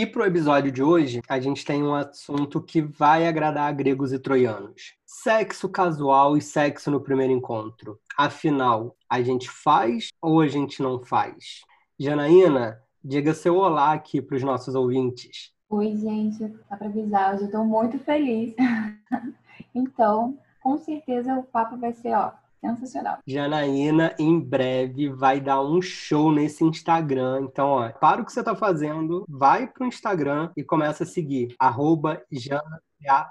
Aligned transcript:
E 0.00 0.06
para 0.06 0.22
o 0.22 0.26
episódio 0.26 0.70
de 0.70 0.80
hoje, 0.80 1.20
a 1.28 1.40
gente 1.40 1.64
tem 1.64 1.82
um 1.82 1.92
assunto 1.92 2.62
que 2.62 2.80
vai 2.80 3.26
agradar 3.26 3.74
gregos 3.74 4.12
e 4.12 4.18
troianos: 4.20 4.94
sexo 5.04 5.68
casual 5.68 6.36
e 6.36 6.40
sexo 6.40 6.88
no 6.88 7.00
primeiro 7.00 7.32
encontro. 7.32 7.98
Afinal, 8.16 8.94
a 9.10 9.20
gente 9.20 9.50
faz 9.50 10.10
ou 10.22 10.40
a 10.40 10.46
gente 10.46 10.80
não 10.80 11.00
faz? 11.00 11.62
Janaína, 11.98 12.80
diga 13.02 13.34
seu 13.34 13.56
olá 13.56 13.92
aqui 13.92 14.22
para 14.22 14.36
os 14.36 14.42
nossos 14.44 14.76
ouvintes. 14.76 15.52
Oi, 15.68 15.96
gente, 15.96 16.46
dá 16.70 16.76
para 16.76 16.86
avisar, 16.86 17.36
eu 17.36 17.46
estou 17.46 17.64
muito 17.64 17.98
feliz. 17.98 18.54
então, 19.74 20.38
com 20.62 20.78
certeza 20.78 21.34
o 21.34 21.42
papo 21.42 21.76
vai 21.76 21.92
ser, 21.92 22.14
ó, 22.14 22.30
Sensacional. 22.60 23.18
Janaína, 23.26 24.14
em 24.18 24.40
breve, 24.40 25.08
vai 25.10 25.40
dar 25.40 25.62
um 25.62 25.80
show 25.80 26.32
nesse 26.32 26.64
Instagram. 26.64 27.42
Então, 27.42 27.68
ó, 27.68 27.88
para 27.90 28.20
o 28.20 28.24
que 28.24 28.32
você 28.32 28.40
está 28.40 28.54
fazendo, 28.54 29.24
vai 29.28 29.66
pro 29.66 29.86
Instagram 29.86 30.50
e 30.56 30.64
começa 30.64 31.04
a 31.04 31.06
seguir. 31.06 31.54
Arroba 31.58 32.22
Jana 32.30 32.82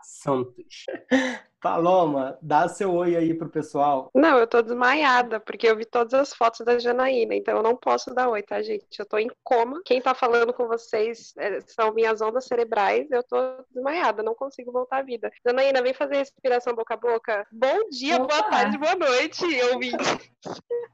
Santos. 0.04 0.86
Paloma, 1.62 2.38
dá 2.42 2.68
seu 2.68 2.94
oi 2.94 3.16
aí 3.16 3.34
pro 3.34 3.50
pessoal. 3.50 4.12
Não, 4.14 4.38
eu 4.38 4.48
tô 4.48 4.62
desmaiada, 4.62 5.40
porque 5.40 5.68
eu 5.68 5.76
vi 5.76 5.86
todas 5.86 6.14
as 6.14 6.34
fotos 6.34 6.66
da 6.66 6.78
Janaína, 6.78 7.36
então 7.36 7.58
eu 7.58 7.64
não 7.64 7.76
posso 7.76 8.14
dar 8.14 8.30
oi, 8.30 8.44
tá, 8.44 8.62
gente? 8.62 8.86
Eu 8.98 9.06
tô 9.06 9.18
em 9.18 9.30
coma. 9.44 9.82
Quem 9.84 10.02
tá 10.02 10.14
falando 10.14 10.54
com 10.54 10.68
vocês 10.68 11.34
é, 11.38 11.60
são 11.62 11.94
minhas 11.94 12.22
ondas 12.22 12.46
cerebrais, 12.46 13.10
eu 13.12 13.24
tô 13.24 13.38
desmaiada, 13.74 14.22
não 14.22 14.36
consigo 14.36 14.72
voltar 14.72 15.00
à 15.00 15.04
vida. 15.04 15.32
Janaína, 15.46 15.82
vem 15.82 15.94
fazer 15.94 16.18
respiração 16.18 16.76
boca 16.76 16.94
a 16.94 16.98
boca. 16.98 17.48
Bom 17.52 17.90
dia, 17.90 18.18
Opa. 18.18 18.28
boa 18.28 18.44
tarde, 18.44 18.78
boa 18.78 18.96
noite, 18.96 19.44
ouvinte. 19.72 20.32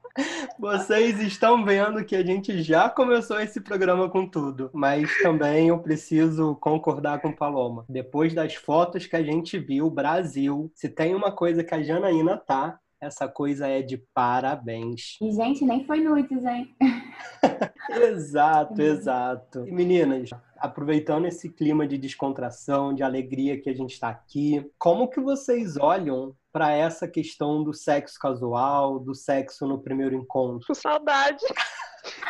Vocês 0.58 1.20
estão 1.20 1.64
vendo 1.64 2.04
que 2.04 2.14
a 2.14 2.24
gente 2.24 2.62
já 2.62 2.88
começou 2.88 3.40
esse 3.40 3.60
programa 3.60 4.08
com 4.08 4.26
tudo, 4.26 4.70
mas 4.72 5.10
também 5.18 5.68
eu 5.68 5.78
preciso 5.80 6.54
concordar 6.60 7.20
com 7.20 7.32
Paloma. 7.32 7.84
Depois 7.88 8.32
das 8.32 8.54
fotos 8.54 9.06
que 9.06 9.16
a 9.16 9.22
gente 9.22 9.58
viu, 9.58 9.90
Brasil, 9.90 10.53
se 10.74 10.88
tem 10.88 11.14
uma 11.14 11.32
coisa 11.32 11.64
que 11.64 11.74
a 11.74 11.82
Janaína 11.82 12.36
tá, 12.36 12.78
essa 13.04 13.28
coisa 13.28 13.68
é 13.68 13.82
de 13.82 13.98
parabéns. 14.14 15.18
E, 15.20 15.30
gente, 15.32 15.64
nem 15.64 15.84
foi 15.86 16.00
nudes, 16.00 16.44
hein? 16.44 16.74
exato, 17.90 18.80
exato. 18.80 19.66
E, 19.66 19.72
meninas, 19.72 20.30
aproveitando 20.56 21.26
esse 21.26 21.50
clima 21.50 21.86
de 21.86 21.98
descontração, 21.98 22.94
de 22.94 23.02
alegria 23.02 23.60
que 23.60 23.68
a 23.68 23.74
gente 23.74 23.92
está 23.92 24.08
aqui, 24.08 24.70
como 24.78 25.08
que 25.08 25.20
vocês 25.20 25.76
olham 25.76 26.34
para 26.50 26.72
essa 26.72 27.06
questão 27.06 27.62
do 27.62 27.74
sexo 27.74 28.18
casual, 28.18 28.98
do 28.98 29.14
sexo 29.14 29.66
no 29.66 29.82
primeiro 29.82 30.14
encontro? 30.14 30.66
Com 30.66 30.74
saudade. 30.74 31.44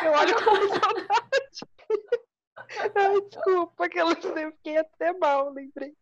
Eu 0.03 0.11
olho 0.11 0.35
com 0.35 0.55
saudade. 0.67 1.25
Ai, 2.95 3.21
desculpa, 3.21 3.87
que 3.87 3.99
eu 3.99 4.09
fiquei 4.15 4.77
até 4.77 5.13
mal, 5.17 5.53
lembrei. 5.53 5.93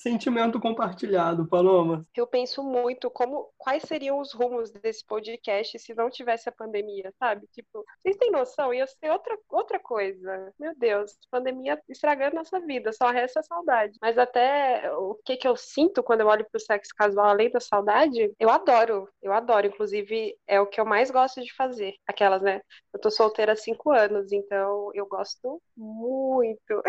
Sentimento 0.00 0.58
compartilhado, 0.58 1.46
Paloma. 1.46 2.06
Eu 2.16 2.26
penso 2.26 2.64
muito 2.64 3.10
como 3.10 3.52
quais 3.58 3.82
seriam 3.82 4.18
os 4.18 4.32
rumos 4.32 4.70
desse 4.70 5.04
podcast 5.04 5.78
se 5.78 5.94
não 5.94 6.08
tivesse 6.08 6.48
a 6.48 6.52
pandemia, 6.52 7.12
sabe? 7.18 7.46
Tipo, 7.48 7.84
vocês 8.00 8.16
têm 8.16 8.30
noção? 8.30 8.72
Ia 8.72 8.86
ser 8.86 9.10
outra, 9.10 9.38
outra 9.50 9.78
coisa. 9.78 10.54
Meu 10.58 10.74
Deus, 10.74 11.18
pandemia 11.30 11.78
estragando 11.86 12.36
nossa 12.36 12.58
vida, 12.60 12.94
só 12.94 13.10
resta 13.10 13.40
a 13.40 13.42
saudade. 13.42 13.98
Mas 14.00 14.16
até 14.16 14.90
o 14.94 15.16
que 15.22 15.36
que 15.36 15.46
eu 15.46 15.54
sinto 15.54 16.02
quando 16.02 16.22
eu 16.22 16.28
olho 16.28 16.46
pro 16.50 16.58
sexo 16.58 16.94
casual 16.96 17.26
além 17.26 17.50
da 17.50 17.60
saudade, 17.60 18.32
eu 18.40 18.48
adoro. 18.48 19.06
Eu 19.20 19.34
adoro, 19.34 19.66
inclusive 19.66 20.34
é 20.46 20.58
o 20.58 20.66
que 20.66 20.80
eu 20.80 20.86
mais 20.86 21.10
gosto 21.10 21.42
de 21.42 21.54
fazer. 21.54 21.92
Aquelas, 22.08 22.40
né? 22.40 22.62
Eu 22.90 22.98
tô 22.98 23.10
solteira 23.10 23.52
há 23.52 23.56
cinco 23.56 23.90
anos, 23.90 24.32
então 24.32 24.90
eu 24.94 25.06
gosto 25.06 25.60
muito. 25.76 26.82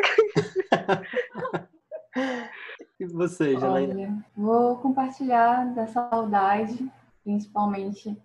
E 3.02 3.06
você, 3.08 3.58
Janaína? 3.58 4.24
Vou 4.38 4.78
compartilhar 4.78 5.74
da 5.74 5.88
saudade, 5.88 6.88
principalmente 7.24 8.16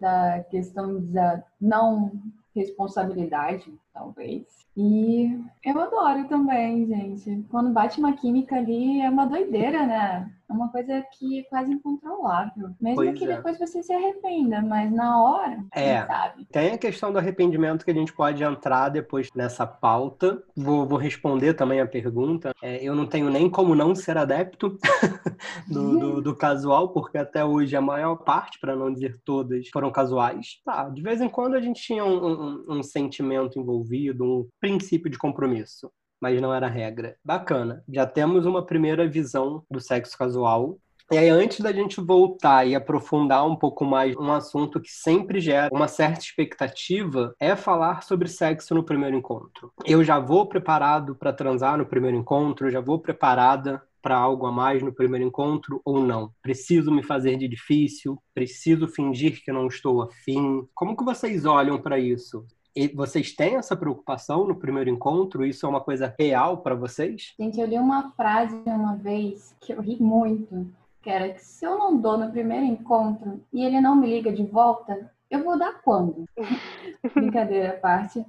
da 0.00 0.42
questão 0.44 0.98
da 1.12 1.44
não 1.60 2.10
responsabilidade, 2.56 3.70
talvez. 3.94 4.64
E 4.76 5.38
eu 5.64 5.80
adoro 5.80 6.26
também, 6.28 6.84
gente. 6.86 7.46
Quando 7.48 7.70
bate 7.70 8.00
uma 8.00 8.12
química 8.14 8.56
ali, 8.56 9.00
é 9.00 9.08
uma 9.08 9.24
doideira, 9.24 9.86
né? 9.86 10.30
É 10.48 10.52
uma 10.52 10.68
coisa 10.68 11.02
que 11.12 11.40
é 11.40 11.42
quase 11.44 11.72
incontrolável. 11.72 12.70
Mesmo 12.80 12.96
pois 12.96 13.18
que 13.18 13.24
é. 13.24 13.36
depois 13.36 13.58
você 13.58 13.82
se 13.82 13.92
arrependa, 13.92 14.60
mas 14.60 14.92
na 14.92 15.22
hora, 15.22 15.64
é, 15.72 16.04
sabe. 16.04 16.44
Tem 16.50 16.72
a 16.72 16.78
questão 16.78 17.12
do 17.12 17.18
arrependimento 17.18 17.84
que 17.84 17.90
a 17.90 17.94
gente 17.94 18.12
pode 18.12 18.42
entrar 18.42 18.90
depois 18.90 19.28
nessa 19.34 19.66
pauta. 19.66 20.42
Vou, 20.54 20.86
vou 20.86 20.98
responder 20.98 21.54
também 21.54 21.80
a 21.80 21.86
pergunta. 21.86 22.52
É, 22.62 22.82
eu 22.84 22.94
não 22.94 23.06
tenho 23.06 23.30
nem 23.30 23.48
como 23.48 23.74
não 23.74 23.94
ser 23.94 24.18
adepto 24.18 24.76
do, 25.66 25.98
do, 25.98 26.22
do, 26.22 26.36
casual, 26.36 26.90
porque 26.90 27.16
até 27.16 27.44
hoje 27.44 27.74
a 27.74 27.80
maior 27.80 28.16
parte, 28.16 28.58
para 28.60 28.76
não 28.76 28.92
dizer 28.92 29.18
todas, 29.24 29.68
foram 29.68 29.90
casuais. 29.90 30.60
Tá, 30.64 30.88
de 30.90 31.00
vez 31.00 31.20
em 31.20 31.28
quando 31.28 31.54
a 31.54 31.60
gente 31.60 31.80
tinha 31.80 32.04
um, 32.04 32.26
um, 32.26 32.64
um 32.68 32.82
sentimento 32.82 33.58
envolvido, 33.58 33.83
um 34.20 34.48
princípio 34.60 35.10
de 35.10 35.18
compromisso 35.18 35.90
mas 36.24 36.40
não 36.40 36.54
era 36.54 36.66
regra. 36.66 37.16
Bacana. 37.22 37.84
Já 37.86 38.06
temos 38.06 38.46
uma 38.46 38.64
primeira 38.64 39.06
visão 39.06 39.62
do 39.70 39.78
sexo 39.78 40.16
casual. 40.16 40.78
E 41.12 41.18
aí, 41.18 41.28
antes 41.28 41.60
da 41.60 41.70
gente 41.70 42.00
voltar 42.00 42.66
e 42.66 42.74
aprofundar 42.74 43.46
um 43.46 43.54
pouco 43.54 43.84
mais 43.84 44.16
um 44.16 44.32
assunto 44.32 44.80
que 44.80 44.90
sempre 44.90 45.38
gera 45.38 45.68
uma 45.70 45.86
certa 45.86 46.20
expectativa, 46.20 47.34
é 47.38 47.54
falar 47.54 48.02
sobre 48.02 48.26
sexo 48.26 48.74
no 48.74 48.82
primeiro 48.82 49.14
encontro. 49.14 49.70
Eu 49.84 50.02
já 50.02 50.18
vou 50.18 50.46
preparado 50.46 51.14
para 51.14 51.30
transar 51.30 51.76
no 51.76 51.84
primeiro 51.84 52.16
encontro, 52.16 52.70
já 52.70 52.80
vou 52.80 52.98
preparada 52.98 53.82
para 54.00 54.16
algo 54.16 54.46
a 54.46 54.52
mais 54.52 54.82
no 54.82 54.94
primeiro 54.94 55.26
encontro 55.26 55.80
ou 55.84 56.00
não? 56.00 56.32
Preciso 56.40 56.90
me 56.90 57.02
fazer 57.02 57.36
de 57.36 57.48
difícil? 57.48 58.18
Preciso 58.32 58.88
fingir 58.88 59.42
que 59.44 59.52
não 59.52 59.66
estou 59.66 60.00
afim? 60.00 60.66
Como 60.74 60.96
que 60.96 61.04
vocês 61.04 61.44
olham 61.44 61.80
para 61.80 61.98
isso? 61.98 62.46
Vocês 62.94 63.32
têm 63.32 63.56
essa 63.56 63.76
preocupação 63.76 64.46
no 64.46 64.56
primeiro 64.56 64.90
encontro? 64.90 65.46
Isso 65.46 65.64
é 65.64 65.68
uma 65.68 65.80
coisa 65.80 66.12
real 66.18 66.58
para 66.58 66.74
vocês? 66.74 67.34
Gente, 67.38 67.60
eu 67.60 67.66
li 67.66 67.78
uma 67.78 68.10
frase 68.12 68.56
uma 68.66 68.96
vez 68.96 69.54
que 69.60 69.72
eu 69.72 69.80
ri 69.80 69.96
muito, 70.00 70.66
que 71.00 71.08
era 71.08 71.28
que 71.28 71.40
se 71.40 71.64
eu 71.64 71.78
não 71.78 71.96
dou 71.96 72.18
no 72.18 72.32
primeiro 72.32 72.64
encontro 72.64 73.40
e 73.52 73.64
ele 73.64 73.80
não 73.80 73.94
me 73.94 74.08
liga 74.08 74.32
de 74.32 74.44
volta, 74.44 75.10
eu 75.30 75.44
vou 75.44 75.58
dar 75.58 75.80
quando? 75.82 76.24
Brincadeira 77.14 77.70
à 77.70 77.76
parte. 77.76 78.24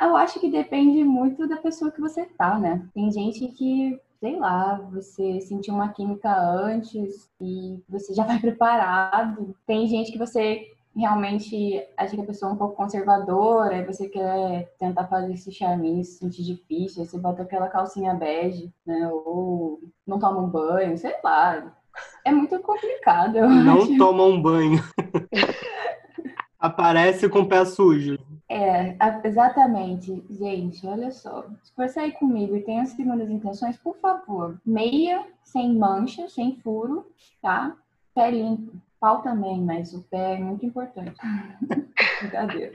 Eu 0.00 0.16
acho 0.16 0.40
que 0.40 0.50
depende 0.50 1.04
muito 1.04 1.46
da 1.46 1.56
pessoa 1.56 1.90
que 1.90 2.00
você 2.00 2.24
tá, 2.24 2.58
né? 2.58 2.86
Tem 2.92 3.10
gente 3.12 3.46
que 3.48 4.00
sei 4.20 4.36
lá, 4.36 4.76
você 4.90 5.40
sentiu 5.40 5.74
uma 5.74 5.90
química 5.90 6.34
antes 6.36 7.30
e 7.40 7.78
você 7.88 8.14
já 8.14 8.24
vai 8.26 8.40
preparado. 8.40 9.54
Tem 9.66 9.86
gente 9.86 10.10
que 10.10 10.18
você 10.18 10.66
realmente 10.96 11.82
acha 11.96 12.14
que 12.14 12.22
a 12.22 12.26
pessoa 12.26 12.50
é 12.50 12.54
um 12.54 12.56
pouco 12.56 12.76
conservadora, 12.76 13.76
e 13.76 13.84
você 13.84 14.08
quer 14.08 14.74
tentar 14.78 15.06
fazer 15.06 15.34
esse 15.34 15.52
charminho, 15.52 16.02
se 16.02 16.18
sentir 16.18 16.42
difícil, 16.42 17.02
aí 17.02 17.08
você 17.08 17.18
bota 17.18 17.42
aquela 17.42 17.68
calcinha 17.68 18.14
bege, 18.14 18.72
né? 18.84 19.08
Ou 19.12 19.80
não 20.06 20.18
toma 20.18 20.40
um 20.40 20.48
banho, 20.48 20.96
sei 20.96 21.14
lá. 21.22 21.76
É 22.24 22.32
muito 22.32 22.58
complicado. 22.60 23.34
não 23.40 23.82
acho. 23.82 23.98
toma 23.98 24.24
um 24.24 24.40
banho. 24.40 24.82
Aparece 26.58 27.28
com 27.28 27.40
o 27.40 27.48
pé 27.48 27.64
sujo. 27.64 28.18
É, 28.48 28.96
exatamente. 29.24 30.24
Gente, 30.30 30.86
olha 30.86 31.10
só. 31.10 31.44
Se 31.62 31.74
for 31.74 31.88
sair 31.88 32.12
comigo 32.12 32.56
e 32.56 32.62
tem 32.62 32.80
as 32.80 32.90
segundas 32.90 33.28
intenções, 33.28 33.76
por 33.76 33.96
favor, 33.98 34.58
meia 34.64 35.24
sem 35.44 35.74
mancha, 35.74 36.28
sem 36.28 36.56
furo, 36.56 37.06
tá? 37.42 37.76
Pé 38.14 38.30
limpo. 38.30 38.72
Pau 39.00 39.22
também, 39.22 39.60
mas 39.60 39.92
o 39.92 40.02
pé 40.04 40.34
é 40.34 40.38
muito 40.38 40.64
importante. 40.64 41.14
Brincadeira. 42.20 42.72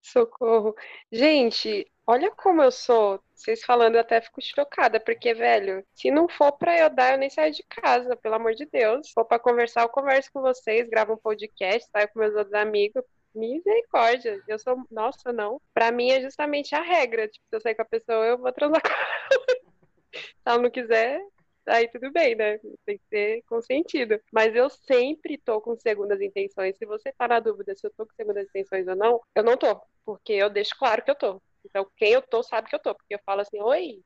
Socorro. 0.00 0.74
Gente, 1.10 1.90
olha 2.06 2.30
como 2.30 2.62
eu 2.62 2.70
sou. 2.70 3.20
Vocês 3.34 3.64
falando, 3.64 3.96
eu 3.96 4.00
até 4.00 4.20
fico 4.20 4.40
chocada, 4.40 5.00
porque, 5.00 5.34
velho, 5.34 5.84
se 5.94 6.10
não 6.10 6.28
for 6.28 6.52
pra 6.52 6.78
eu 6.78 6.88
dar, 6.88 7.12
eu 7.12 7.18
nem 7.18 7.30
saio 7.30 7.52
de 7.52 7.64
casa, 7.64 8.16
pelo 8.16 8.36
amor 8.36 8.54
de 8.54 8.66
Deus. 8.66 9.08
Se 9.08 9.12
for 9.12 9.24
pra 9.24 9.38
conversar, 9.38 9.82
eu 9.82 9.88
converso 9.88 10.30
com 10.32 10.40
vocês, 10.40 10.88
gravo 10.88 11.14
um 11.14 11.18
podcast, 11.18 11.88
saio 11.90 12.08
com 12.12 12.20
meus 12.20 12.34
outros 12.34 12.54
amigos. 12.54 13.02
Misericórdia. 13.34 14.40
Eu 14.46 14.58
sou. 14.58 14.76
Nossa, 14.90 15.32
não. 15.32 15.60
Pra 15.72 15.90
mim 15.90 16.10
é 16.10 16.20
justamente 16.20 16.74
a 16.74 16.82
regra. 16.82 17.26
Tipo, 17.28 17.46
se 17.48 17.56
eu 17.56 17.60
sair 17.60 17.74
com 17.74 17.82
a 17.82 17.86
pessoa, 17.86 18.26
eu 18.26 18.38
vou 18.38 18.52
transar 18.52 18.80
com 18.82 18.88
ela. 18.88 19.62
Se 20.12 20.20
ela 20.44 20.58
não 20.58 20.70
quiser, 20.70 21.18
aí 21.66 21.88
tudo 21.88 22.10
bem, 22.10 22.34
né? 22.34 22.58
Tem 22.84 22.98
que 22.98 23.04
ser 23.08 23.42
consentido. 23.42 24.20
Mas 24.32 24.54
eu 24.54 24.68
sempre 24.70 25.38
tô 25.38 25.60
com 25.60 25.76
segundas 25.76 26.20
intenções. 26.20 26.76
Se 26.76 26.86
você 26.86 27.12
tá 27.12 27.28
na 27.28 27.40
dúvida 27.40 27.74
se 27.74 27.86
eu 27.86 27.92
tô 27.96 28.06
com 28.06 28.14
segundas 28.14 28.48
intenções 28.48 28.86
ou 28.88 28.96
não, 28.96 29.20
eu 29.34 29.42
não 29.42 29.56
tô. 29.56 29.80
Porque 30.04 30.32
eu 30.32 30.50
deixo 30.50 30.76
claro 30.78 31.02
que 31.04 31.10
eu 31.10 31.14
tô. 31.14 31.42
Então, 31.64 31.86
quem 31.96 32.12
eu 32.12 32.22
tô 32.22 32.42
sabe 32.42 32.68
que 32.68 32.74
eu 32.74 32.80
tô. 32.80 32.94
Porque 32.94 33.14
eu 33.14 33.20
falo 33.24 33.40
assim, 33.40 33.60
oi. 33.60 34.02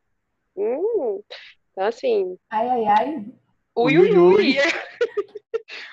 Hum. 0.57 1.23
Então, 1.73 1.87
assim. 1.87 2.39
Ai, 2.51 2.69
ai, 2.69 2.85
ai. 2.85 3.27
Ui, 3.75 3.99
ui, 3.99 4.17
ui. 4.17 4.57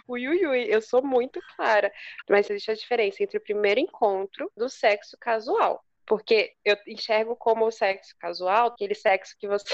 ui, 0.08 0.28
ui, 0.28 0.46
ui. 0.46 0.66
Eu 0.70 0.82
sou 0.82 1.04
muito 1.04 1.42
clara. 1.56 1.92
Mas 2.30 2.50
existe 2.50 2.72
a 2.72 2.76
diferença 2.76 3.24
entre 3.24 3.38
o 3.38 3.42
primeiro 3.42 3.80
encontro 3.80 4.52
do 4.56 4.70
sexo 4.70 5.18
casual. 5.20 5.84
Porque 6.06 6.54
eu 6.66 6.78
enxergo 6.88 7.36
como 7.36 7.66
o 7.66 7.72
sexo 7.72 8.14
casual, 8.20 8.68
aquele 8.68 8.94
sexo 8.94 9.36
que 9.38 9.48
você 9.48 9.74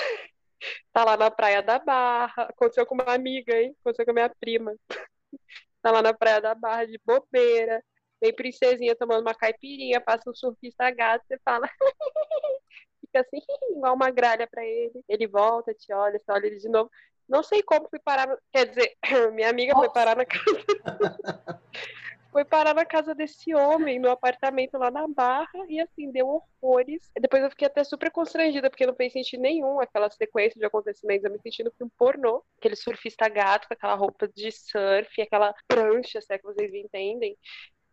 tá 0.94 1.03
lá 1.03 1.17
na 1.17 1.31
praia 1.31 1.61
da 1.61 1.79
Barra. 1.79 2.44
Aconteceu 2.44 2.85
com 2.85 2.95
uma 2.95 3.13
amiga, 3.13 3.59
hein? 3.59 3.75
Aconteceu 3.79 4.06
com 4.06 4.11
a 4.11 4.13
minha 4.13 4.29
prima. 4.29 4.75
tá 5.81 5.91
lá 5.91 6.01
na 6.01 6.13
praia 6.13 6.41
da 6.41 6.56
Barra 6.56 6.85
de 6.85 7.00
bobeira. 7.06 7.83
Vem 8.21 8.35
princesinha 8.35 8.95
tomando 8.95 9.21
uma 9.21 9.33
caipirinha, 9.33 10.01
passa 10.01 10.29
um 10.29 10.35
surfista 10.35 10.91
gato, 10.91 11.25
você 11.25 11.39
fala. 11.44 11.69
Fica 13.00 13.21
assim, 13.21 13.39
igual 13.71 13.95
uma 13.95 14.11
gralha 14.11 14.47
para 14.47 14.63
ele. 14.63 15.03
Ele 15.07 15.27
volta, 15.27 15.73
te 15.73 15.91
olha, 15.94 16.19
você 16.19 16.31
olha 16.31 16.47
ele 16.47 16.57
de 16.57 16.69
novo. 16.69 16.89
Não 17.27 17.44
sei 17.44 17.61
como 17.63 17.89
fui 17.89 18.00
parar. 18.00 18.38
Quer 18.51 18.67
dizer, 18.67 18.97
minha 19.33 19.50
amiga 19.50 19.73
Nossa. 19.73 19.85
foi 19.85 19.94
parar 19.94 20.15
na 20.15 20.25
casa. 20.25 21.63
Foi 22.31 22.46
parar 22.46 22.74
na 22.74 22.86
casa 22.86 23.16
desse 23.16 23.54
homem, 23.56 24.00
no 24.00 24.10
apartamento 24.10 24.78
lá 24.78 24.92
na 24.92 25.08
Barra, 25.08 25.66
e 25.68 25.80
assim, 25.80 26.12
deu 26.12 26.44
horrores. 26.62 27.12
Depois 27.20 27.44
eu 27.44 27.50
fiquei 27.50 27.68
até 27.68 27.84
super 27.84 28.12
constrangida, 28.12 28.70
porque 28.70 28.86
não 28.86 28.96
fez 28.96 29.14
sentido 29.14 29.42
nenhum 29.42 29.80
aquela 29.80 30.10
sequência 30.10 30.60
de 30.60 30.66
acontecimentos. 30.66 31.26
Eu 31.26 31.31
me 31.31 31.40
senti 31.40 31.64
no 31.64 31.72
filme 31.72 31.92
pornô, 31.98 32.44
aquele 32.58 32.76
surfista 32.76 33.28
gato 33.28 33.68
com 33.68 33.74
aquela 33.74 33.96
roupa 33.96 34.28
de 34.28 34.52
surf, 34.52 35.22
aquela 35.22 35.54
prancha, 35.68 36.22
se 36.22 36.34
é 36.34 36.38
que 36.38 36.44
vocês 36.44 36.74
entendem, 36.74 37.38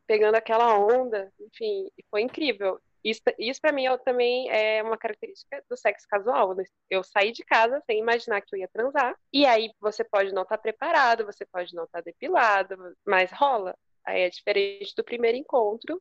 pegando 0.06 0.36
aquela 0.36 0.78
onda, 0.78 1.32
enfim, 1.40 1.88
foi 2.10 2.22
incrível. 2.22 2.80
Isso, 3.06 3.22
isso 3.38 3.60
para 3.60 3.70
mim 3.70 3.86
é, 3.86 3.96
também 3.98 4.50
é 4.50 4.82
uma 4.82 4.98
característica 4.98 5.62
do 5.70 5.76
sexo 5.76 6.08
casual. 6.08 6.56
Né? 6.56 6.64
Eu 6.90 7.04
saí 7.04 7.30
de 7.30 7.44
casa 7.44 7.80
sem 7.86 8.00
imaginar 8.00 8.40
que 8.40 8.54
eu 8.54 8.58
ia 8.58 8.68
transar, 8.68 9.14
e 9.32 9.46
aí 9.46 9.70
você 9.80 10.02
pode 10.02 10.32
não 10.32 10.42
estar 10.42 10.56
tá 10.56 10.62
preparado, 10.62 11.24
você 11.24 11.46
pode 11.46 11.72
não 11.74 11.84
estar 11.84 11.98
tá 11.98 12.04
depilado, 12.04 12.76
mas 13.06 13.30
rola. 13.30 13.76
Aí 14.06 14.22
é 14.22 14.30
diferente 14.30 14.94
do 14.96 15.04
primeiro 15.04 15.36
encontro, 15.36 16.00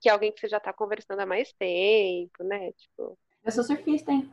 que 0.00 0.08
é 0.08 0.12
alguém 0.12 0.30
que 0.30 0.40
você 0.40 0.48
já 0.48 0.60
tá 0.60 0.72
conversando 0.72 1.20
há 1.20 1.26
mais 1.26 1.52
tempo, 1.52 2.44
né? 2.44 2.72
Tipo. 2.72 3.18
Eu 3.44 3.52
sou 3.52 3.64
surfista, 3.64 4.12
hein? 4.12 4.30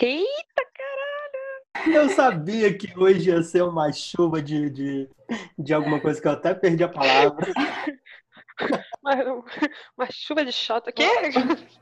Eita, 0.00 0.64
caralho! 0.74 1.94
Eu 1.94 2.08
sabia 2.10 2.76
que 2.76 2.98
hoje 2.98 3.30
ia 3.30 3.42
ser 3.42 3.62
uma 3.62 3.92
chuva 3.92 4.40
de, 4.40 4.70
de, 4.70 5.08
de 5.58 5.74
alguma 5.74 6.00
coisa 6.00 6.20
que 6.20 6.26
eu 6.26 6.32
até 6.32 6.54
perdi 6.54 6.84
a 6.84 6.88
palavra. 6.88 7.46
uma, 9.02 9.44
uma 9.96 10.10
chuva 10.10 10.44
de 10.44 10.52
shot 10.52 10.88
aqui. 10.88 11.02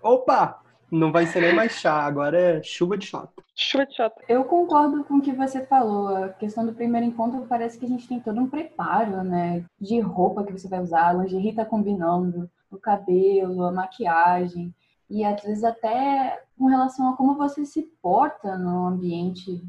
Opa! 0.03 0.66
Não 0.91 1.11
vai 1.11 1.27
ser 1.27 1.41
nem 1.41 1.55
mais 1.55 1.73
chá, 1.73 2.05
agora 2.05 2.39
é 2.39 2.63
chuva 2.63 2.97
de 2.97 3.07
shot. 3.07 3.29
Chuva 3.55 3.87
de 3.87 3.95
shot. 3.95 4.15
Eu 4.29 4.45
concordo 4.45 5.03
com 5.05 5.17
o 5.17 5.21
que 5.21 5.33
você 5.33 5.65
falou. 5.67 6.09
A 6.09 6.29
questão 6.29 6.65
do 6.65 6.75
primeiro 6.75 7.07
encontro 7.07 7.45
parece 7.49 7.79
que 7.79 7.87
a 7.87 7.89
gente 7.89 8.07
tem 8.07 8.21
todo 8.21 8.41
um 8.41 8.49
preparo, 8.49 9.25
né? 9.25 9.65
De 9.81 9.99
roupa 10.01 10.45
que 10.45 10.53
você 10.53 10.69
vai 10.69 10.81
usar, 10.81 11.09
a 11.09 11.13
lingerie 11.13 11.55
tá 11.55 11.65
combinando, 11.65 12.49
o 12.71 12.77
cabelo, 12.77 13.65
a 13.65 13.73
maquiagem. 13.73 14.73
E 15.11 15.25
às 15.25 15.43
vezes 15.43 15.65
até 15.65 16.41
com 16.59 16.67
relação 16.67 17.11
a 17.11 17.17
como 17.17 17.35
você 17.35 17.65
se 17.65 17.83
porta 18.01 18.57
no 18.57 18.87
ambiente. 18.87 19.63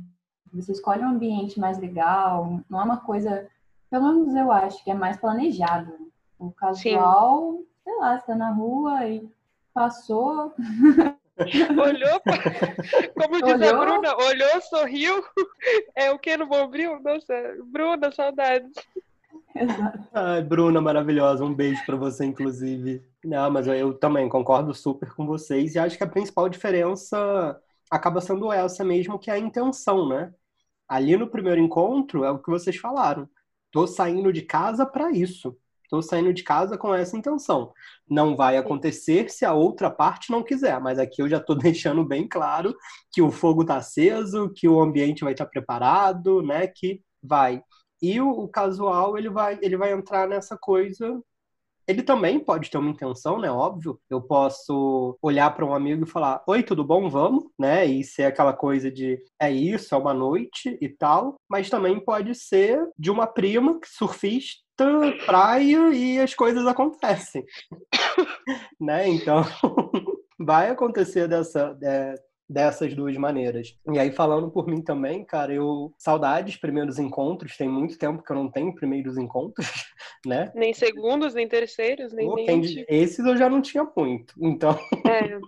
Você 0.54 0.72
escolhe 0.72 1.04
um 1.04 1.10
ambiente 1.10 1.60
mais 1.60 1.78
legal, 1.78 2.62
não 2.70 2.80
é 2.80 2.84
uma 2.84 2.98
coisa, 2.98 3.48
pelo 3.90 4.08
menos 4.08 4.34
eu 4.34 4.52
acho 4.52 4.84
que 4.84 4.90
é 4.90 4.94
mais 4.94 5.18
planejado. 5.18 5.94
O 6.40 6.52
casual, 6.52 7.54
Sim. 7.54 7.66
sei 7.84 7.98
lá, 7.98 8.18
você 8.18 8.26
tá 8.28 8.36
na 8.36 8.52
rua 8.52 9.06
e 9.08 9.30
passou. 9.78 10.56
Olhou, 11.78 12.20
como 13.16 13.44
diz 13.44 13.62
olhou? 13.62 13.70
a 13.70 13.74
Bruna, 13.74 14.16
olhou, 14.18 14.62
sorriu. 14.62 15.24
É 15.96 16.10
o 16.12 16.18
que 16.18 16.36
no 16.36 16.48
Bombril? 16.48 17.00
Nossa, 17.00 17.34
Bruna, 17.66 18.12
saudades. 18.12 18.74
Exato. 19.56 20.00
Ai, 20.12 20.42
Bruna, 20.42 20.82
maravilhosa. 20.82 21.46
Um 21.46 21.54
beijo 21.54 21.86
para 21.86 21.96
você, 21.96 22.26
inclusive. 22.26 23.06
Não, 23.24 23.52
mas 23.52 23.68
eu 23.68 23.94
também 23.94 24.28
concordo 24.28 24.74
super 24.74 25.14
com 25.14 25.28
vocês 25.28 25.76
e 25.76 25.80
acho 25.80 25.96
que 25.96 26.04
a 26.04 26.10
principal 26.10 26.50
diferença 26.50 27.62
acaba 27.90 28.20
sendo 28.20 28.52
essa 28.52 28.84
mesmo, 28.84 29.20
que 29.20 29.30
é 29.30 29.36
a 29.36 29.40
intenção, 29.40 30.10
né? 30.10 30.34
Ali 30.88 31.16
no 31.18 31.30
primeiro 31.30 31.62
encontro 31.62 32.24
é 32.24 32.32
o 32.32 32.40
que 32.40 32.50
vocês 32.50 32.78
falaram. 32.78 33.30
Tô 33.72 33.86
saindo 33.86 34.34
de 34.34 34.42
casa 34.42 34.88
para 34.88 35.12
isso. 35.12 35.56
Estou 35.88 36.02
saindo 36.02 36.34
de 36.34 36.44
casa 36.44 36.78
com 36.78 36.94
essa 36.94 37.16
intenção. 37.16 37.72
Não 38.10 38.36
vai 38.36 38.58
acontecer 38.58 39.30
se 39.32 39.46
a 39.46 39.54
outra 39.54 39.90
parte 39.90 40.30
não 40.30 40.44
quiser, 40.44 40.82
mas 40.82 41.00
aqui 41.00 41.22
eu 41.22 41.30
já 41.30 41.38
estou 41.38 41.56
deixando 41.58 42.04
bem 42.04 42.28
claro 42.28 42.76
que 43.10 43.22
o 43.22 43.32
fogo 43.32 43.62
está 43.62 43.78
aceso, 43.78 44.52
que 44.54 44.68
o 44.68 44.82
ambiente 44.82 45.24
vai 45.24 45.32
estar 45.32 45.46
tá 45.46 45.50
preparado, 45.50 46.42
né? 46.42 46.68
Que 46.68 47.02
vai. 47.24 47.64
E 48.02 48.20
o, 48.20 48.30
o, 48.30 48.50
casual 48.50 49.18
ele 49.18 49.30
vai, 49.30 49.58
ele 49.62 49.78
vai 49.78 49.94
entrar 49.94 50.28
nessa 50.28 50.58
coisa 50.58 51.22
ele 51.88 52.04
também 52.04 52.40
pode 52.40 52.70
ter 52.70 52.78
uma 52.78 52.90
intenção, 52.90 53.40
né? 53.40 53.50
Óbvio. 53.50 54.00
Eu 54.10 54.22
posso 54.22 55.18
olhar 55.22 55.50
para 55.56 55.66
um 55.66 55.74
amigo 55.74 56.04
e 56.04 56.10
falar: 56.10 56.44
Oi, 56.46 56.62
tudo 56.62 56.84
bom? 56.84 57.10
Vamos, 57.10 57.46
né? 57.58 57.86
E 57.86 58.04
ser 58.04 58.24
aquela 58.24 58.54
coisa 58.54 58.92
de 58.92 59.18
é 59.40 59.50
isso, 59.50 59.96
é 59.96 59.98
uma 59.98 60.14
noite 60.14 60.78
e 60.82 60.90
tal. 60.90 61.36
Mas 61.50 61.70
também 61.70 62.00
pode 62.00 62.36
ser 62.36 62.86
de 63.00 63.10
uma 63.10 63.26
prima 63.26 63.80
surfista, 63.86 64.64
praia 65.26 65.94
e 65.94 66.20
as 66.20 66.36
coisas 66.36 66.68
acontecem. 66.68 67.46
né? 68.80 69.08
Então, 69.08 69.44
vai 70.38 70.70
acontecer 70.70 71.28
dessa. 71.28 71.78
É, 71.82 72.16
dessas 72.50 72.96
duas 72.96 73.16
maneiras. 73.18 73.78
E 73.92 74.00
aí, 74.00 74.12
falando 74.12 74.50
por 74.50 74.68
mim 74.68 74.82
também, 74.82 75.24
cara, 75.24 75.54
eu. 75.54 75.94
Saudades, 75.98 76.56
primeiros 76.56 76.98
encontros. 76.98 77.58
Tem 77.58 77.68
muito 77.68 77.98
tempo 77.98 78.24
que 78.24 78.32
eu 78.32 78.36
não 78.36 78.50
tenho 78.50 78.74
primeiros 78.74 79.18
encontros, 79.18 79.68
né? 80.26 80.52
Nem 80.56 80.74
segundos, 80.74 81.34
nem 81.34 81.48
terceiros, 81.48 82.14
nem. 82.14 82.28
Pô, 82.28 82.36
nem... 82.36 82.86
Esses 82.88 83.26
eu 83.26 83.38
já 83.38 83.50
não 83.50 83.62
tinha 83.62 83.88
muito. 83.96 84.34
Então. 84.40 84.78
É. 85.08 85.40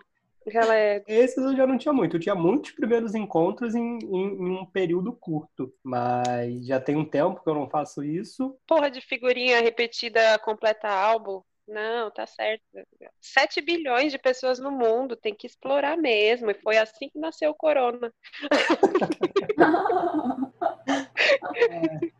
Galera. 0.52 1.04
Esses 1.08 1.38
eu 1.38 1.56
já 1.56 1.68
não 1.68 1.78
tinha 1.78 1.94
muito. 1.94 2.16
Eu 2.16 2.20
tinha 2.20 2.34
muitos 2.34 2.72
primeiros 2.72 3.14
encontros 3.14 3.76
em, 3.76 4.00
em, 4.00 4.26
em, 4.34 4.52
um 4.52 4.66
período 4.66 5.14
curto. 5.14 5.72
Mas 5.84 6.66
já 6.66 6.80
tem 6.80 6.96
um 6.96 7.06
tempo 7.06 7.44
que 7.44 7.50
eu 7.50 7.54
não 7.54 7.70
faço 7.70 8.04
isso. 8.04 8.58
Porra 8.66 8.90
de 8.90 9.02
figurinha 9.02 9.62
repetida 9.62 10.40
completa 10.40 10.90
álbum. 10.90 11.42
Não, 11.70 12.10
tá 12.10 12.26
certo. 12.26 12.64
7 13.22 13.62
bilhões 13.62 14.12
de 14.12 14.18
pessoas 14.18 14.58
no 14.58 14.72
mundo, 14.72 15.16
tem 15.16 15.36
que 15.36 15.46
explorar 15.46 15.96
mesmo. 15.96 16.50
E 16.50 16.56
foi 16.56 16.78
assim 16.78 17.10
que 17.10 17.20
nasceu 17.20 17.52
o 17.52 17.56
corona. 17.56 18.12
é. 21.56 22.20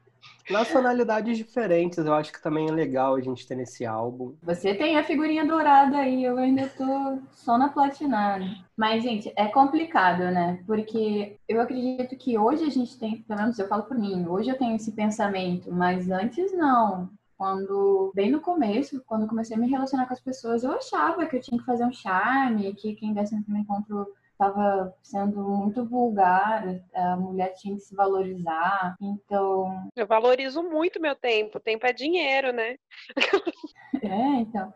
Nacionalidades 0.50 1.38
diferentes, 1.38 2.00
eu 2.00 2.14
acho 2.14 2.32
que 2.34 2.42
também 2.42 2.68
é 2.68 2.72
legal 2.72 3.16
a 3.16 3.22
gente 3.22 3.48
ter 3.48 3.56
nesse 3.56 3.86
álbum. 3.86 4.36
Você 4.42 4.74
tem 4.74 4.98
a 4.98 5.04
figurinha 5.04 5.46
dourada 5.46 5.98
aí, 5.98 6.24
eu 6.24 6.38
ainda 6.38 6.68
tô 6.70 7.20
só 7.34 7.56
na 7.56 7.70
platinada. 7.70 8.46
Mas, 8.76 9.04
gente, 9.04 9.32
é 9.36 9.48
complicado, 9.48 10.20
né? 10.32 10.64
Porque 10.66 11.38
eu 11.48 11.62
acredito 11.62 12.18
que 12.18 12.38
hoje 12.38 12.64
a 12.64 12.70
gente 12.70 12.98
tem, 12.98 13.22
pelo 13.22 13.40
menos 13.40 13.60
eu 13.60 13.68
falo 13.68 13.84
por 13.84 13.98
mim, 13.98 14.26
hoje 14.28 14.50
eu 14.50 14.58
tenho 14.58 14.76
esse 14.76 14.92
pensamento, 14.92 15.72
mas 15.72 16.10
antes 16.10 16.52
não. 16.54 17.10
Quando, 17.40 18.12
bem 18.14 18.30
no 18.30 18.42
começo, 18.42 19.02
quando 19.08 19.26
comecei 19.26 19.56
a 19.56 19.60
me 19.60 19.70
relacionar 19.70 20.06
com 20.06 20.12
as 20.12 20.20
pessoas, 20.20 20.62
eu 20.62 20.74
achava 20.74 21.26
que 21.26 21.38
eu 21.38 21.42
tinha 21.42 21.58
que 21.58 21.66
fazer 21.66 21.86
um 21.86 21.94
charme, 21.94 22.74
que 22.74 22.96
quem 22.96 23.14
desse 23.14 23.34
no 23.48 23.58
encontro 23.58 24.14
estava 24.34 24.94
sendo 25.02 25.42
muito 25.42 25.86
vulgar, 25.86 26.66
a 26.94 27.16
mulher 27.16 27.54
tinha 27.54 27.76
que 27.76 27.82
se 27.82 27.96
valorizar, 27.96 28.98
então... 29.02 29.90
Eu 29.96 30.06
valorizo 30.06 30.62
muito 30.62 31.00
meu 31.00 31.16
tempo, 31.16 31.62
tempo 31.62 31.86
é 31.86 31.94
dinheiro, 31.94 32.52
né? 32.52 32.76
é, 34.04 34.42
então... 34.42 34.74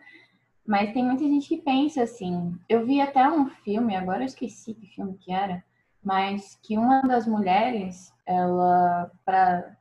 Mas 0.66 0.94
tem 0.94 1.04
muita 1.04 1.26
gente 1.26 1.50
que 1.50 1.62
pensa 1.62 2.04
assim. 2.04 2.58
Eu 2.70 2.86
vi 2.86 3.02
até 3.02 3.30
um 3.30 3.50
filme, 3.50 3.94
agora 3.94 4.22
eu 4.22 4.28
esqueci 4.28 4.74
que 4.74 4.88
filme 4.88 5.18
que 5.18 5.34
era, 5.34 5.62
mas 6.02 6.58
que 6.64 6.78
uma 6.78 7.02
das 7.02 7.28
mulheres, 7.28 8.14
ela, 8.26 9.12
para 9.26 9.76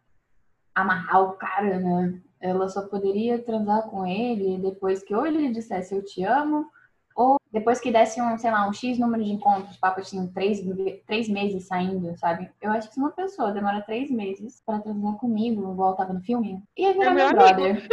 amarrar 0.75 1.23
o 1.23 1.33
cara, 1.35 1.79
né? 1.79 2.21
Ela 2.43 2.69
só 2.69 2.83
poderia 2.83 3.39
transar 3.41 3.89
com 3.89 4.05
ele 4.05 4.59
depois 4.59 5.03
que 5.03 5.15
ou 5.15 5.25
ele 5.25 5.53
dissesse 5.53 5.95
eu 5.95 6.05
te 6.05 6.25
amo, 6.25 6.67
ou 7.15 7.37
depois 7.53 7.79
que 7.79 7.93
desse 7.93 8.21
um, 8.21 8.37
sei 8.37 8.51
lá, 8.51 8.69
um 8.69 8.73
X 8.73 8.99
número 8.99 9.23
de 9.23 9.31
encontros, 9.31 9.77
papo 9.77 10.01
assim, 10.01 10.27
três, 10.33 10.61
três 11.07 11.29
meses 11.29 11.67
saindo, 11.67 12.17
sabe? 12.17 12.51
Eu 12.61 12.73
acho 12.73 12.89
que 12.89 12.95
se 12.95 13.01
uma 13.01 13.13
pessoa 13.13 13.53
demora 13.53 13.83
três 13.83 14.11
meses 14.11 14.61
pra 14.67 14.81
transar 14.81 15.17
comigo, 15.17 15.73
igual 15.73 15.95
tava 15.95 16.13
no 16.13 16.21
filme, 16.21 16.63
ia 16.77 16.93
virar 16.93 17.11
é 17.11 17.15
meu, 17.15 17.27
meu 17.27 17.37
brother. 17.37 17.89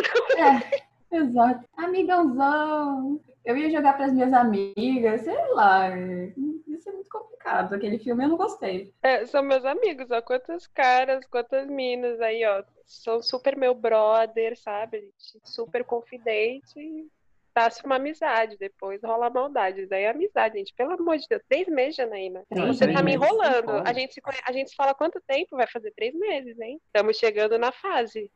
É, 1.12 1.18
exato. 1.18 1.66
Amigãozão. 1.78 3.20
Eu 3.46 3.58
ia 3.58 3.70
jogar 3.70 3.94
pras 3.94 4.14
minhas 4.14 4.32
amigas, 4.34 5.22
sei 5.22 5.54
lá. 5.54 5.90
Isso 6.68 6.90
é 6.90 6.92
muito 6.92 7.10
complicado. 7.10 7.74
Aquele 7.74 8.00
filme 8.00 8.24
eu 8.24 8.30
não 8.30 8.38
gostei. 8.38 8.94
É, 9.02 9.26
são 9.26 9.44
meus 9.44 9.66
amigos, 9.66 10.12
ó. 10.12 10.22
Quantos 10.22 10.68
caras, 10.68 11.26
quantas 11.26 11.68
minas 11.68 12.22
aí, 12.22 12.46
ó 12.46 12.64
são 12.90 13.22
super 13.22 13.56
meu 13.56 13.76
brother, 13.76 14.58
sabe? 14.58 15.00
gente 15.00 15.40
super 15.44 15.86
confidente. 15.86 17.08
Nasce 17.56 17.86
uma 17.86 17.96
amizade, 17.96 18.58
depois 18.58 19.02
rola 19.04 19.30
maldade. 19.30 19.86
Daí 19.86 20.04
é 20.04 20.10
amizade, 20.10 20.58
gente. 20.58 20.74
Pelo 20.74 20.94
amor 20.94 21.18
de 21.18 21.26
Deus, 21.30 21.44
três 21.48 21.68
meses, 21.68 21.98
Janaína. 21.98 22.44
Você 22.50 22.92
tá 22.92 23.04
me 23.04 23.14
enrolando. 23.14 23.72
A 23.86 23.92
gente, 23.92 24.14
se, 24.14 24.22
a 24.46 24.52
gente 24.52 24.70
se 24.70 24.76
fala 24.76 24.94
quanto 24.94 25.22
tempo? 25.28 25.58
Vai 25.58 25.68
fazer 25.68 25.92
três 25.92 26.16
meses, 26.16 26.58
hein? 26.60 26.80
Estamos 26.86 27.18
chegando 27.18 27.60
na 27.60 27.72
fase. 27.72 28.32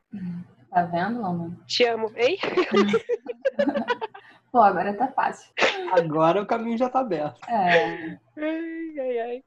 Tá 0.70 0.84
vendo, 0.84 1.22
Lama? 1.22 1.58
Te 1.66 1.84
amo. 1.84 2.12
Ei? 2.14 2.38
Pô, 4.54 4.60
agora 4.60 4.96
tá 4.96 5.08
fácil. 5.08 5.52
Agora 5.90 6.40
o 6.40 6.46
caminho 6.46 6.78
já 6.78 6.88
tá 6.88 7.00
aberto. 7.00 7.40
É. 7.50 8.16
Ai, 8.38 9.00
ai, 9.00 9.18
ai. 9.18 9.44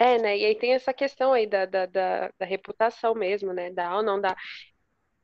É, 0.00 0.18
né? 0.18 0.36
E 0.36 0.44
aí 0.46 0.56
tem 0.56 0.74
essa 0.74 0.92
questão 0.92 1.32
aí 1.32 1.46
da, 1.46 1.64
da, 1.64 1.86
da, 1.86 2.32
da 2.36 2.44
reputação 2.44 3.14
mesmo, 3.14 3.52
né? 3.52 3.70
Dá 3.70 3.94
ou 3.94 4.02
não 4.02 4.20
dá. 4.20 4.34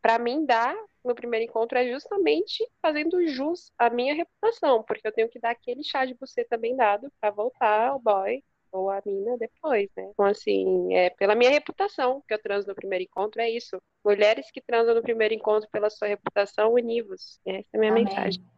Pra 0.00 0.20
mim, 0.20 0.46
dar 0.46 0.72
no 1.04 1.16
primeiro 1.16 1.50
encontro 1.50 1.76
é 1.76 1.90
justamente 1.90 2.64
fazendo 2.80 3.26
jus 3.26 3.72
à 3.76 3.90
minha 3.90 4.14
reputação, 4.14 4.84
porque 4.84 5.08
eu 5.08 5.12
tenho 5.12 5.28
que 5.28 5.40
dar 5.40 5.50
aquele 5.50 5.82
chá 5.82 6.04
de 6.04 6.14
buceta 6.14 6.56
bem 6.56 6.76
dado 6.76 7.12
pra 7.20 7.32
voltar 7.32 7.88
ao 7.88 7.98
boy 7.98 8.40
ou 8.70 8.88
a 8.88 9.02
mina 9.04 9.36
depois, 9.36 9.90
né? 9.96 10.10
Então, 10.12 10.26
assim, 10.26 10.94
é 10.94 11.10
pela 11.10 11.34
minha 11.34 11.50
reputação 11.50 12.22
que 12.28 12.34
eu 12.34 12.40
transo 12.40 12.68
no 12.68 12.74
primeiro 12.76 13.02
encontro, 13.02 13.40
é 13.40 13.50
isso. 13.50 13.82
Mulheres 14.04 14.48
que 14.52 14.60
transam 14.60 14.94
no 14.94 15.02
primeiro 15.02 15.34
encontro 15.34 15.68
pela 15.72 15.90
sua 15.90 16.06
reputação, 16.06 16.72
univos. 16.72 17.40
Essa 17.44 17.68
é 17.72 17.76
a 17.76 17.80
minha 17.80 17.90
Amém. 17.90 18.04
mensagem. 18.04 18.53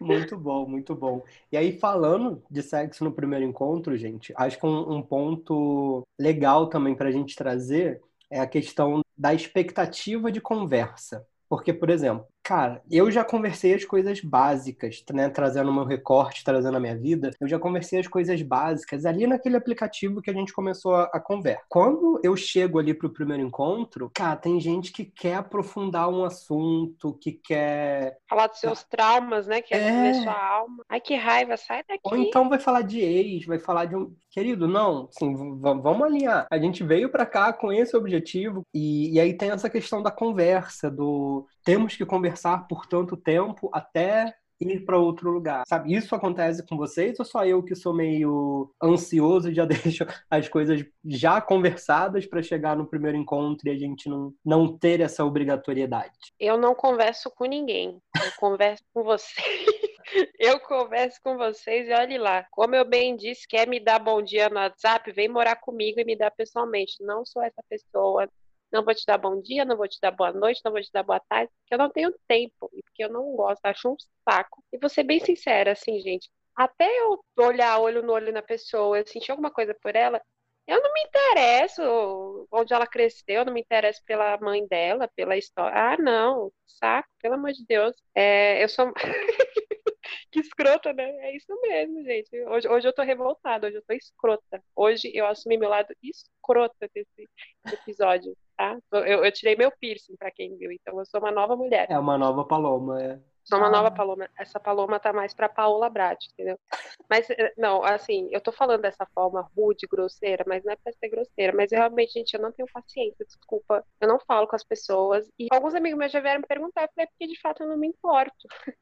Muito 0.00 0.36
bom, 0.36 0.66
muito 0.68 0.94
bom. 0.94 1.22
E 1.52 1.56
aí, 1.56 1.78
falando 1.78 2.42
de 2.50 2.62
sexo 2.62 3.04
no 3.04 3.12
primeiro 3.12 3.44
encontro, 3.44 3.96
gente, 3.96 4.32
acho 4.36 4.58
que 4.58 4.66
um, 4.66 4.96
um 4.96 5.02
ponto 5.02 6.02
legal 6.18 6.68
também 6.68 6.94
para 6.94 7.08
a 7.08 7.12
gente 7.12 7.36
trazer 7.36 8.00
é 8.30 8.40
a 8.40 8.46
questão 8.46 9.00
da 9.16 9.34
expectativa 9.34 10.30
de 10.32 10.40
conversa. 10.40 11.26
Porque, 11.48 11.72
por 11.72 11.90
exemplo, 11.90 12.26
cara, 12.42 12.82
eu 12.90 13.10
já 13.10 13.24
conversei 13.24 13.74
as 13.74 13.84
coisas 13.84 14.20
básicas, 14.20 15.04
né? 15.12 15.28
Trazendo 15.28 15.72
meu 15.72 15.84
recorte, 15.84 16.42
trazendo 16.44 16.76
a 16.76 16.80
minha 16.80 16.96
vida. 16.98 17.30
Eu 17.40 17.46
já 17.48 17.58
conversei 17.58 18.00
as 18.00 18.08
coisas 18.08 18.40
básicas 18.42 19.04
ali 19.06 19.26
naquele 19.26 19.56
aplicativo 19.56 20.20
que 20.20 20.30
a 20.30 20.34
gente 20.34 20.52
começou 20.52 20.94
a, 20.94 21.04
a 21.12 21.20
conversa. 21.20 21.62
Quando 21.68 22.20
eu 22.24 22.36
chego 22.36 22.78
ali 22.78 22.92
pro 22.94 23.10
primeiro 23.12 23.42
encontro, 23.42 24.10
cara, 24.14 24.36
tem 24.36 24.58
gente 24.60 24.92
que 24.92 25.04
quer 25.04 25.36
aprofundar 25.36 26.08
um 26.08 26.24
assunto, 26.24 27.14
que 27.20 27.32
quer. 27.32 28.18
Falar 28.28 28.48
dos 28.48 28.58
seus 28.58 28.82
traumas, 28.84 29.46
né? 29.46 29.62
Que 29.62 29.74
é, 29.74 30.08
É. 30.08 30.14
sua 30.14 30.32
alma. 30.32 30.84
Ai, 30.88 31.00
que 31.00 31.14
raiva, 31.14 31.56
sai 31.56 31.82
daqui. 31.88 32.00
Ou 32.04 32.16
então 32.16 32.48
vai 32.48 32.58
falar 32.58 32.82
de 32.82 33.00
ex, 33.00 33.46
vai 33.46 33.58
falar 33.58 33.84
de 33.86 33.96
um. 33.96 34.14
Querido, 34.32 34.68
não, 34.68 35.08
assim, 35.08 35.34
v- 35.34 35.58
vamos 35.60 36.02
alinhar. 36.02 36.46
A 36.50 36.56
gente 36.58 36.84
veio 36.84 37.10
pra 37.10 37.26
cá 37.26 37.52
com 37.52 37.72
esse 37.72 37.96
objetivo, 37.96 38.62
e, 38.72 39.14
e 39.14 39.20
aí 39.20 39.36
tem 39.36 39.50
essa 39.50 39.68
questão 39.68 40.02
da 40.02 40.10
conversa, 40.10 40.88
do 40.88 41.46
temos 41.64 41.96
que 41.96 42.04
conversar 42.04 42.66
por 42.66 42.86
tanto 42.86 43.16
tempo 43.16 43.70
até 43.72 44.34
ir 44.60 44.84
para 44.84 44.98
outro 44.98 45.30
lugar, 45.30 45.64
sabe? 45.66 45.94
Isso 45.94 46.14
acontece 46.14 46.66
com 46.66 46.76
vocês 46.76 47.18
ou 47.18 47.24
só 47.24 47.44
eu 47.46 47.62
que 47.62 47.74
sou 47.74 47.94
meio 47.94 48.70
ansioso 48.82 49.50
e 49.50 49.54
já 49.54 49.64
deixo 49.64 50.06
as 50.30 50.48
coisas 50.48 50.84
já 51.04 51.40
conversadas 51.40 52.26
para 52.26 52.42
chegar 52.42 52.76
no 52.76 52.86
primeiro 52.86 53.16
encontro 53.16 53.66
e 53.66 53.70
a 53.70 53.78
gente 53.78 54.08
não, 54.08 54.34
não 54.44 54.76
ter 54.76 55.00
essa 55.00 55.24
obrigatoriedade? 55.24 56.12
Eu 56.38 56.58
não 56.58 56.74
converso 56.74 57.30
com 57.30 57.46
ninguém. 57.46 58.00
Eu 58.22 58.32
converso 58.38 58.84
com 58.92 59.02
vocês. 59.02 59.40
Eu 60.38 60.58
converso 60.58 61.20
com 61.22 61.36
vocês 61.36 61.88
e 61.88 61.92
olhe 61.92 62.18
lá. 62.18 62.44
Como 62.50 62.74
eu 62.74 62.84
bem 62.84 63.14
disse, 63.14 63.46
quer 63.46 63.68
me 63.68 63.78
dar 63.78 64.00
bom 64.00 64.20
dia 64.20 64.48
no 64.48 64.56
WhatsApp, 64.56 65.12
vem 65.12 65.28
morar 65.28 65.54
comigo 65.54 66.00
e 66.00 66.04
me 66.04 66.16
dar 66.16 66.32
pessoalmente. 66.32 66.96
Não 67.00 67.24
sou 67.24 67.40
essa 67.42 67.62
pessoa. 67.68 68.28
Não 68.72 68.84
vou 68.84 68.94
te 68.94 69.04
dar 69.06 69.18
bom 69.18 69.40
dia, 69.42 69.64
não 69.64 69.76
vou 69.76 69.88
te 69.88 69.98
dar 70.00 70.10
boa 70.12 70.32
noite, 70.32 70.60
não 70.64 70.72
vou 70.72 70.80
te 70.80 70.90
dar 70.92 71.02
boa 71.02 71.20
tarde, 71.28 71.50
porque 71.60 71.74
eu 71.74 71.78
não 71.78 71.90
tenho 71.90 72.12
tempo 72.28 72.70
e 72.72 72.82
porque 72.82 73.04
eu 73.04 73.10
não 73.12 73.34
gosto, 73.36 73.64
acho 73.64 73.88
um 73.90 73.96
saco. 74.28 74.62
E 74.72 74.78
vou 74.78 74.88
ser 74.88 75.02
bem 75.04 75.20
sincera, 75.20 75.72
assim, 75.72 76.00
gente. 76.00 76.28
Até 76.56 76.86
eu 77.00 77.18
olhar 77.38 77.78
olho 77.80 78.02
no 78.02 78.12
olho 78.12 78.32
na 78.32 78.42
pessoa, 78.42 78.98
eu 78.98 79.06
sentir 79.06 79.30
alguma 79.30 79.50
coisa 79.50 79.74
por 79.82 79.94
ela, 79.96 80.20
eu 80.66 80.80
não 80.82 80.92
me 80.92 81.00
interesso 81.02 82.46
onde 82.52 82.72
ela 82.72 82.86
cresceu, 82.86 83.24
eu 83.40 83.44
não 83.44 83.52
me 83.52 83.60
interesso 83.60 84.00
pela 84.06 84.38
mãe 84.38 84.66
dela, 84.68 85.08
pela 85.16 85.36
história. 85.36 85.74
Ah, 85.76 85.96
não, 85.98 86.52
saco, 86.66 87.08
pelo 87.20 87.34
amor 87.34 87.52
de 87.52 87.64
Deus. 87.66 87.94
É, 88.14 88.62
eu 88.62 88.68
sou. 88.68 88.92
Que 90.30 90.40
escrota, 90.40 90.92
né? 90.92 91.04
É 91.26 91.36
isso 91.36 91.52
mesmo, 91.60 92.04
gente. 92.04 92.28
Hoje, 92.44 92.68
hoje 92.68 92.88
eu 92.88 92.92
tô 92.92 93.02
revoltada, 93.02 93.66
hoje 93.66 93.76
eu 93.76 93.82
tô 93.82 93.92
escrota. 93.92 94.62
Hoje 94.76 95.10
eu 95.12 95.26
assumi 95.26 95.58
meu 95.58 95.68
lado 95.68 95.88
escrota 96.02 96.88
desse 96.94 97.28
episódio, 97.72 98.36
tá? 98.56 98.78
Eu, 98.92 99.24
eu 99.24 99.32
tirei 99.32 99.56
meu 99.56 99.72
piercing, 99.80 100.16
pra 100.16 100.30
quem 100.30 100.56
viu, 100.56 100.70
então 100.70 100.98
eu 100.98 101.06
sou 101.06 101.20
uma 101.20 101.32
nova 101.32 101.56
mulher. 101.56 101.86
É 101.90 101.98
uma 101.98 102.16
nova 102.16 102.44
paloma, 102.44 103.02
é. 103.02 103.20
Sou 103.50 103.58
uma 103.58 103.66
Ah. 103.66 103.70
nova 103.70 103.90
Paloma. 103.90 104.30
Essa 104.38 104.58
Paloma 104.58 104.98
tá 105.00 105.12
mais 105.12 105.34
pra 105.34 105.48
Paola 105.48 105.90
Brat, 105.90 106.24
entendeu? 106.32 106.58
Mas, 107.08 107.28
eh, 107.28 107.52
não, 107.58 107.82
assim, 107.82 108.28
eu 108.30 108.40
tô 108.40 108.52
falando 108.52 108.82
dessa 108.82 109.04
forma 109.14 109.42
rude, 109.56 109.86
grosseira, 109.90 110.44
mas 110.46 110.64
não 110.64 110.72
é 110.72 110.76
pra 110.76 110.92
ser 110.92 111.08
grosseira. 111.08 111.52
Mas 111.54 111.72
eu 111.72 111.78
realmente, 111.78 112.12
gente, 112.12 112.32
eu 112.34 112.40
não 112.40 112.52
tenho 112.52 112.68
paciência, 112.72 113.26
desculpa. 113.26 113.84
Eu 114.00 114.08
não 114.08 114.18
falo 114.20 114.46
com 114.46 114.54
as 114.56 114.64
pessoas. 114.64 115.28
E 115.38 115.48
alguns 115.52 115.74
amigos 115.74 115.98
meus 115.98 116.12
já 116.12 116.20
vieram 116.20 116.40
me 116.40 116.46
perguntar, 116.46 116.82
eu 116.84 116.88
falei, 116.94 117.06
"É 117.06 117.10
porque 117.10 117.26
de 117.26 117.40
fato 117.40 117.62
eu 117.64 117.68
não 117.68 117.76
me 117.76 117.88
importo. 117.88 118.46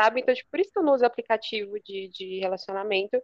Sabe? 0.00 0.20
Então, 0.20 0.34
tipo, 0.34 0.50
por 0.50 0.60
isso 0.60 0.70
que 0.72 0.78
eu 0.78 0.82
não 0.82 0.94
uso 0.94 1.04
aplicativo 1.04 1.74
de, 1.84 2.08
de 2.08 2.40
relacionamento. 2.40 3.22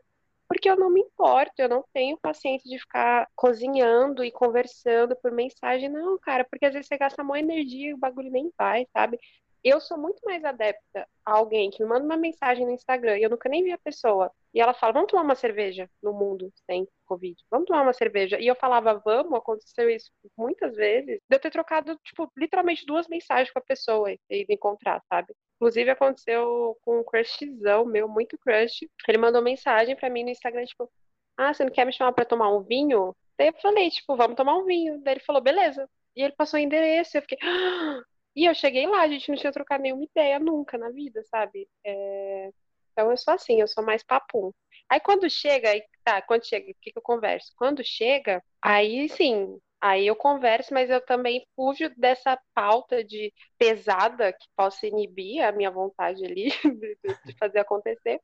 Porque 0.48 0.68
eu 0.68 0.76
não 0.76 0.90
me 0.90 1.00
importo, 1.00 1.52
eu 1.56 1.68
não 1.68 1.82
tenho 1.94 2.18
paciência 2.20 2.68
de 2.68 2.78
ficar 2.78 3.26
cozinhando 3.34 4.22
e 4.22 4.30
conversando 4.30 5.16
por 5.16 5.32
mensagem, 5.32 5.88
não, 5.88 6.18
cara, 6.18 6.44
porque 6.44 6.66
às 6.66 6.74
vezes 6.74 6.88
você 6.88 6.98
gasta 6.98 7.24
maior 7.24 7.42
energia 7.42 7.88
e 7.90 7.94
o 7.94 7.98
bagulho 7.98 8.30
nem 8.30 8.52
vai, 8.58 8.86
sabe? 8.92 9.18
Eu 9.64 9.80
sou 9.80 9.96
muito 9.96 10.20
mais 10.24 10.44
adepta 10.44 11.06
a 11.24 11.32
alguém 11.32 11.70
que 11.70 11.82
me 11.82 11.88
manda 11.88 12.04
uma 12.04 12.16
mensagem 12.16 12.66
no 12.66 12.72
Instagram 12.72 13.18
e 13.18 13.22
eu 13.22 13.30
nunca 13.30 13.48
nem 13.48 13.62
vi 13.62 13.70
a 13.72 13.78
pessoa. 13.78 14.30
E 14.52 14.60
ela 14.60 14.74
fala, 14.74 14.92
vamos 14.92 15.08
tomar 15.10 15.22
uma 15.22 15.36
cerveja 15.36 15.88
no 16.02 16.12
mundo 16.12 16.52
sem 16.66 16.86
Covid. 17.06 17.36
Vamos 17.48 17.66
tomar 17.66 17.82
uma 17.82 17.92
cerveja. 17.92 18.40
E 18.40 18.46
eu 18.46 18.56
falava, 18.56 18.94
vamos, 19.04 19.32
aconteceu 19.38 19.88
isso 19.88 20.10
muitas 20.36 20.74
vezes. 20.74 21.20
De 21.28 21.36
eu 21.36 21.40
ter 21.40 21.50
trocado, 21.50 21.96
tipo, 22.04 22.30
literalmente 22.36 22.84
duas 22.84 23.06
mensagens 23.06 23.52
com 23.52 23.58
a 23.60 23.62
pessoa 23.62 24.10
e 24.12 24.18
ido 24.30 24.52
encontrar, 24.52 25.00
sabe? 25.08 25.32
Inclusive 25.56 25.90
aconteceu 25.90 26.76
com 26.84 26.98
um 27.00 27.04
crushzão 27.04 27.84
meu, 27.84 28.08
muito 28.08 28.36
crush. 28.38 28.88
Ele 29.08 29.18
mandou 29.18 29.40
mensagem 29.42 29.94
pra 29.94 30.10
mim 30.10 30.24
no 30.24 30.30
Instagram, 30.30 30.64
tipo, 30.64 30.90
ah, 31.36 31.54
você 31.54 31.64
não 31.64 31.72
quer 31.72 31.86
me 31.86 31.92
chamar 31.92 32.12
pra 32.12 32.24
tomar 32.24 32.50
um 32.54 32.62
vinho? 32.62 33.14
Daí 33.38 33.48
eu 33.48 33.54
falei, 33.60 33.90
tipo, 33.90 34.16
vamos 34.16 34.36
tomar 34.36 34.56
um 34.56 34.64
vinho. 34.64 35.00
Daí 35.02 35.14
ele 35.14 35.20
falou, 35.24 35.40
beleza. 35.40 35.88
E 36.16 36.22
ele 36.22 36.34
passou 36.36 36.58
o 36.58 36.62
endereço, 36.62 37.16
eu 37.16 37.22
fiquei. 37.22 37.38
"Ah!" 37.42 38.02
E 38.34 38.44
eu 38.46 38.54
cheguei 38.54 38.86
lá, 38.86 39.02
a 39.02 39.08
gente 39.08 39.28
não 39.30 39.36
tinha 39.36 39.52
trocado 39.52 39.82
nenhuma 39.82 40.04
ideia 40.04 40.38
nunca 40.38 40.78
na 40.78 40.90
vida, 40.90 41.22
sabe? 41.24 41.68
É, 41.84 42.50
Então 42.92 43.10
eu 43.10 43.16
sou 43.16 43.34
assim, 43.34 43.60
eu 43.60 43.68
sou 43.68 43.84
mais 43.84 44.02
papum. 44.02 44.52
Aí 44.88 45.00
quando 45.00 45.28
chega, 45.30 45.70
aí 45.70 45.82
tá, 46.04 46.22
quando 46.22 46.46
chega, 46.46 46.70
o 46.70 46.74
que 46.80 46.92
que 46.92 46.98
eu 46.98 47.02
converso? 47.02 47.52
Quando 47.56 47.82
chega, 47.84 48.42
aí 48.62 49.08
sim, 49.08 49.58
aí 49.80 50.06
eu 50.06 50.16
converso, 50.16 50.72
mas 50.74 50.90
eu 50.90 51.00
também 51.04 51.46
fujo 51.56 51.90
dessa 51.96 52.38
pauta 52.54 53.04
de 53.04 53.32
pesada 53.58 54.32
que 54.32 54.46
possa 54.56 54.86
inibir 54.86 55.42
a 55.44 55.52
minha 55.52 55.70
vontade 55.70 56.24
ali 56.24 56.50
de, 57.24 57.34
fazer 57.38 57.60
acontecer. 57.60 58.20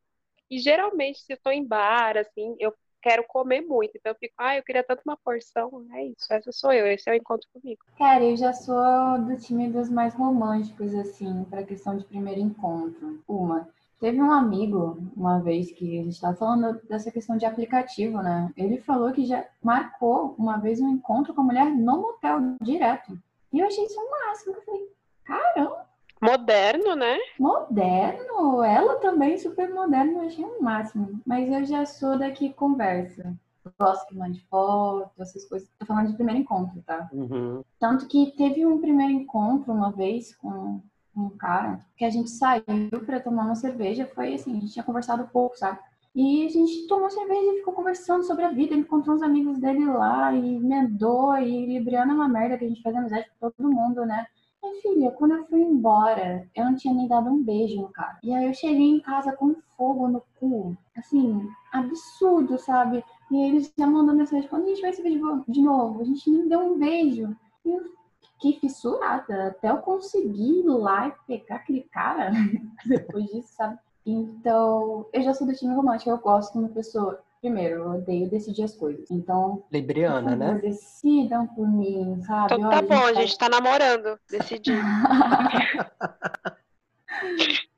E 0.50 0.58
geralmente, 0.58 1.20
se 1.20 1.32
eu 1.34 1.38
tô 1.42 1.50
em 1.50 1.66
bar, 1.66 2.16
assim, 2.18 2.56
eu 2.60 2.74
quero 3.02 3.24
comer 3.26 3.62
muito. 3.62 3.92
Então 3.96 4.12
eu 4.12 4.16
fico, 4.18 4.34
ah, 4.38 4.56
eu 4.56 4.62
queria 4.62 4.84
tanto 4.84 5.02
uma 5.04 5.16
porção. 5.16 5.86
É 5.92 6.04
isso, 6.04 6.26
essa 6.30 6.52
sou 6.52 6.72
eu, 6.72 6.86
esse 6.86 7.08
é 7.08 7.12
o 7.12 7.16
encontro 7.16 7.48
comigo. 7.52 7.80
Cara, 7.96 8.24
eu 8.24 8.36
já 8.36 8.52
sou 8.52 9.18
do 9.20 9.36
time 9.36 9.68
dos 9.68 9.88
mais 9.88 10.14
românticos, 10.14 10.94
assim, 10.94 11.44
pra 11.44 11.62
questão 11.62 11.96
de 11.96 12.04
primeiro 12.04 12.40
encontro. 12.40 13.22
Uma. 13.26 13.68
Teve 14.00 14.22
um 14.22 14.30
amigo, 14.30 14.96
uma 15.16 15.40
vez, 15.40 15.72
que 15.72 15.98
a 15.98 16.04
gente 16.04 16.20
tava 16.20 16.36
falando 16.36 16.80
dessa 16.88 17.10
questão 17.10 17.36
de 17.36 17.44
aplicativo, 17.44 18.22
né? 18.22 18.52
Ele 18.56 18.78
falou 18.78 19.10
que 19.12 19.24
já 19.24 19.44
marcou 19.60 20.36
uma 20.38 20.56
vez 20.56 20.80
um 20.80 20.88
encontro 20.88 21.34
com 21.34 21.40
a 21.40 21.44
mulher 21.44 21.66
no 21.66 22.02
motel, 22.02 22.38
direto. 22.62 23.18
E 23.52 23.58
eu 23.58 23.66
achei 23.66 23.84
isso 23.84 23.98
o 23.98 24.10
máximo. 24.10 24.54
Eu 24.54 24.62
falei, 24.62 24.88
caramba, 25.24 25.88
Moderno, 26.20 26.96
né? 26.96 27.16
moderno. 27.38 28.62
Ela 28.64 28.96
também, 28.96 29.07
super 29.38 29.72
moderna, 29.72 30.12
eu 30.12 30.26
achei 30.26 30.44
o 30.44 30.62
máximo. 30.62 31.20
Mas 31.26 31.50
eu 31.50 31.64
já 31.64 31.84
sou 31.86 32.18
da 32.18 32.30
que 32.30 32.52
conversa. 32.52 33.34
Eu 33.64 33.72
gosto 33.78 34.06
que 34.08 34.16
mande 34.16 34.40
foto, 34.48 35.10
essas 35.18 35.44
coisas. 35.44 35.68
Tô 35.78 35.86
falando 35.86 36.08
de 36.08 36.14
primeiro 36.14 36.40
encontro, 36.40 36.82
tá? 36.86 37.08
Uhum. 37.12 37.62
Tanto 37.78 38.06
que 38.06 38.32
teve 38.36 38.64
um 38.64 38.80
primeiro 38.80 39.12
encontro 39.12 39.72
uma 39.72 39.90
vez 39.90 40.34
com 40.36 40.80
um 41.16 41.30
cara 41.30 41.84
que 41.96 42.04
a 42.04 42.10
gente 42.10 42.30
saiu 42.30 42.64
pra 43.04 43.20
tomar 43.20 43.44
uma 43.44 43.54
cerveja. 43.54 44.10
Foi 44.14 44.34
assim, 44.34 44.56
a 44.56 44.60
gente 44.60 44.72
tinha 44.72 44.84
conversado 44.84 45.28
pouco, 45.32 45.58
sabe? 45.58 45.78
E 46.14 46.46
a 46.46 46.48
gente 46.48 46.86
tomou 46.86 47.10
cerveja 47.10 47.52
e 47.52 47.58
ficou 47.58 47.74
conversando 47.74 48.24
sobre 48.24 48.44
a 48.44 48.50
vida. 48.50 48.72
Ele 48.72 48.82
encontrou 48.82 49.14
uns 49.14 49.22
amigos 49.22 49.58
dele 49.58 49.84
lá 49.84 50.32
e 50.32 50.56
emendou. 50.56 51.36
E 51.36 51.66
Libriana 51.66 52.12
é 52.12 52.14
uma 52.14 52.28
merda 52.28 52.56
que 52.56 52.64
a 52.64 52.68
gente 52.68 52.82
faz 52.82 52.96
amizade 52.96 53.30
com 53.38 53.50
todo 53.50 53.70
mundo, 53.70 54.04
né? 54.04 54.26
Minha 54.68 54.82
filha, 54.82 55.10
quando 55.12 55.34
eu 55.34 55.46
fui 55.46 55.62
embora, 55.62 56.46
eu 56.54 56.64
não 56.64 56.76
tinha 56.76 56.92
nem 56.92 57.08
dado 57.08 57.30
um 57.30 57.42
beijo 57.42 57.80
no 57.80 57.88
cara. 57.88 58.18
E 58.22 58.34
aí 58.34 58.46
eu 58.46 58.54
cheguei 58.54 58.90
em 58.90 59.00
casa 59.00 59.32
com 59.32 59.56
fogo 59.76 60.08
no 60.08 60.22
cu. 60.38 60.76
Assim, 60.96 61.48
absurdo, 61.72 62.58
sabe? 62.58 63.02
E 63.30 63.36
ele 63.36 63.72
já 63.78 63.86
mandou 63.86 64.14
mensagem, 64.14 64.48
quando 64.48 64.64
a 64.64 64.68
gente 64.68 64.82
vai 64.82 64.92
se 64.92 65.02
ver 65.02 65.18
de 65.48 65.62
novo? 65.62 66.00
A 66.00 66.04
gente 66.04 66.30
nem 66.30 66.48
deu 66.48 66.60
um 66.60 66.78
beijo. 66.78 67.34
E 67.64 67.70
eu 67.70 67.84
fiquei 68.20 68.60
fissurada. 68.60 69.48
Até 69.48 69.70
eu 69.70 69.78
conseguir 69.78 70.60
ir 70.60 70.64
lá 70.64 71.08
e 71.08 71.12
pegar 71.26 71.56
aquele 71.56 71.82
cara 71.82 72.30
depois 72.84 73.24
disso, 73.26 73.54
sabe? 73.54 73.78
Então, 74.04 75.06
eu 75.12 75.22
já 75.22 75.34
sou 75.34 75.46
do 75.46 75.54
time 75.54 75.74
romântico. 75.74 76.10
Eu 76.10 76.18
gosto 76.18 76.52
de 76.52 76.58
uma 76.58 76.68
pessoa. 76.68 77.22
Primeiro, 77.40 77.74
eu 77.76 77.90
odeio 77.92 78.28
decidir 78.28 78.64
as 78.64 78.74
coisas. 78.74 79.08
Então, 79.10 79.64
Libriana, 79.70 80.34
né? 80.34 80.58
decidam 80.60 81.46
por 81.46 81.68
mim, 81.68 82.20
sabe? 82.22 82.56
Então 82.56 82.70
Olha, 82.70 82.80
tá 82.80 82.94
bom, 82.94 83.00
a 83.04 83.12
faz- 83.12 83.16
gente 83.30 83.38
tá 83.38 83.48
namorando, 83.48 84.18
decidi. 84.28 84.72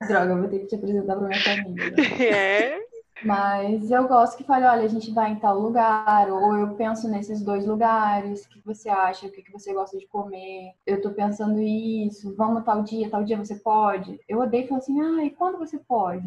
Droga, 0.09 0.33
eu 0.33 0.38
vou 0.40 0.49
ter 0.49 0.61
que 0.61 0.67
te 0.67 0.76
apresentar 0.76 1.17
pra 1.17 1.29
minha 1.29 1.43
família. 1.43 1.95
É. 2.21 2.81
Mas 3.23 3.90
eu 3.90 4.09
gosto 4.09 4.38
que 4.38 4.45
fale, 4.45 4.64
olha, 4.64 4.83
a 4.83 4.88
gente 4.88 5.12
vai 5.12 5.33
em 5.33 5.38
tal 5.38 5.59
lugar, 5.59 6.31
ou 6.31 6.57
eu 6.57 6.75
penso 6.75 7.07
nesses 7.07 7.43
dois 7.43 7.67
lugares, 7.67 8.47
o 8.47 8.49
que 8.49 8.62
você 8.64 8.88
acha, 8.88 9.26
o 9.26 9.31
que 9.31 9.45
você 9.52 9.75
gosta 9.75 9.99
de 9.99 10.07
comer, 10.09 10.73
eu 10.87 11.02
tô 11.02 11.11
pensando 11.11 11.61
isso, 11.61 12.35
vamos 12.35 12.64
tal 12.64 12.83
dia, 12.83 13.11
tal 13.11 13.23
dia 13.23 13.37
você 13.37 13.57
pode. 13.57 14.19
Eu 14.26 14.38
odeio 14.40 14.67
falar 14.67 14.79
assim, 14.79 14.99
ah, 15.02 15.23
e 15.23 15.31
quando 15.31 15.59
você 15.59 15.79
pode? 15.79 16.26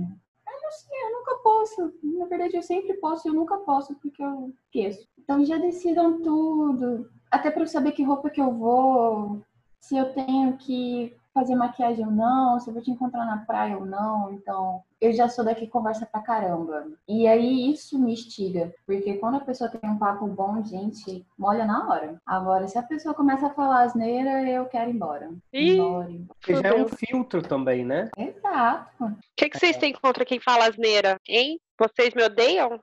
Sei, 0.73 1.03
eu 1.03 1.19
nunca 1.19 1.35
posso. 1.35 1.93
Na 2.03 2.25
verdade, 2.25 2.55
eu 2.55 2.63
sempre 2.63 2.93
posso 2.95 3.27
e 3.27 3.29
eu 3.29 3.33
nunca 3.33 3.57
posso 3.57 3.95
porque 3.95 4.23
eu 4.23 4.49
esqueço. 4.49 5.07
Então 5.17 5.45
já 5.45 5.57
decidam 5.57 6.21
tudo, 6.21 7.09
até 7.31 7.51
para 7.51 7.63
eu 7.63 7.67
saber 7.67 7.91
que 7.91 8.03
roupa 8.03 8.29
que 8.29 8.41
eu 8.41 8.51
vou, 8.53 9.41
se 9.79 9.95
eu 9.97 10.13
tenho 10.13 10.57
que 10.57 11.15
fazer 11.33 11.55
maquiagem 11.55 12.05
ou 12.05 12.11
não, 12.11 12.59
se 12.59 12.69
eu 12.69 12.73
vou 12.73 12.83
te 12.83 12.91
encontrar 12.91 13.25
na 13.25 13.45
praia 13.45 13.77
ou 13.77 13.85
não. 13.85 14.31
Então, 14.33 14.83
eu 15.03 15.11
já 15.11 15.27
sou 15.27 15.43
daqui 15.43 15.67
conversa 15.67 16.05
pra 16.05 16.21
caramba. 16.21 16.87
E 17.07 17.27
aí 17.27 17.69
isso 17.69 17.99
me 17.99 18.13
instiga, 18.13 18.73
porque 18.85 19.15
quando 19.15 19.35
a 19.35 19.41
pessoa 19.41 19.69
tem 19.69 19.89
um 19.89 19.97
papo 19.97 20.25
bom, 20.27 20.63
gente, 20.63 21.25
molha 21.37 21.65
na 21.65 21.89
hora. 21.89 22.21
Agora, 22.25 22.67
se 22.69 22.77
a 22.77 22.83
pessoa 22.83 23.13
começa 23.13 23.47
a 23.47 23.53
falar 23.53 23.83
asneira, 23.83 24.49
eu 24.49 24.65
quero 24.65 24.89
ir 24.89 24.93
embora. 24.93 25.29
Ih, 25.51 25.73
embora, 25.73 26.09
embora. 26.09 26.35
Porque 26.39 26.55
já 26.55 26.69
é 26.69 26.73
um 26.73 26.87
filtro 26.87 27.41
também, 27.41 27.83
né? 27.83 28.09
Exato. 28.17 29.03
O 29.03 29.15
que, 29.35 29.49
que 29.49 29.59
vocês 29.59 29.75
têm 29.75 29.91
contra 29.91 30.23
quem 30.23 30.39
fala 30.39 30.67
asneira, 30.67 31.17
hein? 31.27 31.59
Vocês 31.77 32.13
me 32.13 32.23
odeiam? 32.23 32.79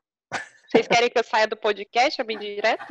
Vocês 0.70 0.86
querem 0.86 1.10
que 1.10 1.18
eu 1.18 1.24
saia 1.24 1.48
do 1.48 1.56
podcast, 1.56 2.22
a 2.22 2.24
mim 2.24 2.38
direto? 2.38 2.84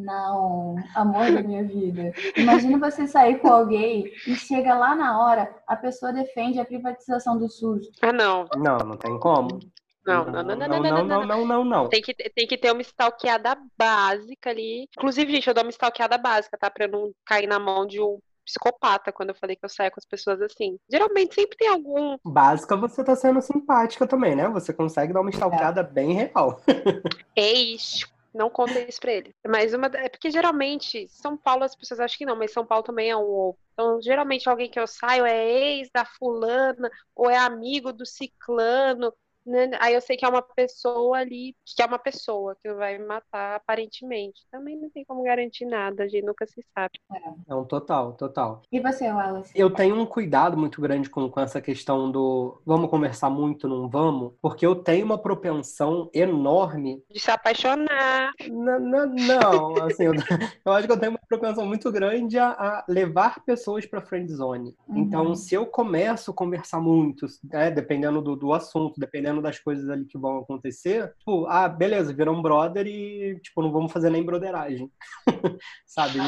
Não, 0.00 0.74
amor 0.96 1.30
da 1.32 1.42
minha 1.42 1.62
vida. 1.62 2.12
Imagina 2.36 2.76
você 2.76 3.06
sair 3.06 3.38
com 3.38 3.48
alguém 3.48 4.10
e 4.26 4.34
chega 4.34 4.74
lá 4.74 4.96
na 4.96 5.22
hora, 5.22 5.54
a 5.64 5.76
pessoa 5.76 6.12
defende 6.12 6.58
a 6.58 6.64
privatização 6.64 7.38
do 7.38 7.48
SUS. 7.48 7.88
Ah, 8.02 8.12
não. 8.12 8.46
Não, 8.56 8.78
não 8.78 8.96
tem 8.96 9.16
como. 9.20 9.60
Não, 10.04 10.24
não, 10.24 10.42
não, 10.42 10.56
não, 10.56 10.56
não, 10.56 10.68
não, 10.68 10.80
não, 10.80 11.04
não, 11.04 11.26
não, 11.26 11.46
não, 11.46 11.64
não. 11.64 11.88
Tem 11.88 12.02
que, 12.02 12.12
tem 12.12 12.48
que 12.48 12.58
ter 12.58 12.72
uma 12.72 12.82
stalkeada 12.82 13.56
básica 13.78 14.50
ali. 14.50 14.88
Inclusive, 14.98 15.32
gente, 15.32 15.46
eu 15.46 15.54
dou 15.54 15.62
uma 15.62 15.70
stalkeada 15.70 16.18
básica, 16.18 16.58
tá? 16.58 16.68
Pra 16.68 16.86
eu 16.86 16.90
não 16.90 17.12
cair 17.24 17.46
na 17.46 17.60
mão 17.60 17.86
de 17.86 18.00
um 18.00 18.18
psicopata 18.44 19.12
quando 19.12 19.30
eu 19.30 19.34
falei 19.34 19.56
que 19.56 19.64
eu 19.64 19.68
saio 19.68 19.90
com 19.90 20.00
as 20.00 20.04
pessoas 20.04 20.40
assim. 20.40 20.78
Geralmente 20.90 21.34
sempre 21.34 21.56
tem 21.56 21.68
algum. 21.68 22.16
Básica, 22.24 22.76
você 22.76 23.02
tá 23.04 23.16
sendo 23.16 23.40
simpática 23.40 24.06
também, 24.06 24.34
né? 24.34 24.48
Você 24.48 24.72
consegue 24.72 25.12
dar 25.12 25.20
uma 25.20 25.30
stalkeada 25.30 25.82
bem 25.82 26.12
real. 26.12 26.60
Ex. 27.36 28.10
Não 28.34 28.48
conta 28.48 28.80
isso 28.80 28.98
pra 28.98 29.12
ele. 29.12 29.34
Mas 29.46 29.74
uma. 29.74 29.86
É 29.88 30.08
porque 30.08 30.30
geralmente, 30.30 31.06
São 31.08 31.36
Paulo 31.36 31.64
as 31.64 31.76
pessoas 31.76 32.00
acham 32.00 32.16
que 32.16 32.24
não, 32.24 32.36
mas 32.36 32.52
São 32.52 32.64
Paulo 32.64 32.82
também 32.82 33.10
é 33.10 33.16
um 33.16 33.28
ovo. 33.28 33.58
Então, 33.74 34.00
geralmente, 34.00 34.48
alguém 34.48 34.70
que 34.70 34.80
eu 34.80 34.86
saio 34.86 35.26
é 35.26 35.44
ex 35.44 35.90
da 35.94 36.04
fulana, 36.04 36.90
ou 37.14 37.28
é 37.28 37.36
amigo 37.36 37.92
do 37.92 38.06
ciclano, 38.06 39.12
né? 39.44 39.70
Aí 39.80 39.94
eu 39.94 40.00
sei 40.00 40.16
que 40.16 40.24
é 40.24 40.28
uma 40.28 40.42
pessoa 40.42 41.18
ali, 41.18 41.56
que 41.64 41.82
é 41.82 41.86
uma 41.86 41.98
pessoa 41.98 42.56
que 42.62 42.72
vai 42.74 42.98
me 42.98 43.04
matar 43.06 43.56
aparentemente. 43.56 44.42
Também 44.50 44.76
não 44.80 44.90
tem 44.90 45.04
como 45.04 45.22
garantir 45.22 45.64
nada, 45.64 46.04
a 46.04 46.08
gente 46.08 46.24
nunca 46.24 46.46
se 46.46 46.64
sabe. 46.74 46.98
Não, 47.46 47.64
total, 47.64 48.12
total. 48.14 48.62
E 48.70 48.80
você, 48.80 49.10
Wallace? 49.10 49.52
Eu 49.54 49.70
tenho 49.70 49.96
um 49.96 50.06
cuidado 50.06 50.56
muito 50.56 50.80
grande 50.80 51.10
com, 51.10 51.28
com 51.28 51.40
essa 51.40 51.60
questão 51.60 52.10
do 52.10 52.60
vamos 52.64 52.88
conversar 52.90 53.30
muito, 53.30 53.68
não 53.68 53.88
vamos, 53.88 54.32
porque 54.40 54.64
eu 54.64 54.74
tenho 54.74 55.04
uma 55.04 55.18
propensão 55.18 56.10
enorme. 56.14 57.02
De 57.10 57.20
se 57.20 57.30
apaixonar. 57.30 58.32
N- 58.40 59.26
não, 59.26 59.76
assim, 59.82 60.04
eu, 60.04 60.14
eu 60.64 60.72
acho 60.72 60.86
que 60.86 60.92
eu 60.92 60.98
tenho 60.98 61.12
uma 61.12 61.20
propensão 61.28 61.66
muito 61.66 61.90
grande 61.90 62.38
a, 62.38 62.50
a 62.50 62.84
levar 62.88 63.44
pessoas 63.44 63.86
para 63.86 64.00
friend 64.00 64.32
zone. 64.32 64.74
Uhum. 64.88 64.98
Então, 64.98 65.34
se 65.34 65.54
eu 65.54 65.66
começo 65.66 66.30
a 66.30 66.34
conversar 66.34 66.80
muito, 66.80 67.26
né, 67.44 67.70
dependendo 67.70 68.20
do, 68.20 68.36
do 68.36 68.52
assunto, 68.52 68.98
dependendo 68.98 69.31
das 69.40 69.58
coisas 69.60 69.88
ali 69.88 70.04
que 70.04 70.18
vão 70.18 70.38
acontecer, 70.38 71.14
tipo, 71.18 71.46
ah, 71.46 71.68
beleza, 71.68 72.12
virou 72.12 72.34
um 72.36 72.42
brother 72.42 72.86
e, 72.86 73.38
tipo, 73.40 73.62
não 73.62 73.70
vamos 73.72 73.92
fazer 73.92 74.10
nem 74.10 74.24
broderagem. 74.24 74.90
Sabe? 75.86 76.18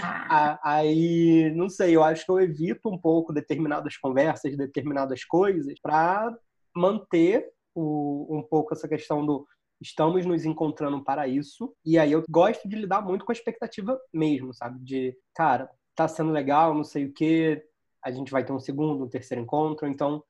Ah, 0.00 0.58
Aí, 0.62 1.50
não 1.54 1.68
sei, 1.68 1.94
eu 1.96 2.02
acho 2.04 2.24
que 2.24 2.30
eu 2.30 2.40
evito 2.40 2.88
um 2.88 2.98
pouco 2.98 3.32
determinadas 3.32 3.96
conversas, 3.96 4.56
determinadas 4.56 5.24
coisas, 5.24 5.78
para 5.80 6.36
manter 6.74 7.48
o- 7.74 8.26
um 8.36 8.42
pouco 8.42 8.74
essa 8.74 8.88
questão 8.88 9.24
do 9.24 9.46
estamos 9.80 10.26
nos 10.26 10.44
encontrando 10.44 11.02
para 11.04 11.28
isso. 11.28 11.72
E 11.84 11.96
aí 11.98 12.10
eu 12.12 12.24
gosto 12.28 12.68
de 12.68 12.74
lidar 12.76 13.00
muito 13.00 13.24
com 13.24 13.30
a 13.30 13.34
expectativa 13.34 13.98
mesmo, 14.12 14.52
sabe? 14.52 14.78
De, 14.84 15.16
cara, 15.34 15.70
tá 15.94 16.08
sendo 16.08 16.32
legal, 16.32 16.74
não 16.74 16.82
sei 16.84 17.06
o 17.06 17.12
quê, 17.12 17.64
a 18.04 18.10
gente 18.10 18.30
vai 18.30 18.44
ter 18.44 18.52
um 18.52 18.58
segundo, 18.60 19.04
um 19.04 19.08
terceiro 19.08 19.42
encontro, 19.42 19.86
então, 19.88 20.22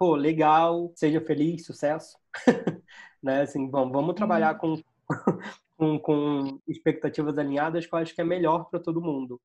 pô, 0.00 0.16
legal, 0.16 0.90
seja 0.96 1.20
feliz, 1.20 1.66
sucesso. 1.66 2.16
né? 3.22 3.42
Assim, 3.42 3.70
vamos, 3.70 3.92
vamos 3.92 4.14
trabalhar 4.14 4.54
com, 4.54 4.82
com, 5.76 5.98
com 5.98 6.60
expectativas 6.66 7.36
alinhadas 7.36 7.84
que 7.84 7.94
eu 7.94 7.98
acho 7.98 8.14
que 8.14 8.20
é 8.22 8.24
melhor 8.24 8.64
para 8.70 8.80
todo 8.80 9.02
mundo. 9.02 9.38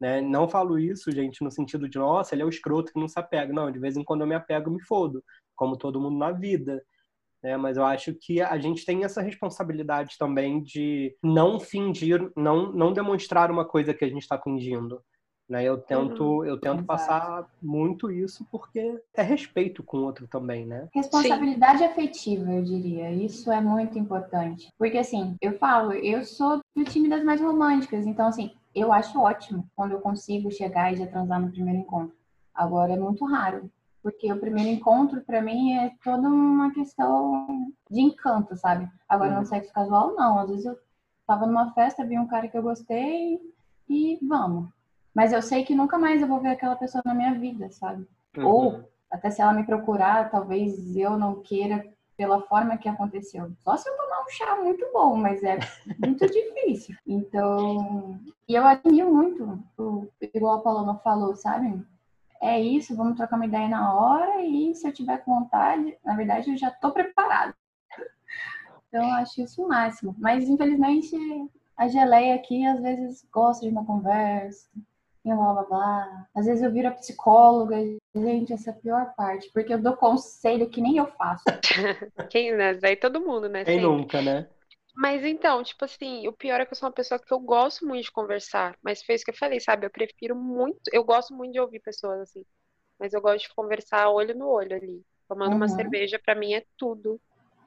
Né? 0.00 0.20
Não 0.20 0.48
falo 0.48 0.76
isso, 0.76 1.12
gente, 1.12 1.44
no 1.44 1.52
sentido 1.52 1.88
de, 1.88 1.98
nossa, 1.98 2.34
ele 2.34 2.42
é 2.42 2.44
o 2.44 2.48
escroto 2.48 2.92
que 2.92 2.98
não 2.98 3.06
se 3.06 3.16
apega. 3.16 3.52
Não, 3.52 3.70
de 3.70 3.78
vez 3.78 3.96
em 3.96 4.02
quando 4.02 4.22
eu 4.22 4.26
me 4.26 4.34
apego 4.34 4.70
e 4.70 4.74
me 4.74 4.82
fodo, 4.82 5.22
como 5.54 5.76
todo 5.76 6.00
mundo 6.00 6.18
na 6.18 6.32
vida. 6.32 6.82
Né? 7.40 7.56
Mas 7.56 7.76
eu 7.76 7.84
acho 7.84 8.12
que 8.12 8.40
a 8.40 8.58
gente 8.58 8.84
tem 8.84 9.04
essa 9.04 9.22
responsabilidade 9.22 10.18
também 10.18 10.60
de 10.64 11.16
não 11.22 11.60
fingir, 11.60 12.28
não, 12.36 12.72
não 12.72 12.92
demonstrar 12.92 13.52
uma 13.52 13.64
coisa 13.64 13.94
que 13.94 14.04
a 14.04 14.08
gente 14.08 14.22
está 14.22 14.36
fingindo. 14.36 15.00
Né? 15.52 15.64
Eu 15.64 15.76
tento, 15.76 16.46
eu 16.46 16.58
tento 16.58 16.82
passar 16.82 17.46
muito 17.60 18.10
isso 18.10 18.46
porque 18.50 18.98
é 19.12 19.20
respeito 19.20 19.82
com 19.82 19.98
o 19.98 20.04
outro 20.04 20.26
também, 20.26 20.64
né? 20.64 20.88
Responsabilidade 20.94 21.84
afetiva, 21.84 22.50
eu 22.50 22.64
diria. 22.64 23.10
Isso 23.10 23.52
é 23.52 23.60
muito 23.60 23.98
importante. 23.98 24.70
Porque, 24.78 24.96
assim, 24.96 25.36
eu 25.42 25.58
falo, 25.58 25.92
eu 25.92 26.24
sou 26.24 26.62
do 26.74 26.84
time 26.84 27.06
das 27.06 27.22
mais 27.22 27.38
românticas. 27.38 28.06
Então, 28.06 28.28
assim, 28.28 28.50
eu 28.74 28.90
acho 28.94 29.20
ótimo 29.20 29.68
quando 29.76 29.92
eu 29.92 30.00
consigo 30.00 30.50
chegar 30.50 30.90
e 30.90 30.96
já 30.96 31.06
transar 31.06 31.38
no 31.38 31.50
primeiro 31.50 31.80
encontro. 31.80 32.16
Agora, 32.54 32.94
é 32.94 32.98
muito 32.98 33.22
raro. 33.26 33.70
Porque 34.02 34.32
o 34.32 34.40
primeiro 34.40 34.70
encontro, 34.70 35.20
pra 35.20 35.42
mim, 35.42 35.74
é 35.74 35.92
toda 36.02 36.28
uma 36.28 36.72
questão 36.72 37.46
de 37.90 38.00
encanto, 38.00 38.56
sabe? 38.56 38.88
Agora, 39.06 39.34
Uhum. 39.34 39.40
no 39.40 39.46
sexo 39.46 39.70
casual, 39.70 40.14
não. 40.14 40.38
Às 40.38 40.48
vezes 40.48 40.64
eu 40.64 40.78
tava 41.26 41.46
numa 41.46 41.74
festa, 41.74 42.06
vi 42.06 42.18
um 42.18 42.26
cara 42.26 42.48
que 42.48 42.56
eu 42.56 42.62
gostei 42.62 43.38
e 43.86 44.18
vamos. 44.26 44.70
Mas 45.14 45.32
eu 45.32 45.42
sei 45.42 45.64
que 45.64 45.74
nunca 45.74 45.98
mais 45.98 46.22
eu 46.22 46.28
vou 46.28 46.40
ver 46.40 46.50
aquela 46.50 46.76
pessoa 46.76 47.02
na 47.04 47.14
minha 47.14 47.34
vida, 47.34 47.70
sabe? 47.70 48.06
Uhum. 48.36 48.46
Ou 48.46 48.84
até 49.10 49.30
se 49.30 49.42
ela 49.42 49.52
me 49.52 49.64
procurar, 49.64 50.30
talvez 50.30 50.96
eu 50.96 51.18
não 51.18 51.42
queira 51.42 51.86
pela 52.16 52.40
forma 52.42 52.78
que 52.78 52.88
aconteceu. 52.88 53.52
Só 53.62 53.76
se 53.76 53.88
eu 53.88 53.96
tomar 53.96 54.22
um 54.22 54.28
chá 54.30 54.56
muito 54.56 54.86
bom, 54.92 55.16
mas 55.16 55.42
é 55.42 55.58
muito 55.98 56.24
difícil. 56.30 56.96
Então, 57.06 58.18
e 58.48 58.54
eu 58.54 58.64
admiro 58.64 59.12
muito, 59.12 59.58
o, 59.78 60.08
igual 60.34 60.58
a 60.58 60.62
Paloma 60.62 60.98
falou, 60.98 61.34
sabe? 61.36 61.82
É 62.40 62.60
isso, 62.60 62.96
vamos 62.96 63.16
trocar 63.16 63.36
uma 63.36 63.46
ideia 63.46 63.68
na 63.68 63.94
hora 63.94 64.42
e 64.42 64.74
se 64.74 64.86
eu 64.86 64.92
tiver 64.92 65.18
com 65.18 65.40
vontade, 65.40 65.96
na 66.04 66.16
verdade 66.16 66.50
eu 66.50 66.56
já 66.56 66.70
tô 66.70 66.90
preparada. 66.90 67.54
Então, 68.88 69.08
eu 69.08 69.14
acho 69.14 69.40
isso 69.40 69.64
o 69.64 69.68
máximo. 69.68 70.14
Mas, 70.18 70.46
infelizmente, 70.46 71.16
a 71.74 71.88
geleia 71.88 72.34
aqui 72.34 72.66
às 72.66 72.78
vezes 72.78 73.26
gosta 73.32 73.64
de 73.64 73.72
uma 73.72 73.86
conversa, 73.86 74.68
e 75.24 75.34
blá 75.34 75.52
blá 75.54 75.62
blá. 75.64 76.26
Às 76.34 76.46
vezes 76.46 76.62
eu 76.62 76.72
viro 76.72 76.88
a 76.88 76.92
psicóloga, 76.92 77.76
gente, 78.14 78.52
essa 78.52 78.70
é 78.70 78.72
a 78.72 78.76
pior 78.76 79.14
parte, 79.16 79.50
porque 79.52 79.72
eu 79.74 79.82
dou 79.82 79.96
conselho 79.96 80.68
que 80.70 80.80
nem 80.80 80.96
eu 80.98 81.06
faço. 81.12 81.44
Quem, 82.28 82.52
né? 82.56 82.74
Daí 82.74 82.96
todo 82.96 83.20
mundo, 83.20 83.48
né? 83.48 83.64
Quem 83.64 83.76
Sempre. 83.76 83.80
nunca, 83.80 84.22
né? 84.22 84.48
Mas 84.96 85.24
então, 85.24 85.62
tipo 85.62 85.84
assim, 85.84 86.28
o 86.28 86.32
pior 86.32 86.60
é 86.60 86.66
que 86.66 86.72
eu 86.72 86.76
sou 86.76 86.88
uma 86.88 86.94
pessoa 86.94 87.18
que 87.20 87.32
eu 87.32 87.40
gosto 87.40 87.86
muito 87.86 88.04
de 88.04 88.12
conversar, 88.12 88.76
mas 88.82 89.02
foi 89.02 89.14
isso 89.14 89.24
que 89.24 89.30
eu 89.30 89.36
falei, 89.36 89.60
sabe? 89.60 89.86
Eu 89.86 89.90
prefiro 89.90 90.36
muito, 90.36 90.80
eu 90.92 91.04
gosto 91.04 91.34
muito 91.34 91.52
de 91.52 91.60
ouvir 91.60 91.80
pessoas 91.80 92.20
assim, 92.20 92.44
mas 92.98 93.12
eu 93.14 93.20
gosto 93.22 93.48
de 93.48 93.54
conversar 93.54 94.10
olho 94.10 94.34
no 94.36 94.48
olho 94.48 94.76
ali. 94.76 95.02
Tomando 95.28 95.56
uma 95.56 95.68
Uhum. 95.68 95.68
cerveja, 95.68 96.20
pra 96.24 96.34
mim 96.34 96.54
é 96.54 96.64
tudo. 96.78 97.20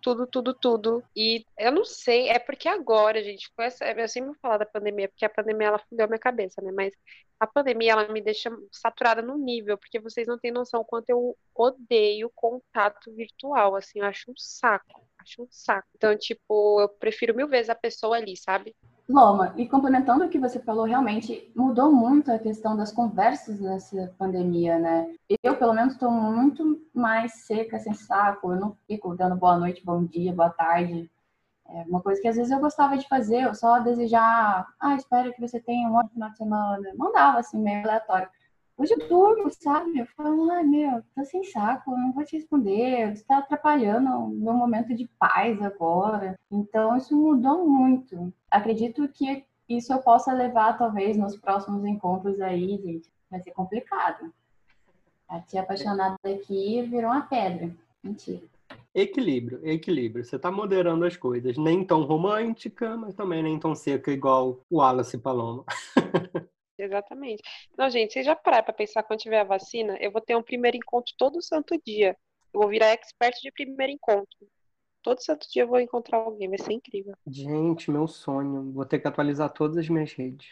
Tudo, 0.05 0.27
tudo, 0.27 0.53
tudo. 0.53 1.03
E 1.15 1.43
eu 1.57 1.71
não 1.71 1.83
sei, 1.83 2.29
é 2.29 2.37
porque 2.37 2.69
agora, 2.69 3.23
gente, 3.23 3.51
com 3.55 3.63
essa, 3.63 3.83
eu 3.85 4.07
sempre 4.07 4.27
vou 4.29 4.39
falar 4.39 4.59
da 4.59 4.65
pandemia, 4.65 5.09
porque 5.09 5.25
a 5.25 5.29
pandemia 5.29 5.69
ela 5.69 5.79
fudeu 5.79 6.07
minha 6.07 6.19
cabeça, 6.19 6.61
né? 6.61 6.71
Mas 6.71 6.93
a 7.39 7.47
pandemia 7.47 7.93
ela 7.93 8.07
me 8.09 8.21
deixa 8.21 8.51
saturada 8.71 9.23
no 9.23 9.35
nível, 9.35 9.79
porque 9.79 9.99
vocês 9.99 10.27
não 10.27 10.37
têm 10.37 10.51
noção 10.51 10.81
o 10.81 10.85
quanto 10.85 11.09
eu 11.09 11.35
odeio 11.55 12.31
contato 12.35 13.11
virtual, 13.15 13.75
assim, 13.75 13.97
eu 13.97 14.05
acho 14.05 14.29
um 14.29 14.37
saco. 14.37 15.09
Acho 15.17 15.41
um 15.41 15.47
saco. 15.49 15.87
Então, 15.95 16.15
tipo, 16.15 16.81
eu 16.81 16.89
prefiro 16.89 17.35
mil 17.35 17.47
vezes 17.47 17.71
a 17.71 17.75
pessoa 17.75 18.15
ali, 18.15 18.37
sabe? 18.37 18.75
Loma, 19.07 19.53
e 19.55 19.67
complementando 19.67 20.25
o 20.25 20.29
que 20.29 20.39
você 20.39 20.59
falou, 20.59 20.85
realmente 20.85 21.51
mudou 21.55 21.91
muito 21.91 22.31
a 22.31 22.39
questão 22.39 22.75
das 22.75 22.91
conversas 22.91 23.59
nessa 23.59 24.11
pandemia, 24.17 24.79
né? 24.79 25.13
Eu, 25.43 25.55
pelo 25.57 25.73
menos, 25.73 25.93
estou 25.93 26.09
muito 26.09 26.81
mais 26.91 27.45
seca, 27.45 27.77
sem 27.77 27.93
saco. 27.93 28.51
Eu 28.51 28.59
não 28.59 28.77
fico 28.87 29.15
dando 29.15 29.35
boa 29.35 29.57
noite, 29.57 29.85
bom 29.85 30.03
dia, 30.03 30.33
boa 30.33 30.49
tarde. 30.49 31.09
É 31.67 31.83
uma 31.87 32.01
coisa 32.01 32.19
que 32.19 32.27
às 32.27 32.35
vezes 32.35 32.51
eu 32.51 32.59
gostava 32.59 32.97
de 32.97 33.07
fazer, 33.07 33.43
eu 33.43 33.53
só 33.53 33.79
desejar, 33.79 34.67
ah, 34.79 34.95
espero 34.95 35.33
que 35.33 35.41
você 35.41 35.59
tenha 35.59 35.87
um 35.87 35.95
ótimo 35.95 36.13
final 36.13 36.29
de 36.31 36.37
semana. 36.37 36.93
Mandava 36.95 37.39
assim, 37.39 37.59
meio 37.59 37.83
aleatório. 37.83 38.29
Hoje 38.77 38.93
eu 38.93 39.07
durmo, 39.07 39.49
sabe? 39.51 39.99
Eu 39.99 40.05
falo, 40.17 40.51
ai 40.51 40.63
meu, 40.63 41.01
tô 41.15 41.23
sem 41.23 41.43
saco, 41.45 41.91
não 41.91 42.11
vou 42.11 42.25
te 42.25 42.35
responder, 42.35 43.15
você 43.15 43.23
tá 43.23 43.37
atrapalhando 43.37 44.09
o 44.09 44.29
meu 44.29 44.53
momento 44.53 44.93
de 44.93 45.09
paz 45.17 45.61
agora. 45.61 46.37
Então 46.51 46.97
isso 46.97 47.15
mudou 47.15 47.65
muito. 47.65 48.33
Acredito 48.51 49.07
que 49.07 49.45
isso 49.69 49.93
eu 49.93 49.99
possa 49.99 50.33
levar, 50.33 50.77
talvez, 50.77 51.15
nos 51.15 51.37
próximos 51.37 51.85
encontros 51.85 52.39
aí, 52.41 52.77
gente. 52.83 53.09
Vai 53.31 53.41
ser 53.41 53.51
complicado. 53.51 54.31
A 55.27 55.39
tia 55.39 55.61
apaixonada 55.61 56.17
aqui 56.23 56.81
virou 56.83 57.11
uma 57.11 57.21
pedra. 57.21 57.71
Mentira. 58.03 58.43
Equilíbrio, 58.93 59.59
equilíbrio. 59.63 60.23
Você 60.23 60.37
tá 60.37 60.51
moderando 60.51 61.05
as 61.05 61.17
coisas. 61.17 61.57
Nem 61.57 61.83
tão 61.83 62.03
romântica, 62.03 62.95
mas 62.97 63.15
também 63.15 63.41
nem 63.41 63.57
tão 63.57 63.73
seca 63.73 64.11
igual 64.11 64.59
o 64.69 64.77
Wallace 64.77 65.17
Paloma. 65.17 65.63
Exatamente. 66.77 67.41
Não, 67.77 67.89
gente, 67.89 68.13
vocês 68.13 68.25
já 68.25 68.35
pararam 68.35 68.65
para 68.65 68.73
pensar 68.73 69.03
quando 69.03 69.19
tiver 69.19 69.39
a 69.39 69.45
vacina? 69.45 69.97
Eu 69.99 70.11
vou 70.11 70.21
ter 70.21 70.35
um 70.35 70.43
primeiro 70.43 70.77
encontro 70.77 71.13
todo 71.17 71.41
santo 71.41 71.79
dia. 71.85 72.17
Eu 72.53 72.61
vou 72.61 72.69
virar 72.69 72.87
expert 72.87 73.39
de 73.41 73.51
primeiro 73.51 73.93
encontro. 73.93 74.47
Todo 75.01 75.23
santo 75.23 75.47
dia 75.51 75.63
eu 75.63 75.67
vou 75.67 75.79
encontrar 75.79 76.17
alguém, 76.17 76.49
vai 76.49 76.57
ser 76.57 76.73
incrível. 76.73 77.13
Gente, 77.27 77.91
meu 77.91 78.07
sonho. 78.07 78.71
Vou 78.71 78.85
ter 78.85 78.99
que 78.99 79.07
atualizar 79.07 79.49
todas 79.49 79.77
as 79.77 79.87
minhas 79.87 80.11
redes. 80.13 80.47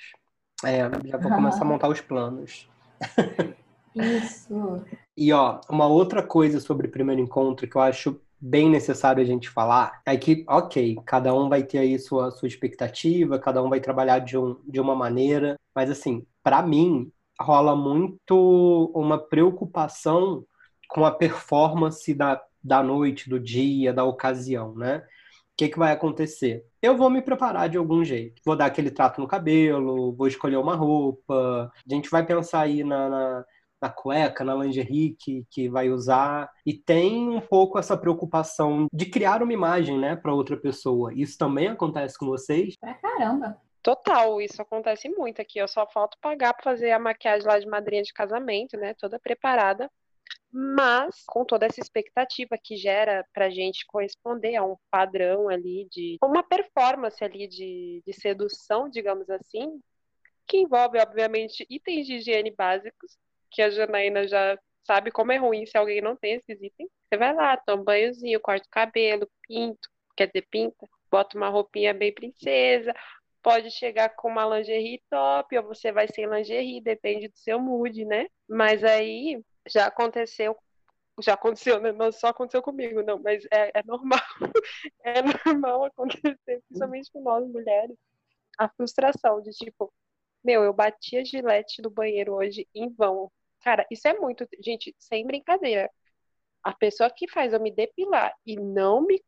É, 0.64 0.80
já 1.08 1.18
vou 1.18 1.32
começar 1.32 1.62
a 1.62 1.66
montar 1.66 1.90
os 1.90 2.00
planos. 2.00 2.70
Isso. 3.96 4.84
E 5.16 5.32
ó, 5.34 5.60
uma 5.70 5.88
outra 5.88 6.24
coisa 6.24 6.60
sobre 6.60 6.88
primeiro 6.88 7.22
encontro 7.22 7.68
que 7.68 7.76
eu 7.76 7.82
acho 7.82 8.20
bem 8.46 8.70
necessário 8.70 9.24
a 9.24 9.26
gente 9.26 9.50
falar 9.50 10.02
é 10.06 10.18
que, 10.18 10.44
ok, 10.50 10.98
cada 11.06 11.34
um 11.34 11.48
vai 11.48 11.64
ter 11.64 11.78
aí 11.78 11.98
sua, 11.98 12.30
sua 12.30 12.48
expectativa, 12.48 13.40
cada 13.40 13.64
um 13.64 13.70
vai 13.70 13.80
trabalhar 13.80 14.20
de, 14.20 14.38
um, 14.38 14.60
de 14.68 14.82
uma 14.82 14.94
maneira, 14.94 15.58
mas 15.74 15.90
assim, 15.90 16.26
para 16.44 16.62
mim, 16.62 17.10
rola 17.40 17.74
muito 17.74 18.92
uma 18.94 19.18
preocupação 19.18 20.46
com 20.90 21.06
a 21.06 21.12
performance 21.12 22.14
da, 22.14 22.42
da 22.62 22.84
noite, 22.84 23.30
do 23.30 23.40
dia, 23.40 23.94
da 23.94 24.04
ocasião, 24.04 24.76
né? 24.76 24.98
O 24.98 25.56
que, 25.56 25.70
que 25.70 25.80
vai 25.80 25.94
acontecer? 25.94 26.66
Eu 26.82 26.98
vou 26.98 27.10
me 27.10 27.22
preparar 27.22 27.70
de 27.70 27.78
algum 27.78 28.04
jeito. 28.04 28.42
Vou 28.46 28.58
dar 28.58 28.66
aquele 28.66 28.92
trato 28.92 29.22
no 29.22 29.28
cabelo, 29.28 30.14
vou 30.14 30.28
escolher 30.28 30.58
uma 30.58 30.76
roupa. 30.76 31.72
A 31.76 31.94
gente 31.94 32.10
vai 32.10 32.26
pensar 32.26 32.62
aí 32.62 32.84
na, 32.84 33.08
na 33.08 33.46
na 33.84 33.90
cueca, 33.90 34.46
na 34.46 34.56
lingerie 34.56 35.16
que, 35.20 35.46
que 35.52 35.68
vai 35.68 35.90
usar. 35.90 36.50
E 36.66 36.74
tem 36.74 37.30
um 37.30 37.42
pouco 37.42 37.78
essa 37.78 37.98
preocupação 37.98 38.88
de 38.92 39.06
criar 39.06 39.44
uma 39.44 39.52
imagem, 39.52 40.00
né, 40.00 40.16
para 40.16 40.34
outra 40.34 40.56
pessoa. 40.56 41.14
Isso 41.14 41.38
também 41.38 41.68
acontece 41.68 42.18
com 42.18 42.26
vocês? 42.26 42.78
Pra 42.78 42.94
caramba. 42.94 43.58
Total, 43.82 44.42
isso 44.42 44.62
acontece 44.62 45.10
muito 45.10 45.42
aqui. 45.42 45.60
Eu 45.60 45.68
só 45.68 45.86
falto 45.86 46.18
pagar 46.22 46.54
para 46.54 46.64
fazer 46.64 46.92
a 46.92 47.00
maquiagem 47.00 47.46
lá 47.46 47.60
de 47.60 47.68
madrinha 47.68 48.02
de 48.02 48.14
casamento, 48.14 48.78
né? 48.78 48.94
Toda 48.94 49.20
preparada. 49.20 49.92
Mas 50.50 51.24
com 51.28 51.44
toda 51.44 51.66
essa 51.66 51.82
expectativa 51.82 52.58
que 52.64 52.78
gera 52.78 53.26
pra 53.34 53.50
gente 53.50 53.86
corresponder 53.88 54.56
a 54.56 54.64
um 54.64 54.78
padrão 54.90 55.50
ali 55.50 55.88
de 55.92 56.18
uma 56.24 56.44
performance 56.44 57.22
ali 57.22 57.48
de, 57.48 58.02
de 58.06 58.14
sedução, 58.14 58.88
digamos 58.88 59.30
assim, 59.30 59.82
que 60.48 60.58
envolve, 60.58 61.00
obviamente, 61.00 61.66
itens 61.70 62.08
de 62.08 62.16
higiene 62.16 62.52
básicos, 62.52 63.18
que 63.54 63.62
a 63.62 63.70
Janaína 63.70 64.28
já 64.28 64.58
sabe 64.84 65.12
como 65.12 65.32
é 65.32 65.38
ruim 65.38 65.66
se 65.66 65.78
alguém 65.78 66.02
não 66.02 66.16
tem 66.16 66.34
esses 66.36 66.62
itens. 66.62 66.90
Você 67.08 67.18
vai 67.18 67.34
lá, 67.34 67.56
toma 67.58 67.82
um 67.82 67.86
banhozinho, 67.86 68.40
corta 68.42 68.66
o 68.66 68.72
cabelo, 68.72 69.30
pinto, 69.48 69.90
quer 70.16 70.28
dizer, 70.28 70.48
pinta, 70.50 70.88
bota 71.10 71.38
uma 71.38 71.50
roupinha 71.50 71.94
bem 71.94 72.14
princesa, 72.14 72.94
pode 73.42 73.70
chegar 73.72 74.10
com 74.10 74.30
uma 74.30 74.46
lingerie 74.58 75.02
top, 75.10 75.58
ou 75.58 75.64
você 75.64 75.92
vai 75.92 76.08
sem 76.08 76.26
lingerie, 76.26 76.82
depende 76.82 77.28
do 77.28 77.38
seu 77.38 77.60
mood, 77.60 78.04
né? 78.06 78.28
Mas 78.48 78.84
aí 78.84 79.42
já 79.68 79.88
aconteceu, 79.88 80.58
já 81.22 81.34
aconteceu, 81.34 81.80
né? 81.80 81.92
não 81.92 82.12
só 82.12 82.28
aconteceu 82.28 82.62
comigo, 82.62 83.04
não, 83.04 83.20
mas 83.22 83.46
é, 83.52 83.80
é 83.80 83.84
normal, 83.84 84.20
é 85.04 85.22
normal 85.22 85.86
acontecer, 85.86 86.38
principalmente 86.68 87.12
com 87.12 87.22
nós 87.22 87.48
mulheres, 87.48 87.96
a 88.58 88.70
frustração 88.70 89.42
de 89.42 89.52
tipo, 89.52 89.94
meu, 90.44 90.64
eu 90.64 90.74
bati 90.74 91.18
a 91.18 91.24
gilete 91.24 91.82
do 91.82 91.90
banheiro 91.90 92.34
hoje 92.34 92.68
em 92.74 92.90
vão, 92.94 93.32
Cara, 93.64 93.86
isso 93.90 94.08
é 94.08 94.14
muito. 94.14 94.48
Gente, 94.64 94.94
sem 95.00 95.26
brincadeira. 95.26 95.90
A 96.64 96.74
pessoa 96.74 97.10
que 97.10 97.28
faz 97.28 97.54
eu 97.54 97.60
me 97.60 97.72
depilar 97.72 98.34
e 98.46 98.56
não 98.58 99.02
me 99.02 99.24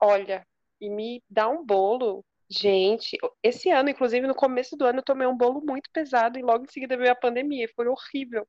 olha 0.00 0.46
e 0.80 0.88
me 0.88 1.22
dá 1.28 1.48
um 1.48 1.64
bolo. 1.64 2.24
Gente, 2.48 3.16
esse 3.42 3.70
ano, 3.70 3.88
inclusive 3.88 4.26
no 4.26 4.34
começo 4.34 4.76
do 4.76 4.84
ano, 4.84 4.98
eu 4.98 5.04
tomei 5.04 5.26
um 5.26 5.36
bolo 5.36 5.60
muito 5.64 5.90
pesado 5.92 6.38
e 6.38 6.42
logo 6.42 6.64
em 6.64 6.68
seguida 6.68 6.96
veio 6.96 7.12
a 7.12 7.16
pandemia. 7.16 7.68
Foi 7.74 7.86
horrível. 7.88 8.46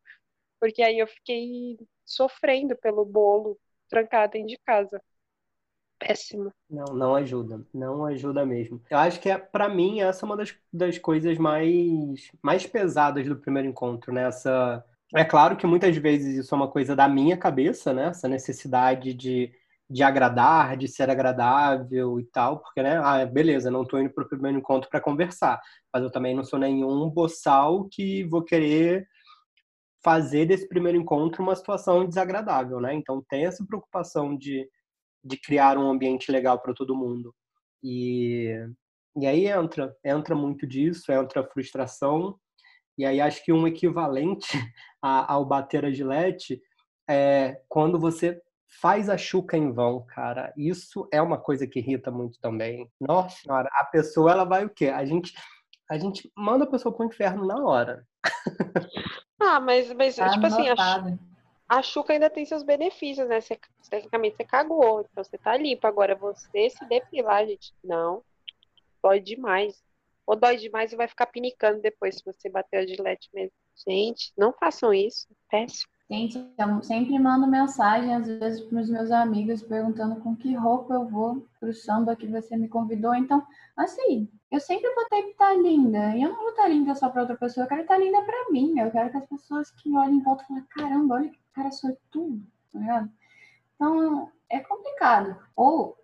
Porque 0.60 0.82
aí 0.82 1.00
eu 1.00 1.08
fiquei 1.08 1.78
sofrendo 2.06 2.76
pelo 2.78 3.06
bolo 3.06 3.60
trancada 3.90 4.34
dentro 4.34 4.50
de 4.50 4.60
casa. 4.66 5.02
Péssimo. 6.00 6.52
Não, 6.70 6.94
não 6.94 7.16
ajuda. 7.16 7.66
Não 7.74 8.06
ajuda 8.06 8.46
mesmo. 8.46 8.82
Eu 8.90 8.98
acho 8.98 9.22
que, 9.22 9.30
é, 9.30 9.38
para 9.38 9.70
mim, 9.70 10.02
essa 10.02 10.26
é 10.26 10.28
uma 10.28 10.36
das, 10.38 10.56
das 10.72 10.98
coisas 10.98 11.38
mais, 11.38 12.32
mais 12.42 12.66
pesadas 12.66 13.28
do 13.28 13.38
primeiro 13.38 13.70
encontro, 13.70 14.12
né? 14.12 14.26
É 15.16 15.24
claro 15.26 15.56
que 15.58 15.68
muitas 15.68 15.96
vezes 15.98 16.38
isso 16.38 16.54
é 16.54 16.58
uma 16.58 16.70
coisa 16.70 16.96
da 16.96 17.08
minha 17.08 17.38
cabeça, 17.38 17.94
né? 17.94 18.08
Essa 18.08 18.28
necessidade 18.28 19.14
de, 19.14 19.52
de 19.90 20.04
agradar, 20.04 20.76
de 20.76 20.88
ser 20.88 21.10
agradável 21.10 22.20
e 22.20 22.26
tal, 22.26 22.60
porque, 22.60 22.82
né? 22.82 22.98
Ah, 22.98 23.26
beleza, 23.26 23.70
não 23.70 23.84
estou 23.84 24.00
indo 24.00 24.12
para 24.12 24.24
o 24.24 24.28
primeiro 24.28 24.58
encontro 24.58 24.90
para 24.90 25.02
conversar, 25.02 25.62
mas 25.94 26.04
eu 26.04 26.12
também 26.12 26.36
não 26.36 26.44
sou 26.44 26.58
nenhum 26.60 27.10
boçal 27.10 27.88
que 27.92 28.24
vou 28.24 28.44
querer 28.44 29.08
fazer 30.04 30.46
desse 30.46 30.68
primeiro 30.68 30.98
encontro 30.98 31.42
uma 31.42 31.56
situação 31.56 32.06
desagradável, 32.06 32.80
né? 32.82 32.94
Então 32.94 33.24
tem 33.30 33.46
essa 33.46 33.66
preocupação 33.66 34.36
de, 34.36 34.68
de 35.24 35.38
criar 35.38 35.78
um 35.78 35.90
ambiente 35.90 36.32
legal 36.32 36.60
para 36.60 36.74
todo 36.74 36.96
mundo. 36.96 37.34
E, 37.82 38.54
e 39.18 39.26
aí 39.28 39.48
entra, 39.48 39.96
entra 40.04 40.36
muito 40.36 40.68
disso, 40.68 41.12
entra 41.12 41.42
a 41.42 41.48
frustração, 41.48 42.38
e 42.98 43.06
aí 43.06 43.20
acho 43.20 43.44
que 43.44 43.54
um 43.54 43.68
equivalente 43.68 44.48
a, 45.02 45.34
ao 45.34 45.46
bater 45.46 45.86
a 45.86 45.92
gilete 45.92 46.62
é 47.10 47.62
quando 47.68 48.00
você 48.00 48.42
faz 48.82 49.10
a 49.10 49.18
chuca 49.18 49.56
em 49.58 49.72
vão, 49.72 50.06
cara. 50.06 50.54
Isso 50.58 51.08
é 51.12 51.22
uma 51.22 51.38
coisa 51.38 51.68
que 51.68 51.80
irrita 51.80 52.10
muito 52.10 52.40
também. 52.40 52.90
Nossa 53.00 53.38
senhora, 53.42 53.70
a 53.74 53.86
pessoa 53.86 54.32
ela 54.32 54.44
vai 54.44 54.66
o 54.66 54.70
quê? 54.70 54.88
A 54.88 55.06
gente 55.06 55.34
a 55.90 55.98
gente 55.98 56.32
manda 56.36 56.64
a 56.64 56.70
pessoa 56.70 56.96
pro 56.96 57.06
inferno 57.06 57.46
na 57.46 57.64
hora. 57.64 58.08
Ah, 59.40 59.60
mas, 59.60 59.92
mas 59.94 60.16
tá 60.16 60.30
tipo 60.30 60.46
assim, 60.46 60.70
a, 60.70 61.78
a 61.78 61.82
chuca 61.82 62.14
ainda 62.14 62.30
tem 62.30 62.46
seus 62.46 62.64
benefícios, 62.64 63.28
né? 63.28 63.42
Você, 63.42 63.60
tecnicamente 63.90 64.38
você 64.38 64.44
cagou, 64.44 65.02
então 65.02 65.24
você 65.24 65.38
tá 65.38 65.56
limpo. 65.58 65.86
Agora 65.86 66.16
você 66.16 66.70
se 66.70 66.84
depilar, 66.86 67.46
gente, 67.46 67.74
não. 67.84 68.24
Pode 69.02 69.24
demais. 69.24 69.84
Ou 70.26 70.36
dói 70.36 70.58
demais 70.58 70.92
e 70.92 70.96
vai 70.96 71.08
ficar 71.08 71.28
pinicando 71.28 71.82
depois 71.82 72.16
se 72.16 72.24
você 72.26 72.50
bater 72.50 72.78
a 72.78 72.86
gilete 72.86 73.30
mesmo. 73.34 73.54
Gente, 73.88 74.32
não 74.38 74.54
façam 74.54 74.94
isso. 74.94 75.28
Péssimo. 75.50 75.92
Gente, 76.10 76.38
eu 76.38 76.84
sempre 76.84 77.18
mando 77.18 77.48
mensagem, 77.48 78.14
às 78.14 78.28
vezes, 78.28 78.62
para 78.62 78.82
os 78.82 78.90
meus 78.90 79.10
amigos, 79.10 79.64
perguntando 79.64 80.18
com 80.22 80.36
que 80.36 80.54
roupa 80.54 80.94
eu 80.94 81.08
vou 81.08 81.48
para 81.60 81.70
o 81.70 81.74
samba 81.74 82.16
que 82.16 82.28
você 82.28 82.56
me 82.56 82.68
convidou. 82.68 83.16
Então, 83.16 83.46
assim, 83.76 84.30
eu 84.52 84.60
sempre 84.60 84.94
vou 84.94 85.06
ter 85.06 85.24
que 85.24 85.30
estar 85.30 85.56
linda. 85.56 86.16
E 86.16 86.22
eu 86.22 86.30
não 86.30 86.38
vou 86.38 86.50
estar 86.50 86.68
linda 86.68 86.94
só 86.94 87.10
para 87.10 87.22
outra 87.22 87.38
pessoa, 87.38 87.64
eu 87.64 87.70
quero 87.70 87.82
estar 87.82 87.98
linda 87.98 88.22
para 88.22 88.52
mim. 88.52 88.78
Eu 88.80 88.92
quero 88.92 89.10
que 89.10 89.18
as 89.18 89.26
pessoas 89.26 89.72
que 89.72 89.96
olhem 89.96 90.18
em 90.18 90.24
volta 90.24 90.44
falem: 90.46 90.64
caramba, 90.70 91.16
olha 91.16 91.30
que 91.30 91.40
cara 91.54 91.72
sortudo, 91.72 92.46
tá 92.72 92.80
ligado? 92.80 93.10
Então, 93.76 94.32
é 94.50 94.60
complicado. 94.60 95.36
Ou 95.56 95.98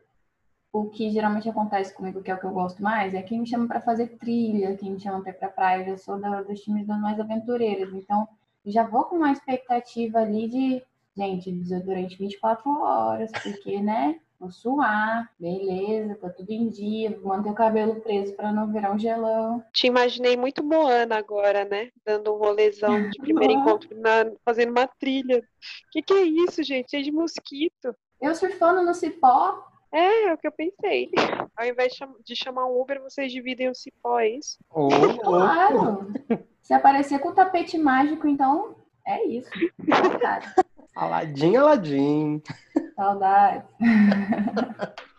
o 0.72 0.86
que 0.90 1.10
geralmente 1.10 1.50
acontece 1.50 1.94
comigo, 1.94 2.22
que 2.22 2.30
é 2.30 2.36
o 2.36 2.40
que 2.40 2.46
eu 2.46 2.52
gosto 2.52 2.82
mais, 2.82 3.14
é 3.14 3.22
quem 3.22 3.40
me 3.40 3.48
chama 3.48 3.68
para 3.68 3.82
fazer 3.82 4.18
trilha, 4.18 4.78
quem 4.78 4.92
me 4.92 5.00
chama 5.00 5.22
para 5.22 5.32
ir 5.32 5.36
para 5.36 5.50
praia. 5.50 5.90
Eu 5.90 5.98
sou 5.98 6.20
da, 6.20 6.42
dos 6.44 6.62
times 6.62 6.86
das 6.86 7.00
mais 7.00 7.20
aventureiras, 7.20 7.92
então 7.94 8.28
já 8.66 8.84
vou 8.84 9.06
com 9.06 9.16
uma 9.16 9.32
expectativa 9.32 10.20
ali 10.20 10.48
de, 10.48 10.84
gente, 11.18 11.52
durante 11.52 12.18
24 12.18 12.70
horas, 12.70 13.32
porque, 13.44 13.82
né? 13.82 14.20
Vou 14.40 14.50
suar, 14.50 15.30
beleza, 15.38 16.16
tá 16.16 16.30
tudo 16.30 16.50
em 16.50 16.70
dia, 16.70 17.20
vou 17.20 17.36
manter 17.36 17.50
o 17.50 17.54
cabelo 17.54 18.00
preso 18.00 18.34
para 18.38 18.54
não 18.54 18.72
virar 18.72 18.94
um 18.94 18.98
gelão. 18.98 19.62
Te 19.74 19.88
imaginei 19.88 20.38
muito 20.38 20.64
Moana 20.64 21.18
agora, 21.18 21.66
né? 21.66 21.90
Dando 22.06 22.34
um 22.34 22.38
rolezão 22.38 23.10
de 23.10 23.18
primeiro 23.20 23.54
encontro, 23.54 23.90
na, 24.00 24.32
fazendo 24.46 24.70
uma 24.70 24.88
trilha. 24.88 25.40
O 25.40 25.42
que, 25.92 26.02
que 26.02 26.14
é 26.14 26.24
isso, 26.24 26.64
gente? 26.64 26.92
Cheio 26.92 27.04
de 27.04 27.12
mosquito. 27.12 27.94
Eu 28.22 28.34
surfando 28.34 28.82
no 28.82 28.94
cipó, 28.94 29.69
é, 29.92 30.28
é 30.30 30.34
o 30.34 30.38
que 30.38 30.48
eu 30.48 30.52
pensei. 30.52 31.12
Ao 31.56 31.66
invés 31.66 31.94
de 32.24 32.36
chamar 32.36 32.66
um 32.66 32.80
Uber, 32.80 33.02
vocês 33.02 33.32
dividem 33.32 33.70
o 33.70 33.76
cipó, 33.76 34.20
é 34.20 34.30
isso? 34.30 34.58
Oh, 34.70 34.90
claro! 35.24 36.12
Se 36.62 36.74
aparecer 36.74 37.20
com 37.20 37.34
tapete 37.34 37.78
mágico, 37.78 38.28
então 38.28 38.76
é 39.06 39.26
isso. 39.26 39.50
Saudade. 39.88 40.48
Aladim, 40.96 41.56
Aladim. 41.56 42.42
Saudade. 42.96 43.66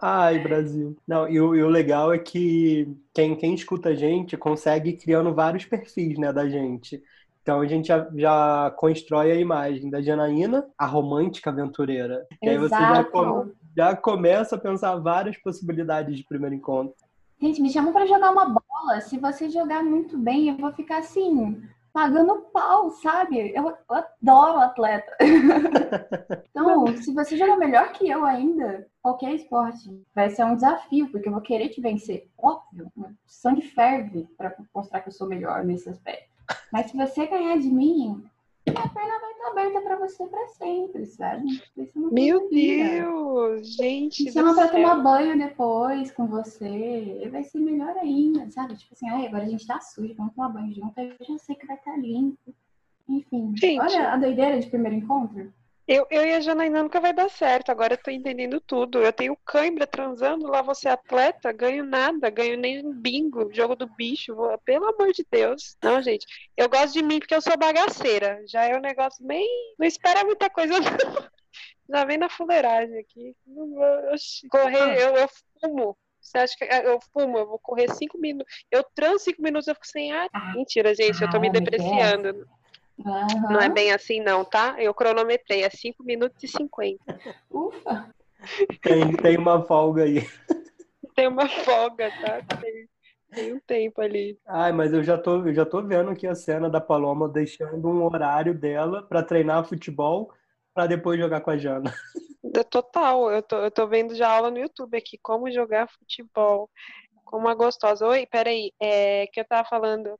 Ai, 0.00 0.38
Brasil. 0.38 0.96
Não, 1.06 1.28
e 1.28 1.40
o, 1.40 1.54
e 1.54 1.62
o, 1.62 1.68
legal 1.68 2.12
é 2.12 2.18
que 2.18 2.94
quem, 3.14 3.34
quem 3.34 3.54
escuta 3.54 3.90
a 3.90 3.94
gente 3.94 4.36
consegue 4.36 4.90
ir 4.90 4.96
criando 4.98 5.34
vários 5.34 5.64
perfis, 5.64 6.18
né, 6.18 6.32
da 6.32 6.48
gente. 6.48 7.02
Então 7.42 7.60
a 7.60 7.66
gente 7.66 7.88
já, 7.88 8.08
já 8.14 8.74
constrói 8.76 9.30
a 9.30 9.36
imagem 9.36 9.90
da 9.90 10.02
Janaína, 10.02 10.66
a 10.78 10.86
romântica 10.86 11.50
aventureira. 11.50 12.26
E 12.42 12.48
aí 12.48 12.58
você 12.58 12.74
já, 12.74 13.04
come, 13.04 13.52
já 13.76 13.96
começa 13.96 14.56
a 14.56 14.58
pensar 14.58 14.96
várias 14.96 15.36
possibilidades 15.36 16.16
de 16.16 16.24
primeiro 16.24 16.54
encontro. 16.54 16.94
Gente, 17.40 17.60
me 17.60 17.70
chamam 17.70 17.92
para 17.92 18.06
jogar 18.06 18.30
uma 18.30 18.46
bola. 18.46 19.00
Se 19.00 19.18
você 19.18 19.50
jogar 19.50 19.82
muito 19.82 20.16
bem, 20.16 20.48
eu 20.48 20.56
vou 20.56 20.72
ficar 20.72 20.98
assim, 20.98 21.60
pagando 21.92 22.46
pau, 22.52 22.90
sabe? 22.90 23.52
Eu, 23.54 23.68
eu 23.68 23.76
adoro 23.88 24.60
atleta. 24.60 25.16
então, 26.50 26.96
se 26.96 27.12
você 27.12 27.36
jogar 27.36 27.56
melhor 27.56 27.92
que 27.92 28.08
eu 28.08 28.24
ainda, 28.24 28.86
qualquer 29.02 29.34
esporte, 29.34 30.02
vai 30.14 30.30
ser 30.30 30.44
um 30.44 30.54
desafio, 30.54 31.10
porque 31.10 31.28
eu 31.28 31.32
vou 31.32 31.40
querer 31.40 31.68
te 31.68 31.80
vencer. 31.80 32.28
Óbvio, 32.38 32.90
sangue 33.26 33.62
ferve 33.62 34.28
para 34.36 34.56
mostrar 34.74 35.00
que 35.00 35.08
eu 35.08 35.12
sou 35.12 35.28
melhor 35.28 35.64
nesse 35.64 35.88
aspecto. 35.88 36.32
Mas 36.72 36.90
se 36.90 36.96
você 36.96 37.26
ganhar 37.26 37.58
de 37.58 37.68
mim, 37.68 38.24
minha 38.72 38.88
perna 38.88 39.20
vai 39.20 39.32
estar 39.32 39.48
aberta 39.48 39.80
para 39.82 39.96
você 39.96 40.26
para 40.26 40.48
sempre, 40.48 41.06
sabe? 41.06 41.62
Meu 42.12 42.48
Deus, 42.48 43.76
gente. 43.76 44.24
Me 44.24 44.32
chama 44.32 44.54
para 44.54 44.68
tomar 44.68 44.96
banho 45.02 45.38
depois 45.38 46.10
com 46.12 46.26
você. 46.26 47.28
Vai 47.30 47.42
ser 47.44 47.58
melhor 47.58 47.96
ainda, 47.96 48.50
sabe? 48.50 48.76
Tipo 48.76 48.94
assim, 48.94 49.08
ai, 49.08 49.26
agora 49.26 49.44
a 49.44 49.48
gente 49.48 49.66
tá 49.66 49.80
sujo, 49.80 50.14
vamos 50.14 50.34
tomar 50.34 50.48
banho 50.48 50.72
junto, 50.74 50.98
eu 50.98 51.14
já 51.20 51.38
sei 51.38 51.54
que 51.54 51.66
vai 51.66 51.76
estar 51.76 51.96
limpo. 51.96 52.54
Enfim, 53.08 53.54
gente. 53.56 53.80
olha 53.80 54.12
a 54.12 54.16
doideira 54.16 54.58
de 54.58 54.66
primeiro 54.68 54.96
encontro. 54.96 55.52
Eu, 55.86 56.06
eu 56.10 56.24
e 56.24 56.32
a 56.32 56.40
Janaína 56.40 56.82
nunca 56.82 56.98
vai 56.98 57.12
dar 57.12 57.28
certo. 57.28 57.70
Agora 57.70 57.94
eu 57.94 57.98
tô 57.98 58.10
entendendo 58.10 58.60
tudo. 58.60 59.02
Eu 59.02 59.12
tenho 59.12 59.36
cãibra 59.44 59.86
transando, 59.86 60.46
lá 60.46 60.62
você 60.62 60.88
atleta, 60.88 61.52
ganho 61.52 61.84
nada, 61.84 62.30
ganho 62.30 62.56
nem 62.56 62.90
bingo, 62.92 63.52
jogo 63.52 63.76
do 63.76 63.86
bicho. 63.86 64.34
Vou... 64.34 64.56
Pelo 64.58 64.88
amor 64.88 65.12
de 65.12 65.26
Deus. 65.30 65.76
Não, 65.82 66.00
gente. 66.00 66.26
Eu 66.56 66.68
gosto 66.68 66.94
de 66.94 67.02
mim 67.02 67.18
porque 67.18 67.34
eu 67.34 67.42
sou 67.42 67.56
bagaceira. 67.58 68.42
Já 68.48 68.64
é 68.64 68.76
um 68.76 68.80
negócio 68.80 69.24
bem. 69.26 69.46
Não 69.78 69.86
espera 69.86 70.24
muita 70.24 70.48
coisa, 70.48 70.72
não. 70.80 71.28
Já 71.90 72.04
vem 72.06 72.16
na 72.16 72.30
fuleiragem 72.30 72.98
aqui. 72.98 73.36
Correr, 74.50 74.82
ah. 74.82 74.96
eu, 74.96 75.16
eu 75.16 75.28
fumo. 75.60 75.96
Você 76.18 76.38
acha 76.38 76.56
que 76.56 76.64
eu 76.64 76.98
fumo? 77.12 77.36
Eu 77.36 77.46
vou 77.46 77.58
correr 77.58 77.92
cinco 77.92 78.18
minutos. 78.18 78.50
Eu 78.70 78.82
transo 78.94 79.18
cinco 79.24 79.42
minutos, 79.42 79.68
eu 79.68 79.74
fico 79.74 79.86
sem 79.86 80.10
ar. 80.10 80.30
Ah. 80.32 80.54
Mentira, 80.54 80.94
gente. 80.94 81.20
Eu 81.20 81.28
tô 81.28 81.38
me 81.38 81.50
depreciando. 81.50 82.48
Uhum. 82.98 83.52
Não 83.52 83.60
é 83.60 83.68
bem 83.68 83.92
assim, 83.92 84.20
não, 84.20 84.44
tá? 84.44 84.76
Eu 84.78 84.94
cronometrei, 84.94 85.62
é 85.62 85.70
5 85.70 86.04
minutos 86.04 86.42
e 86.42 86.48
50. 86.48 86.98
Ufa! 87.50 88.14
Tem, 88.82 89.16
tem 89.16 89.36
uma 89.36 89.62
folga 89.64 90.04
aí. 90.04 90.26
Tem 91.14 91.28
uma 91.28 91.48
folga, 91.48 92.10
tá? 92.20 92.56
Tem, 92.60 92.88
tem 93.32 93.52
um 93.54 93.60
tempo 93.60 94.00
ali. 94.00 94.38
Ai, 94.46 94.72
mas 94.72 94.92
eu 94.92 95.02
já 95.02 95.16
tô, 95.16 95.46
eu 95.46 95.54
já 95.54 95.64
tô 95.64 95.82
vendo 95.82 96.10
aqui 96.10 96.26
a 96.26 96.34
cena 96.34 96.68
da 96.68 96.80
Paloma 96.80 97.28
deixando 97.28 97.88
um 97.88 98.04
horário 98.04 98.54
dela 98.54 99.02
para 99.02 99.22
treinar 99.22 99.64
futebol 99.64 100.32
para 100.74 100.86
depois 100.86 101.18
jogar 101.18 101.40
com 101.40 101.50
a 101.50 101.56
Jana. 101.56 101.94
Total, 102.70 103.30
eu 103.30 103.42
tô, 103.42 103.56
eu 103.56 103.70
tô 103.70 103.86
vendo 103.86 104.14
já 104.14 104.28
aula 104.28 104.50
no 104.50 104.58
YouTube 104.58 104.96
aqui, 104.96 105.18
como 105.22 105.50
jogar 105.50 105.88
futebol 105.88 106.68
com 107.24 107.38
uma 107.38 107.54
gostosa. 107.54 108.06
Oi, 108.06 108.26
peraí, 108.26 108.72
é 108.80 109.26
que 109.32 109.40
eu 109.40 109.44
tava 109.44 109.66
falando 109.68 110.18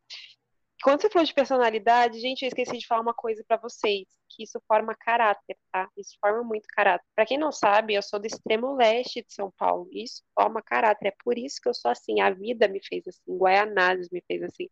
quando 0.84 1.00
você 1.00 1.08
falou 1.08 1.24
de 1.24 1.32
personalidade, 1.32 2.20
gente, 2.20 2.42
eu 2.42 2.48
esqueci 2.48 2.76
de 2.76 2.86
falar 2.86 3.00
uma 3.00 3.14
coisa 3.14 3.42
para 3.48 3.56
vocês, 3.56 4.06
que 4.28 4.42
isso 4.42 4.60
forma 4.68 4.94
caráter, 4.94 5.56
tá? 5.72 5.88
Isso 5.96 6.14
forma 6.20 6.44
muito 6.44 6.66
caráter. 6.68 7.06
Para 7.16 7.24
quem 7.24 7.38
não 7.38 7.50
sabe, 7.50 7.94
eu 7.94 8.02
sou 8.02 8.20
do 8.20 8.26
extremo 8.26 8.76
leste 8.76 9.22
de 9.22 9.32
São 9.32 9.50
Paulo. 9.56 9.88
Isso 9.90 10.22
forma 10.38 10.60
caráter. 10.62 11.08
É 11.08 11.14
por 11.24 11.38
isso 11.38 11.58
que 11.62 11.70
eu 11.70 11.74
sou 11.74 11.90
assim. 11.90 12.20
A 12.20 12.28
vida 12.30 12.68
me 12.68 12.80
fez 12.86 13.02
assim. 13.08 13.22
Guaianazes 13.26 14.10
me 14.10 14.22
fez 14.26 14.42
assim. 14.42 14.68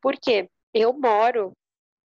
Por 0.00 0.16
quê? 0.18 0.48
Eu 0.72 0.94
moro 0.94 1.52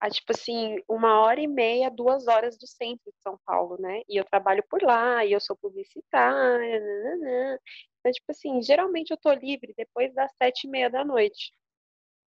a, 0.02 0.10
tipo 0.10 0.34
assim, 0.34 0.78
uma 0.89 1.22
hora 1.22 1.39
e 1.39 1.48
meia, 1.48 1.89
duas 1.89 2.28
horas 2.28 2.58
do 2.58 2.67
centro 2.67 3.12
de 3.12 3.22
São 3.22 3.39
Paulo, 3.46 3.78
né? 3.80 4.02
E 4.10 4.17
eu 4.20 4.26
trabalho 4.26 4.63
por 4.70 4.84
lá, 4.84 5.24
e 5.26 5.32
eu 5.32 5.39
sou 5.39 5.56
publicitária, 5.56 6.80
nananã. 6.82 7.60
Então, 8.00 8.12
tipo 8.12 8.32
assim, 8.32 8.62
geralmente 8.62 9.12
eu 9.12 9.17
tô 9.17 9.32
livre 9.32 9.74
depois 9.78 10.13
das 10.13 10.32
sete 10.41 10.67
e 10.67 10.70
meia 10.70 10.89
da 10.89 11.06
noite. 11.06 11.54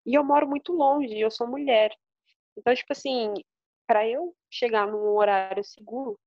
E 0.07 0.15
eu 0.15 0.25
moro 0.25 0.49
muito 0.49 0.73
longe, 0.73 1.19
eu 1.19 1.31
sou 1.31 1.47
mulher. 1.47 1.95
Então, 2.57 2.75
tipo 2.75 2.93
assim, 2.93 3.35
para 3.87 4.07
eu 4.09 4.35
chegar 4.51 4.87
num 4.87 5.17
horário 5.17 5.65
seguro, 5.65 6.19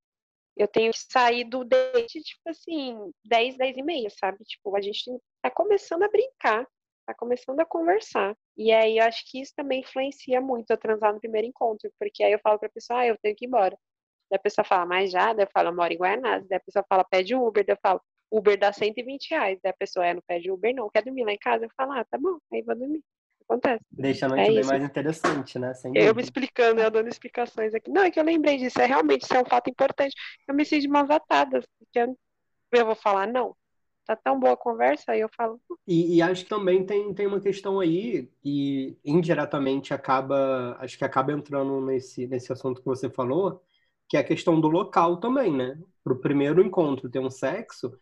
eu 0.55 0.67
tenho 0.67 0.91
que 0.91 0.99
sair 0.99 1.43
do 1.45 1.63
date, 1.63 2.21
tipo 2.21 2.49
assim, 2.49 3.11
10, 3.25 3.57
10 3.57 3.77
e 3.77 3.83
meia, 3.83 4.09
sabe? 4.09 4.43
Tipo, 4.45 4.75
a 4.75 4.81
gente 4.81 5.03
tá 5.41 5.49
começando 5.49 6.03
a 6.03 6.09
brincar, 6.09 6.67
tá 7.07 7.13
começando 7.15 7.59
a 7.59 7.65
conversar. 7.65 8.35
E 8.57 8.71
aí 8.71 8.97
eu 8.99 9.05
acho 9.05 9.23
que 9.29 9.41
isso 9.41 9.53
também 9.55 9.81
influencia 9.81 10.39
muito 10.41 10.71
a 10.71 10.77
transar 10.77 11.13
no 11.13 11.19
primeiro 11.19 11.47
encontro, 11.47 11.91
porque 11.99 12.23
aí 12.23 12.33
eu 12.33 12.39
falo 12.39 12.59
pra 12.59 12.69
pessoa, 12.69 12.99
ah, 13.01 13.07
eu 13.07 13.17
tenho 13.21 13.35
que 13.35 13.45
ir 13.45 13.47
embora. 13.47 13.77
Daí 14.29 14.37
a 14.37 14.41
pessoa 14.41 14.65
fala, 14.65 14.85
mas 14.85 15.11
já? 15.11 15.33
Daí 15.33 15.45
eu 15.45 15.51
falo, 15.51 15.69
eu 15.69 15.75
moro 15.75 15.93
em 15.93 15.97
Guaianazes. 15.97 16.47
Daí 16.47 16.57
a 16.57 16.61
pessoa 16.61 16.85
fala, 16.89 17.03
pede 17.03 17.35
Uber. 17.35 17.65
Daí 17.65 17.75
eu 17.75 17.79
falo, 17.81 18.01
Uber 18.31 18.57
dá 18.57 18.73
120 18.73 19.29
reais. 19.31 19.59
Daí 19.63 19.71
a 19.71 19.75
pessoa, 19.77 20.05
é, 20.05 20.13
não 20.13 20.21
pede 20.27 20.51
Uber 20.51 20.73
não, 20.75 20.89
quer 20.89 21.03
dormir 21.03 21.23
lá 21.25 21.33
em 21.33 21.37
casa? 21.37 21.65
Eu 21.65 21.69
falo, 21.77 21.93
ah, 21.93 22.05
tá 22.05 22.17
bom, 22.17 22.37
aí 22.51 22.61
vou 22.61 22.75
dormir 22.75 23.03
acontece. 23.53 23.83
Deixa 23.91 24.25
a 24.25 24.29
noite 24.29 24.49
é 24.49 24.53
bem 24.53 24.65
mais 24.65 24.83
interessante, 24.83 25.59
né? 25.59 25.73
Sem 25.73 25.93
eu 25.95 26.15
me 26.15 26.21
explicando, 26.21 26.81
eu 26.81 26.91
dando 26.91 27.07
explicações 27.07 27.73
aqui. 27.73 27.91
Não, 27.91 28.03
é 28.03 28.11
que 28.11 28.19
eu 28.19 28.23
lembrei 28.23 28.57
disso, 28.57 28.81
é 28.81 28.85
realmente, 28.85 29.23
isso 29.23 29.33
é 29.33 29.41
um 29.41 29.45
fato 29.45 29.69
importante. 29.69 30.15
Eu 30.47 30.55
me 30.55 30.65
sinto 30.65 30.81
de 30.81 30.87
mãos 30.87 31.09
atadas, 31.09 31.65
porque 31.77 31.99
eu, 31.99 32.17
eu 32.71 32.85
vou 32.85 32.95
falar, 32.95 33.27
não, 33.27 33.55
tá 34.05 34.15
tão 34.15 34.39
boa 34.39 34.53
a 34.53 34.57
conversa, 34.57 35.11
aí 35.11 35.21
eu 35.21 35.29
falo. 35.35 35.59
E, 35.87 36.17
e, 36.17 36.21
acho 36.21 36.43
que 36.43 36.49
também 36.49 36.85
tem, 36.85 37.13
tem 37.13 37.27
uma 37.27 37.39
questão 37.39 37.79
aí 37.79 38.29
e 38.43 38.97
indiretamente 39.05 39.93
acaba, 39.93 40.75
acho 40.79 40.97
que 40.97 41.05
acaba 41.05 41.31
entrando 41.31 41.81
nesse, 41.81 42.27
nesse 42.27 42.51
assunto 42.51 42.81
que 42.81 42.87
você 42.87 43.09
falou, 43.09 43.63
que 44.09 44.17
é 44.17 44.19
a 44.19 44.23
questão 44.23 44.59
do 44.59 44.67
local 44.67 45.17
também, 45.17 45.51
né? 45.51 45.79
Para 46.03 46.13
o 46.13 46.19
primeiro 46.19 46.61
encontro 46.61 47.09
ter 47.09 47.19
um 47.19 47.29
sexo, 47.29 47.97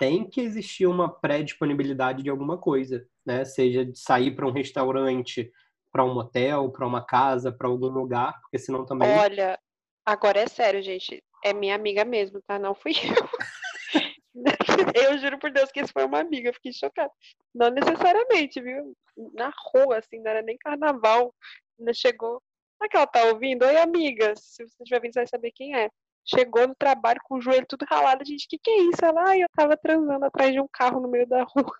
tem 0.00 0.26
que 0.26 0.40
existir 0.40 0.86
uma 0.86 1.12
pré-disponibilidade 1.12 2.22
de 2.22 2.30
alguma 2.30 2.56
coisa, 2.56 3.06
né? 3.24 3.44
Seja 3.44 3.84
de 3.84 3.98
sair 3.98 4.34
para 4.34 4.46
um 4.46 4.50
restaurante, 4.50 5.52
para 5.92 6.02
um 6.02 6.14
motel, 6.14 6.70
para 6.70 6.86
uma 6.86 7.04
casa, 7.04 7.52
para 7.52 7.68
algum 7.68 7.88
lugar, 7.88 8.40
porque 8.40 8.58
senão 8.58 8.86
também. 8.86 9.06
Olha, 9.10 9.58
agora 10.06 10.40
é 10.40 10.48
sério, 10.48 10.82
gente. 10.82 11.22
É 11.44 11.52
minha 11.52 11.74
amiga 11.74 12.02
mesmo, 12.02 12.40
tá? 12.46 12.58
Não 12.58 12.74
fui 12.74 12.92
eu. 12.92 14.00
eu 15.04 15.18
juro 15.18 15.38
por 15.38 15.50
Deus 15.50 15.70
que 15.70 15.82
isso 15.82 15.92
foi 15.92 16.06
uma 16.06 16.20
amiga, 16.20 16.48
eu 16.48 16.54
fiquei 16.54 16.72
chocada. 16.72 17.12
Não 17.54 17.68
necessariamente, 17.68 18.58
viu? 18.58 18.96
Na 19.34 19.52
rua, 19.74 19.98
assim, 19.98 20.18
não 20.18 20.30
era 20.30 20.40
nem 20.40 20.56
carnaval. 20.56 21.34
Ainda 21.78 21.92
chegou. 21.92 22.42
Será 22.78 22.88
que 22.88 22.96
ela 22.96 23.06
tá 23.06 23.24
ouvindo? 23.24 23.66
Oi, 23.66 23.76
amiga. 23.76 24.34
Se 24.34 24.66
você 24.66 24.82
estiver 24.82 25.00
vindo, 25.02 25.12
você 25.12 25.20
vai 25.20 25.26
saber 25.26 25.52
quem 25.54 25.76
é 25.76 25.90
chegou 26.24 26.66
no 26.66 26.74
trabalho 26.74 27.20
com 27.24 27.36
o 27.36 27.40
joelho 27.40 27.66
tudo 27.68 27.84
ralado. 27.88 28.22
A 28.22 28.24
gente, 28.24 28.46
o 28.46 28.48
que, 28.48 28.58
que 28.58 28.70
é 28.70 28.82
isso? 28.84 29.04
Ela, 29.04 29.30
ah, 29.30 29.38
eu 29.38 29.48
tava 29.56 29.76
transando 29.76 30.24
atrás 30.24 30.52
de 30.52 30.60
um 30.60 30.68
carro 30.72 31.00
no 31.00 31.08
meio 31.08 31.26
da 31.26 31.42
rua. 31.42 31.72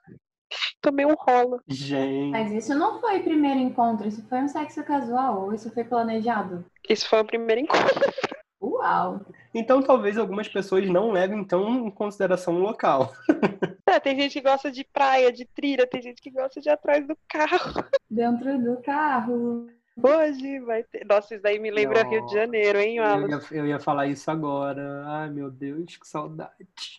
Tomei 0.81 1.07
um 1.07 1.15
rolo. 1.15 1.61
Gente. 1.69 2.31
Mas 2.31 2.51
isso 2.53 2.75
não 2.75 3.01
foi 3.01 3.21
primeiro 3.21 3.61
encontro, 3.61 4.09
isso 4.09 4.27
foi 4.29 4.39
um 4.39 4.49
sexo 4.49 4.83
casual, 4.83 5.43
ou 5.43 5.55
isso 5.55 5.71
foi 5.71 5.85
planejado? 5.85 6.65
Isso 6.89 7.09
foi 7.09 7.21
o 7.21 7.25
primeiro 7.25 7.63
encontro. 7.63 7.79
Uau! 8.63 9.21
Então 9.55 9.83
talvez 9.83 10.19
algumas 10.19 10.47
pessoas 10.47 10.87
não 10.89 11.11
levem 11.11 11.43
tão 11.45 11.87
em 11.87 11.91
consideração 11.91 12.57
o 12.57 12.61
local. 12.61 13.13
É, 13.87 13.99
tem 13.99 14.15
gente 14.15 14.35
que 14.35 14.41
gosta 14.41 14.71
de 14.71 14.85
praia, 14.85 15.33
de 15.33 15.45
trilha, 15.45 15.85
tem 15.85 16.01
gente 16.01 16.23
que 16.23 16.31
gosta 16.31 16.61
de 16.61 16.69
ir 16.69 16.71
atrás 16.71 17.05
do 17.05 17.19
carro. 17.29 17.85
Dentro 18.09 18.57
do 18.57 18.81
carro. 18.81 19.69
Hoje 19.97 20.61
vai 20.61 20.83
ter. 20.85 21.05
Nossa, 21.05 21.35
isso 21.35 21.43
daí 21.43 21.59
me 21.59 21.71
lembra 21.71 22.07
Rio 22.07 22.25
de 22.27 22.33
Janeiro, 22.33 22.79
hein, 22.79 22.97
eu 22.97 23.29
ia, 23.29 23.41
eu 23.53 23.67
ia 23.67 23.81
falar 23.81 24.07
isso 24.07 24.31
agora. 24.31 25.05
Ai, 25.07 25.31
meu 25.31 25.51
Deus, 25.51 25.97
que 25.97 26.07
saudade. 26.07 26.53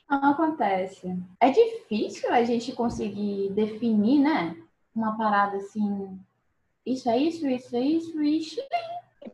Não 0.09 0.31
acontece. 0.31 1.15
É 1.39 1.49
difícil 1.49 2.31
a 2.31 2.43
gente 2.43 2.73
conseguir 2.73 3.49
definir, 3.51 4.19
né? 4.19 4.55
Uma 4.93 5.17
parada 5.17 5.57
assim. 5.57 6.19
Isso 6.85 7.09
é 7.09 7.17
isso, 7.17 7.47
isso 7.47 7.75
é 7.75 7.79
isso, 7.79 8.21
isso. 8.21 8.61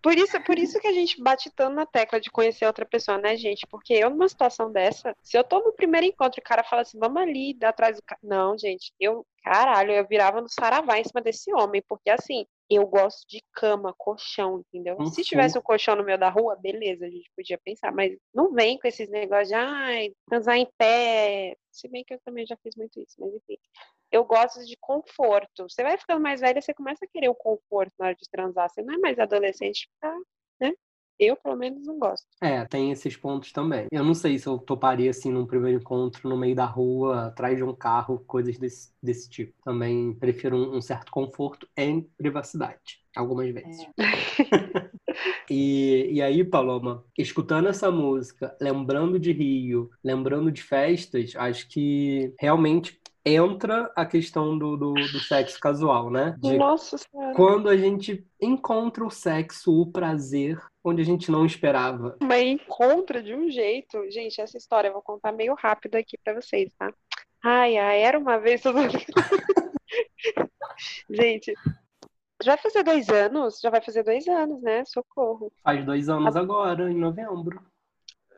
Por 0.02 0.17
isso, 0.17 0.39
por 0.43 0.60
isso 0.60 0.80
que 0.80 0.88
a 0.88 0.91
gente 0.91 1.22
bate 1.22 1.50
tanto 1.50 1.74
na 1.74 1.86
tecla 1.86 2.20
de 2.20 2.30
conhecer 2.30 2.65
outra 2.65 2.86
pessoa, 2.86 3.17
né, 3.17 3.38
gente? 3.38 3.65
Porque 3.67 3.93
eu, 3.93 4.10
numa 4.10 4.28
situação 4.28 4.70
dessa, 4.70 5.15
se 5.24 5.38
eu 5.38 5.43
tô 5.46 5.60
no 5.60 5.72
primeiro 5.72 6.06
encontro 6.06 6.39
e 6.39 6.41
o 6.41 6.43
cara 6.43 6.63
fala 6.63 6.82
assim, 6.82 7.00
vamos 7.00 7.22
ali, 7.22 7.58
atrás 7.63 7.96
do 7.96 8.04
cara. 8.04 8.20
Não, 8.22 8.58
gente, 8.58 8.93
eu, 9.00 9.26
caralho, 9.43 9.91
eu 9.91 10.06
virava 10.06 10.41
no 10.41 10.50
saravá 10.50 11.00
em 11.00 11.06
cima 11.06 11.22
desse 11.22 11.54
homem, 11.54 11.82
porque 11.88 12.10
assim, 12.10 12.46
eu 12.69 12.86
gosto 12.86 13.25
de 13.27 13.41
cama, 13.53 13.93
colchão, 13.97 14.60
entendeu? 14.60 14.97
Uhum. 14.99 15.08
Se 15.08 15.23
tivesse 15.23 15.58
um 15.58 15.62
colchão 15.62 15.95
no 15.95 16.03
meio 16.03 16.17
da 16.17 16.30
rua, 16.30 16.56
beleza, 16.56 17.06
a 17.06 17.10
gente 17.10 17.32
podia 17.36 17.58
pensar, 17.58 17.91
mas 17.93 18.17
não 18.34 18.51
vem 18.53 18.77
com 18.77 18.88
esses 18.88 19.10
negócios 19.10 19.49
de, 19.49 19.56
ai, 19.56 20.13
transar 20.27 20.58
em 20.58 20.69
pé. 20.77 21.56
Se 21.71 21.88
bem 21.88 22.03
que 22.03 22.13
eu 22.13 22.19
também 22.25 22.45
já 22.45 22.58
fiz 22.58 22.75
muito 22.75 22.99
isso, 22.99 23.15
mas 23.19 23.34
enfim. 23.34 23.58
Eu 24.12 24.25
gosto 24.25 24.65
de 24.65 24.75
conforto. 24.77 25.69
Você 25.69 25.84
vai 25.84 25.97
ficando 25.97 26.21
mais 26.21 26.41
velha, 26.41 26.62
você 26.62 26.73
começa 26.73 27.06
a 27.06 27.08
querer 27.08 27.30
o 27.30 27.36
conforto 27.36 27.93
na 27.99 28.08
hora 28.08 28.15
de 28.15 28.30
transar. 28.30 28.69
Você 28.69 28.82
não 28.82 28.95
é 28.95 28.97
mais 28.97 29.19
adolescente, 29.19 29.89
tá, 29.99 30.13
né? 30.60 30.73
Eu, 31.19 31.36
pelo 31.36 31.56
menos, 31.56 31.86
não 31.86 31.97
gosto. 31.97 32.27
É, 32.41 32.63
tem 32.65 32.91
esses 32.91 33.17
pontos 33.17 33.51
também. 33.51 33.88
Eu 33.91 34.03
não 34.03 34.13
sei 34.13 34.38
se 34.38 34.47
eu 34.47 34.58
toparia, 34.60 35.10
assim, 35.10 35.32
num 35.32 35.47
primeiro 35.47 35.80
encontro, 35.80 36.30
no 36.30 36.38
meio 36.38 36.56
da 36.56 36.65
rua, 36.65 37.27
atrás 37.27 37.58
de 37.58 37.63
um 37.63 37.73
carro, 37.73 38.23
coisas 38.27 38.58
desse, 38.58 38.91
desse 39.01 39.30
tipo. 39.30 39.53
Também 39.63 40.13
prefiro 40.13 40.56
um, 40.56 40.77
um 40.77 40.82
certo 40.82 41.12
conforto 41.12 41.67
em 41.75 42.01
privacidade, 42.17 43.01
algumas 43.15 43.51
vezes. 43.51 43.88
É. 43.97 44.91
e, 45.49 46.10
e 46.13 46.21
aí, 46.21 46.43
Paloma, 46.43 47.03
escutando 47.17 47.67
essa 47.67 47.89
música, 47.89 48.56
lembrando 48.62 49.19
de 49.19 49.32
Rio, 49.32 49.89
lembrando 50.03 50.51
de 50.51 50.62
festas, 50.62 51.34
acho 51.36 51.67
que 51.67 52.34
realmente 52.39 52.99
entra 53.28 53.92
a 53.96 54.06
questão 54.06 54.58
do, 54.58 54.78
do, 54.78 54.94
do 54.94 55.20
sexo 55.20 55.60
casual, 55.60 56.10
né? 56.10 56.36
De 56.40 56.58
Nossa 56.58 56.98
Senhora. 56.98 57.34
Quando 57.36 57.70
a 57.70 57.78
gente 57.78 58.26
encontra 58.42 59.06
o 59.06 59.10
sexo, 59.10 59.72
o 59.72 59.92
prazer, 59.92 60.60
onde 60.84 61.02
a 61.02 61.06
gente 61.06 61.32
não 61.32 61.46
esperava. 61.46 62.18
Mas 62.22 62.44
encontra 62.44 63.22
de 63.22 63.34
um 63.34 63.50
jeito. 63.50 64.10
Gente, 64.10 64.42
essa 64.42 64.58
história 64.58 64.90
eu 64.90 64.94
vou 64.94 65.02
contar 65.02 65.32
meio 65.32 65.56
rápido 65.56 65.96
aqui 65.96 66.18
para 66.24 66.40
vocês, 66.40 66.72
tá? 66.78 66.94
Ai, 67.44 67.78
ai, 67.78 68.02
era 68.02 68.18
uma 68.18 68.40
vez. 68.40 68.62
gente, 71.10 71.54
já 72.44 72.56
vai 72.56 72.62
fazer 72.62 72.84
dois 72.84 73.10
anos? 73.10 73.60
Já 73.60 73.70
vai 73.70 73.82
fazer 73.82 74.04
dois 74.04 74.28
anos, 74.28 74.62
né? 74.62 74.84
Socorro. 74.86 75.52
Faz 75.63 75.86
dois 75.86 76.10
anos 76.10 76.36
agora, 76.36 76.92
em 76.92 76.98
novembro. 76.98 77.62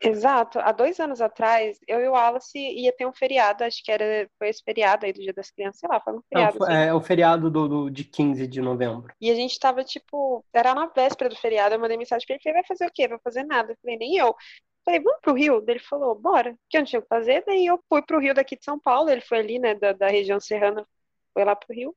Exato. 0.02 0.60
Há 0.60 0.72
dois 0.72 1.00
anos 1.00 1.22
atrás, 1.22 1.80
eu 1.88 2.00
e 2.00 2.08
o 2.08 2.12
Wallace 2.12 2.58
ia 2.58 2.92
ter 2.92 3.06
um 3.06 3.14
feriado, 3.14 3.64
acho 3.64 3.84
que 3.84 3.92
era, 3.92 4.30
foi 4.38 4.50
esse 4.50 4.64
feriado 4.64 5.06
aí 5.06 5.14
do 5.14 5.22
Dia 5.22 5.34
das 5.34 5.52
Crianças, 5.52 5.80
sei 5.80 5.90
lá, 5.90 6.00
foi 6.00 6.14
um 6.14 6.22
feriado. 6.22 6.60
Não, 6.60 6.68
assim. 6.68 6.76
É 6.76 6.94
o 6.94 7.02
feriado 7.02 7.50
do, 7.50 7.68
do, 7.68 7.90
de 7.90 8.04
15 8.04 8.48
de 8.48 8.62
novembro. 8.62 9.14
E 9.20 9.30
a 9.30 9.36
gente 9.36 9.60
tava, 9.60 9.84
tipo, 9.84 10.44
era 10.54 10.74
na 10.74 10.88
véspera 10.88 11.30
do 11.30 11.36
feriado, 11.36 11.76
eu 11.76 11.80
mandei 11.80 11.98
mensagem 11.98 12.26
pra 12.26 12.36
ele, 12.36 12.44
falei, 12.44 12.62
vai 12.62 12.68
fazer 12.68 12.86
o 12.86 12.92
quê? 12.94 13.08
Vai 13.08 13.20
fazer 13.24 13.44
nada. 13.44 13.74
Eu 13.74 13.78
falei, 13.82 13.98
nem 13.98 14.18
eu. 14.18 14.36
Falei, 14.86 15.02
vamos 15.02 15.20
pro 15.22 15.34
Rio? 15.34 15.64
Ele 15.68 15.80
falou, 15.80 16.16
bora. 16.16 16.56
Que 16.70 16.78
eu 16.78 16.82
não 16.82 16.86
tinha 16.86 17.00
o 17.00 17.04
que 17.04 17.10
fazer. 17.10 17.44
Daí 17.46 17.66
eu 17.66 17.80
fui 17.90 18.02
pro 18.02 18.20
Rio 18.20 18.34
daqui 18.34 18.56
de 18.56 18.64
São 18.64 18.80
Paulo, 18.80 19.10
ele 19.10 19.22
foi 19.22 19.40
ali, 19.40 19.60
né, 19.60 19.76
da, 19.76 19.94
da 19.94 20.08
região 20.08 20.40
serrana, 20.40 20.86
foi 21.34 21.44
lá 21.44 21.56
pro 21.56 21.76
Rio. 21.76 21.96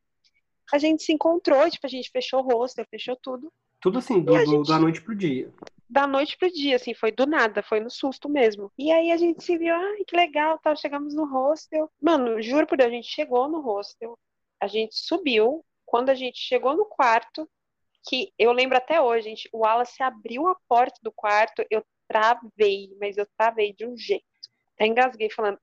A 0.73 0.79
gente 0.79 1.03
se 1.03 1.13
encontrou, 1.13 1.69
tipo, 1.71 1.87
a 1.87 1.91
gente 1.91 2.11
fechou 2.11 2.41
o 2.41 2.43
rosto, 2.43 2.85
fechou 2.91 3.17
tudo. 3.23 3.53
Tudo 3.81 3.99
assim, 3.99 4.21
do, 4.21 4.39
gente... 4.39 4.69
da 4.69 4.79
noite 4.79 5.03
pro 5.03 5.15
dia 5.15 5.53
da 5.93 6.07
noite 6.07 6.39
pro 6.39 6.51
dia, 6.51 6.77
assim, 6.77 6.95
foi 6.95 7.13
do 7.13 7.27
nada, 7.27 7.63
foi 7.63 7.79
no 7.79 7.91
susto 7.91 8.27
mesmo. 8.27 8.73
E 8.79 8.91
aí 8.91 9.13
a 9.13 9.17
gente 9.19 9.45
se 9.45 9.59
viu, 9.59 9.75
ai, 9.75 10.05
que 10.07 10.17
legal, 10.17 10.59
tal, 10.59 10.75
chegamos 10.75 11.15
no 11.15 11.27
hostel. 11.27 11.91
Mano, 12.01 12.41
juro 12.41 12.67
por 12.67 12.79
Deus, 12.79 12.89
a 12.89 12.95
gente 12.95 13.09
chegou 13.09 13.47
no 13.47 13.61
hostel, 13.61 14.19
a 14.59 14.67
gente 14.67 14.99
subiu, 14.99 15.63
quando 15.85 16.09
a 16.09 16.15
gente 16.15 16.39
chegou 16.39 16.75
no 16.75 16.87
quarto, 16.87 17.47
que 18.09 18.33
eu 18.39 18.53
lembro 18.53 18.79
até 18.79 19.03
hoje, 19.03 19.29
gente, 19.29 19.51
o 19.53 19.59
Wallace 19.59 20.03
abriu 20.03 20.49
a 20.49 20.57
porta 20.67 20.99
do 21.03 21.13
quarto, 21.13 21.63
eu 21.71 21.85
travei, 22.09 22.97
mas 22.99 23.19
eu 23.19 23.27
travei 23.37 23.75
de 23.75 23.87
um 23.87 23.95
jeito. 23.95 24.25
Até 24.75 24.87
engasguei 24.87 25.29
falando. 25.29 25.59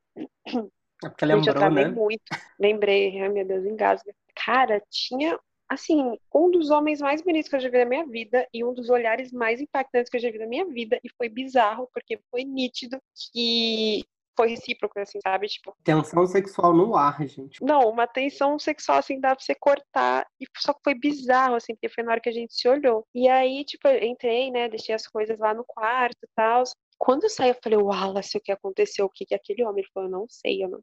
É 1.02 1.10
porque 1.10 1.26
lembrou, 1.26 1.44
gente, 1.44 1.48
eu 1.48 1.60
travei 1.60 1.86
né? 1.86 1.92
muito. 1.92 2.24
Lembrei, 2.60 3.20
ai 3.20 3.30
meu 3.30 3.46
Deus, 3.46 3.65
engasga. 3.65 4.13
Cara, 4.36 4.84
tinha 4.89 5.39
assim, 5.69 6.17
um 6.34 6.49
dos 6.49 6.71
homens 6.71 6.99
mais 6.99 7.21
bonitos 7.21 7.49
que 7.49 7.55
eu 7.55 7.60
já 7.60 7.69
vi 7.69 7.77
na 7.77 7.86
minha 7.86 8.05
vida 8.05 8.47
e 8.53 8.63
um 8.63 8.73
dos 8.73 8.89
olhares 8.89 9.32
mais 9.32 9.62
impactantes 9.62 10.10
que 10.10 10.17
eu 10.17 10.21
já 10.21 10.32
vi 10.32 10.39
na 10.39 10.47
minha 10.47 10.65
vida. 10.65 10.99
E 11.03 11.10
foi 11.15 11.29
bizarro, 11.29 11.88
porque 11.93 12.19
foi 12.32 12.43
nítido 12.43 12.99
que 13.32 14.03
foi 14.36 14.47
recíproco, 14.47 14.97
assim, 14.97 15.19
sabe? 15.21 15.47
Tipo. 15.47 15.75
Tensão 15.84 16.25
sexual 16.25 16.73
no 16.73 16.95
ar, 16.95 17.27
gente. 17.27 17.62
Não, 17.62 17.82
uma 17.89 18.08
tensão 18.08 18.58
sexual, 18.58 18.99
assim, 18.99 19.19
dá 19.19 19.36
pra 19.36 19.43
você 19.43 19.53
cortar. 19.53 20.25
E 20.39 20.45
só 20.58 20.73
que 20.73 20.79
foi 20.84 20.95
bizarro, 20.95 21.55
assim, 21.55 21.75
porque 21.75 21.89
foi 21.89 22.03
na 22.03 22.12
hora 22.12 22.21
que 22.21 22.29
a 22.29 22.34
gente 22.34 22.53
se 22.53 22.67
olhou. 22.67 23.05
E 23.13 23.27
aí, 23.27 23.65
tipo, 23.65 23.88
eu 23.88 24.01
entrei, 24.08 24.49
né? 24.49 24.69
Deixei 24.69 24.95
as 24.95 25.05
coisas 25.05 25.38
lá 25.38 25.53
no 25.53 25.65
quarto 25.65 26.23
e 26.23 26.29
tal. 26.34 26.63
Quando 26.97 27.23
eu 27.23 27.29
saí, 27.29 27.49
eu 27.49 27.58
falei, 27.62 27.77
Wallace, 27.77 28.38
o 28.38 28.41
que 28.41 28.51
aconteceu? 28.51 29.05
O 29.05 29.10
que 29.10 29.25
que 29.25 29.36
aquele 29.36 29.63
homem? 29.63 29.84
Ele 29.84 29.91
falou, 29.93 30.10
eu 30.10 30.12
não 30.19 30.25
sei, 30.29 30.63
eu 30.63 30.69
não. 30.69 30.82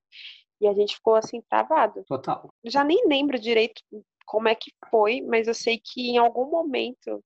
E 0.60 0.68
a 0.68 0.72
gente 0.74 0.94
ficou 0.94 1.14
assim, 1.14 1.42
travado. 1.48 2.04
Total. 2.06 2.48
Já 2.64 2.84
nem 2.84 3.06
lembro 3.06 3.38
direito 3.38 3.82
como 4.26 4.48
é 4.48 4.54
que 4.54 4.72
foi, 4.90 5.22
mas 5.22 5.46
eu 5.46 5.54
sei 5.54 5.80
que 5.82 6.10
em 6.10 6.18
algum 6.18 6.50
momento 6.50 7.22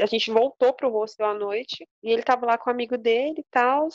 a 0.00 0.06
gente 0.06 0.30
voltou 0.30 0.72
pro 0.72 0.90
hostel 0.90 1.26
à 1.26 1.34
noite 1.34 1.88
e 2.02 2.10
ele 2.10 2.22
tava 2.22 2.46
lá 2.46 2.58
com 2.58 2.70
o 2.70 2.72
amigo 2.72 2.96
dele 2.96 3.40
e 3.40 3.46
tal, 3.50 3.88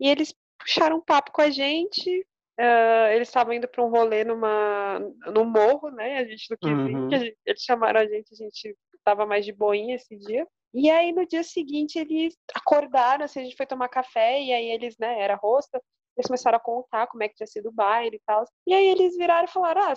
e 0.00 0.08
eles 0.08 0.34
puxaram 0.58 0.96
um 0.96 1.00
papo 1.00 1.32
com 1.32 1.42
a 1.42 1.50
gente. 1.50 2.26
Uh, 2.60 3.12
eles 3.14 3.28
estavam 3.28 3.52
indo 3.52 3.68
para 3.68 3.84
um 3.84 3.88
rolê 3.88 4.24
numa, 4.24 4.98
no 5.32 5.44
morro, 5.44 5.90
né? 5.90 6.18
A 6.18 6.24
gente 6.24 6.48
quis 6.60 6.70
uhum. 6.70 7.08
eles 7.46 7.62
chamaram 7.62 8.00
a 8.00 8.04
gente, 8.04 8.32
a 8.32 8.36
gente 8.36 8.76
tava 9.04 9.24
mais 9.24 9.44
de 9.44 9.52
boinha 9.52 9.94
esse 9.94 10.16
dia. 10.16 10.46
E 10.74 10.90
aí 10.90 11.12
no 11.12 11.26
dia 11.26 11.42
seguinte 11.42 11.98
eles 11.98 12.36
acordaram, 12.54 13.24
assim, 13.24 13.40
a 13.40 13.44
gente 13.44 13.56
foi 13.56 13.64
tomar 13.64 13.88
café 13.88 14.42
e 14.42 14.52
aí 14.52 14.66
eles, 14.66 14.96
né, 14.98 15.20
era 15.20 15.34
rosto, 15.36 15.80
eles 16.16 16.26
começaram 16.26 16.56
a 16.58 16.60
contar 16.60 17.06
como 17.06 17.22
é 17.22 17.28
que 17.28 17.36
tinha 17.36 17.46
sido 17.46 17.68
o 17.68 17.72
baile 17.72 18.16
e 18.16 18.22
tal. 18.26 18.44
E 18.66 18.74
aí 18.74 18.86
eles 18.88 19.16
viraram 19.16 19.44
e 19.44 19.52
falaram: 19.52 19.82
"Ah, 19.82 19.94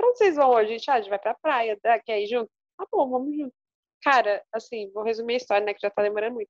Pra 0.00 0.08
onde 0.08 0.16
vocês 0.16 0.34
vão 0.34 0.50
hoje? 0.50 0.70
Gente, 0.70 0.90
ah, 0.90 0.94
a 0.94 1.00
gente 1.02 1.10
vai 1.10 1.18
pra 1.18 1.34
praia, 1.34 1.78
tá? 1.78 2.00
quer 2.00 2.22
ir 2.22 2.26
junto? 2.26 2.50
Tá 2.78 2.86
bom, 2.90 3.10
vamos 3.10 3.36
junto. 3.36 3.52
Cara, 4.02 4.42
assim, 4.50 4.90
vou 4.92 5.02
resumir 5.02 5.34
a 5.34 5.36
história, 5.36 5.66
né, 5.66 5.74
que 5.74 5.80
já 5.82 5.90
tá 5.90 6.02
demorando 6.02 6.36
muito. 6.36 6.48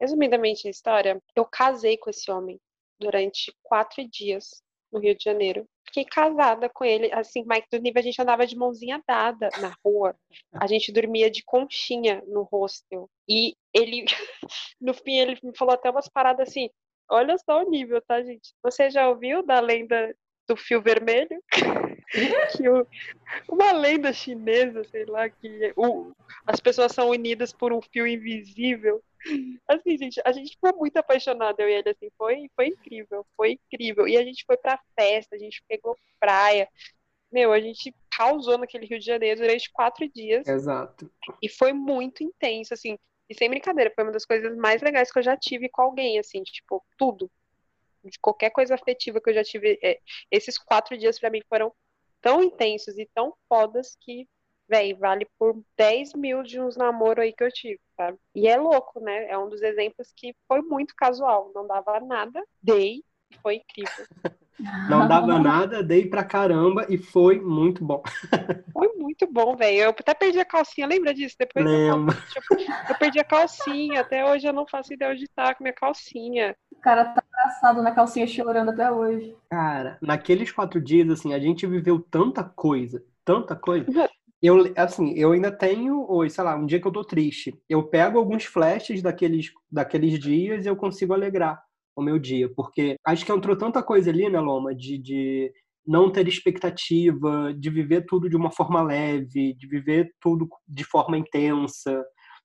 Resumidamente 0.00 0.68
a 0.68 0.70
história, 0.70 1.20
eu 1.34 1.44
casei 1.44 1.96
com 1.96 2.08
esse 2.08 2.30
homem 2.30 2.60
durante 3.00 3.52
quatro 3.64 4.06
dias 4.08 4.62
no 4.92 5.00
Rio 5.00 5.16
de 5.16 5.24
Janeiro. 5.24 5.66
Fiquei 5.86 6.04
casada 6.04 6.68
com 6.68 6.84
ele, 6.84 7.12
assim, 7.12 7.44
Mike 7.44 7.66
do 7.72 7.78
nível, 7.78 7.98
a 7.98 8.04
gente 8.04 8.22
andava 8.22 8.46
de 8.46 8.56
mãozinha 8.56 9.02
dada 9.08 9.48
na 9.60 9.74
rua. 9.84 10.16
A 10.52 10.68
gente 10.68 10.92
dormia 10.92 11.28
de 11.28 11.42
conchinha 11.44 12.22
no 12.28 12.42
hostel. 12.44 13.10
E 13.28 13.56
ele, 13.72 14.04
no 14.80 14.94
fim, 14.94 15.18
ele 15.18 15.36
me 15.42 15.56
falou 15.56 15.74
até 15.74 15.90
umas 15.90 16.08
paradas 16.08 16.48
assim, 16.48 16.70
olha 17.10 17.36
só 17.38 17.60
o 17.60 17.68
nível, 17.68 18.00
tá, 18.02 18.22
gente? 18.22 18.54
Você 18.62 18.88
já 18.88 19.08
ouviu 19.08 19.44
da 19.44 19.58
lenda 19.58 20.14
do 20.46 20.56
fio 20.56 20.80
vermelho? 20.80 21.42
que 22.56 22.68
o, 22.68 22.86
uma 23.48 23.72
lenda 23.72 24.12
chinesa, 24.12 24.84
sei 24.84 25.04
lá, 25.06 25.28
que 25.28 25.72
o, 25.76 26.12
as 26.46 26.60
pessoas 26.60 26.92
são 26.92 27.10
unidas 27.10 27.52
por 27.52 27.72
um 27.72 27.80
fio 27.80 28.06
invisível. 28.06 29.02
Assim, 29.66 29.96
gente, 29.96 30.20
a 30.24 30.32
gente 30.32 30.50
ficou 30.50 30.76
muito 30.76 30.96
apaixonado, 30.98 31.58
eu 31.60 31.68
e 31.68 31.72
ele, 31.72 31.90
assim, 31.90 32.10
foi, 32.16 32.50
foi 32.54 32.66
incrível, 32.68 33.26
foi 33.36 33.52
incrível. 33.52 34.06
E 34.06 34.16
a 34.16 34.22
gente 34.22 34.44
foi 34.46 34.56
pra 34.56 34.78
festa, 34.98 35.34
a 35.34 35.38
gente 35.38 35.62
pegou 35.66 35.96
praia. 36.20 36.68
Meu, 37.32 37.52
a 37.52 37.58
gente 37.58 37.94
causou 38.16 38.58
naquele 38.58 38.86
Rio 38.86 38.98
de 38.98 39.06
Janeiro 39.06 39.40
durante 39.40 39.72
quatro 39.72 40.08
dias. 40.08 40.46
Exato. 40.46 41.10
E 41.42 41.48
foi 41.48 41.72
muito 41.72 42.22
intenso, 42.22 42.74
assim. 42.74 42.98
E 43.28 43.34
sem 43.34 43.48
brincadeira, 43.48 43.90
foi 43.94 44.04
uma 44.04 44.12
das 44.12 44.26
coisas 44.26 44.54
mais 44.56 44.82
legais 44.82 45.10
que 45.10 45.18
eu 45.18 45.22
já 45.22 45.36
tive 45.36 45.68
com 45.68 45.82
alguém, 45.82 46.18
assim, 46.18 46.42
tipo, 46.42 46.84
tudo. 46.98 47.30
De 48.04 48.18
qualquer 48.20 48.50
coisa 48.50 48.74
afetiva 48.74 49.20
que 49.20 49.30
eu 49.30 49.34
já 49.34 49.44
tive. 49.44 49.78
É, 49.82 49.98
esses 50.30 50.58
quatro 50.58 50.96
dias 50.96 51.18
para 51.18 51.30
mim 51.30 51.42
foram 51.48 51.72
tão 52.20 52.42
intensos 52.42 52.96
e 52.98 53.08
tão 53.14 53.34
fodas 53.48 53.96
que, 54.00 54.28
véi, 54.68 54.94
vale 54.94 55.26
por 55.38 55.62
10 55.76 56.14
mil 56.14 56.42
de 56.42 56.60
uns 56.60 56.76
namoros 56.76 57.22
aí 57.22 57.32
que 57.32 57.44
eu 57.44 57.52
tive, 57.52 57.80
sabe? 57.96 58.18
E 58.34 58.48
é 58.48 58.56
louco, 58.56 59.00
né? 59.00 59.28
É 59.28 59.38
um 59.38 59.48
dos 59.48 59.62
exemplos 59.62 60.12
que 60.16 60.34
foi 60.48 60.62
muito 60.62 60.94
casual. 60.96 61.52
Não 61.54 61.66
dava 61.66 62.00
nada, 62.00 62.42
dei, 62.62 63.02
foi 63.42 63.56
incrível. 63.56 64.06
Não 64.88 65.08
dava 65.08 65.38
nada, 65.38 65.82
dei 65.82 66.06
pra 66.06 66.22
caramba 66.22 66.86
e 66.88 66.96
foi 66.96 67.40
muito 67.40 67.84
bom. 67.84 68.02
Foi 68.72 68.88
muito 68.96 69.26
bom, 69.26 69.56
velho. 69.56 69.78
Eu 69.78 69.90
até 69.90 70.14
perdi 70.14 70.38
a 70.38 70.44
calcinha, 70.44 70.86
lembra 70.86 71.12
disso? 71.12 71.36
Depois 71.38 71.64
Lembro. 71.64 72.16
Eu, 72.50 72.66
eu, 72.88 72.94
perdi 72.96 73.18
a 73.18 73.24
calcinha, 73.24 74.00
até 74.00 74.24
hoje 74.24 74.46
eu 74.46 74.52
não 74.52 74.66
faço 74.66 74.92
ideia 74.92 75.12
onde 75.12 75.28
tá 75.28 75.54
com 75.54 75.64
minha 75.64 75.74
calcinha. 75.74 76.54
O 76.72 76.80
cara 76.80 77.04
tá 77.04 77.22
abraçado 77.32 77.82
na 77.82 77.92
calcinha 77.92 78.26
chorando 78.26 78.70
até 78.70 78.90
hoje. 78.90 79.36
Cara, 79.50 79.98
naqueles 80.00 80.52
quatro 80.52 80.80
dias, 80.80 81.08
assim, 81.10 81.34
a 81.34 81.38
gente 81.38 81.66
viveu 81.66 81.98
tanta 81.98 82.44
coisa, 82.44 83.02
tanta 83.24 83.56
coisa. 83.56 83.86
Eu, 84.42 84.74
assim, 84.76 85.14
eu 85.14 85.32
ainda 85.32 85.50
tenho, 85.50 86.00
ou, 86.02 86.28
sei 86.28 86.44
lá, 86.44 86.54
um 86.54 86.66
dia 86.66 86.78
que 86.78 86.86
eu 86.86 86.92
tô 86.92 87.02
triste, 87.02 87.58
eu 87.66 87.82
pego 87.82 88.18
alguns 88.18 88.44
flashes 88.44 89.00
daqueles, 89.00 89.50
daqueles 89.72 90.18
dias 90.18 90.66
e 90.66 90.68
eu 90.68 90.76
consigo 90.76 91.14
alegrar 91.14 91.64
o 91.96 92.02
meu 92.02 92.18
dia, 92.18 92.50
porque 92.54 92.96
acho 93.06 93.24
que 93.24 93.32
entrou 93.32 93.56
tanta 93.56 93.82
coisa 93.82 94.10
ali, 94.10 94.28
né, 94.28 94.40
Loma, 94.40 94.74
de, 94.74 94.98
de 94.98 95.52
não 95.86 96.10
ter 96.10 96.26
expectativa, 96.26 97.54
de 97.54 97.70
viver 97.70 98.06
tudo 98.06 98.28
de 98.28 98.36
uma 98.36 98.50
forma 98.50 98.82
leve, 98.82 99.54
de 99.54 99.66
viver 99.66 100.12
tudo 100.20 100.48
de 100.66 100.84
forma 100.84 101.16
intensa, 101.16 102.04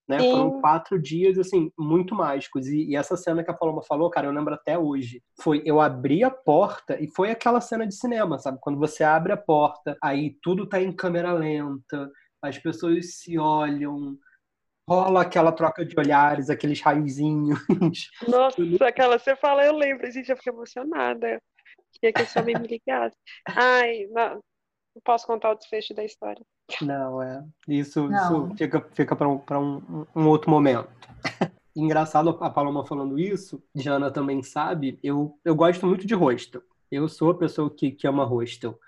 né? 0.09 0.19
Sim. 0.19 0.31
Foram 0.31 0.59
quatro 0.59 0.99
dias, 0.99 1.37
assim, 1.37 1.71
muito 1.77 2.15
mágicos. 2.15 2.65
E, 2.67 2.89
e, 2.89 2.95
essa 2.95 3.15
cena 3.15 3.43
que 3.43 3.51
a 3.51 3.53
Paloma 3.53 3.83
falou, 3.83 4.09
cara, 4.09 4.25
eu 4.25 4.33
lembro 4.33 4.55
até 4.55 4.77
hoje. 4.77 5.21
Foi, 5.39 5.61
eu 5.63 5.79
abri 5.79 6.23
a 6.23 6.31
porta 6.31 6.99
e 6.99 7.07
foi 7.07 7.29
aquela 7.29 7.61
cena 7.61 7.85
de 7.85 7.93
cinema, 7.93 8.39
sabe? 8.39 8.57
Quando 8.59 8.79
você 8.79 9.03
abre 9.03 9.31
a 9.31 9.37
porta, 9.37 9.95
aí 10.03 10.35
tudo 10.41 10.67
tá 10.67 10.81
em 10.81 10.91
câmera 10.91 11.31
lenta, 11.31 12.09
as 12.41 12.57
pessoas 12.57 13.17
se 13.19 13.37
olham, 13.37 14.17
rola 14.89 15.21
aquela 15.21 15.51
troca 15.51 15.85
de 15.85 15.97
olhares, 15.99 16.49
aqueles 16.49 16.81
raizinhos. 16.81 17.59
Nossa, 18.27 18.59
aquela 18.87 19.19
você 19.19 19.35
fala, 19.35 19.63
eu 19.63 19.75
lembro, 19.75 20.09
gente, 20.11 20.29
eu 20.29 20.35
fiquei 20.35 20.51
emocionada. 20.51 21.39
Queria 21.93 22.13
que 22.13 22.21
esse 22.23 22.39
homem 22.39 22.55
me 22.59 22.67
ligasse. 22.67 23.15
Ai, 23.47 24.07
não, 24.09 24.35
não 24.35 25.01
posso 25.03 25.27
contar 25.27 25.51
o 25.51 25.55
desfecho 25.55 25.93
da 25.93 26.03
história. 26.03 26.43
Não, 26.81 27.21
é. 27.21 27.43
Isso, 27.67 28.09
não. 28.09 28.47
isso 28.47 28.55
fica, 28.57 28.87
fica 28.93 29.15
para 29.15 29.29
um, 29.29 29.41
um, 29.51 30.05
um 30.15 30.27
outro 30.27 30.49
momento. 30.49 30.89
engraçado 31.75 32.29
a 32.41 32.49
Paloma 32.49 32.85
falando 32.85 33.19
isso, 33.19 33.63
Jana 33.73 34.11
também 34.11 34.41
sabe, 34.41 34.99
eu, 35.03 35.39
eu 35.45 35.55
gosto 35.55 35.85
muito 35.85 36.05
de 36.05 36.15
hostel. 36.15 36.61
Eu 36.91 37.07
sou 37.07 37.31
a 37.31 37.37
pessoa 37.37 37.69
que, 37.69 37.91
que 37.91 38.07
ama 38.07 38.25
hostel, 38.25 38.79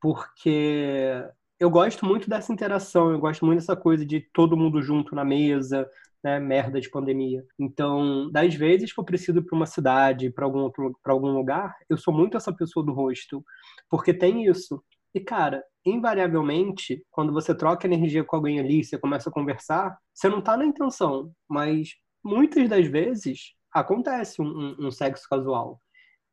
porque 0.00 1.24
eu 1.58 1.70
gosto 1.70 2.04
muito 2.04 2.28
dessa 2.28 2.52
interação, 2.52 3.12
eu 3.12 3.18
gosto 3.18 3.44
muito 3.44 3.60
dessa 3.60 3.76
coisa 3.76 4.04
de 4.04 4.20
todo 4.32 4.56
mundo 4.56 4.82
junto 4.82 5.14
na 5.14 5.24
mesa, 5.24 5.88
né, 6.22 6.40
merda 6.40 6.80
de 6.80 6.90
pandemia. 6.90 7.44
Então, 7.58 8.30
das 8.30 8.54
vezes 8.54 8.92
que 8.92 8.98
eu 8.98 9.04
preciso 9.04 9.38
ir 9.38 9.42
para 9.42 9.56
uma 9.56 9.66
cidade, 9.66 10.30
para 10.30 10.44
algum 10.44 10.60
outro, 10.60 10.98
para 11.02 11.12
algum 11.12 11.30
lugar, 11.30 11.76
eu 11.88 11.98
sou 11.98 12.14
muito 12.14 12.36
essa 12.36 12.52
pessoa 12.52 12.84
do 12.84 12.92
hostel, 12.92 13.44
porque 13.90 14.12
tem 14.12 14.46
isso. 14.46 14.82
E 15.14 15.20
cara, 15.20 15.62
invariavelmente, 15.84 17.04
quando 17.10 17.32
você 17.32 17.54
troca 17.54 17.86
energia 17.86 18.24
com 18.24 18.36
alguém 18.36 18.58
ali, 18.58 18.82
você 18.82 18.98
começa 18.98 19.28
a 19.30 19.32
conversar, 19.32 19.96
você 20.12 20.28
não 20.28 20.40
tá 20.40 20.56
na 20.56 20.64
intenção, 20.64 21.30
mas 21.48 21.90
muitas 22.24 22.68
das 22.68 22.86
vezes 22.86 23.52
acontece 23.72 24.40
um, 24.40 24.46
um, 24.46 24.86
um 24.86 24.90
sexo 24.90 25.28
casual. 25.28 25.80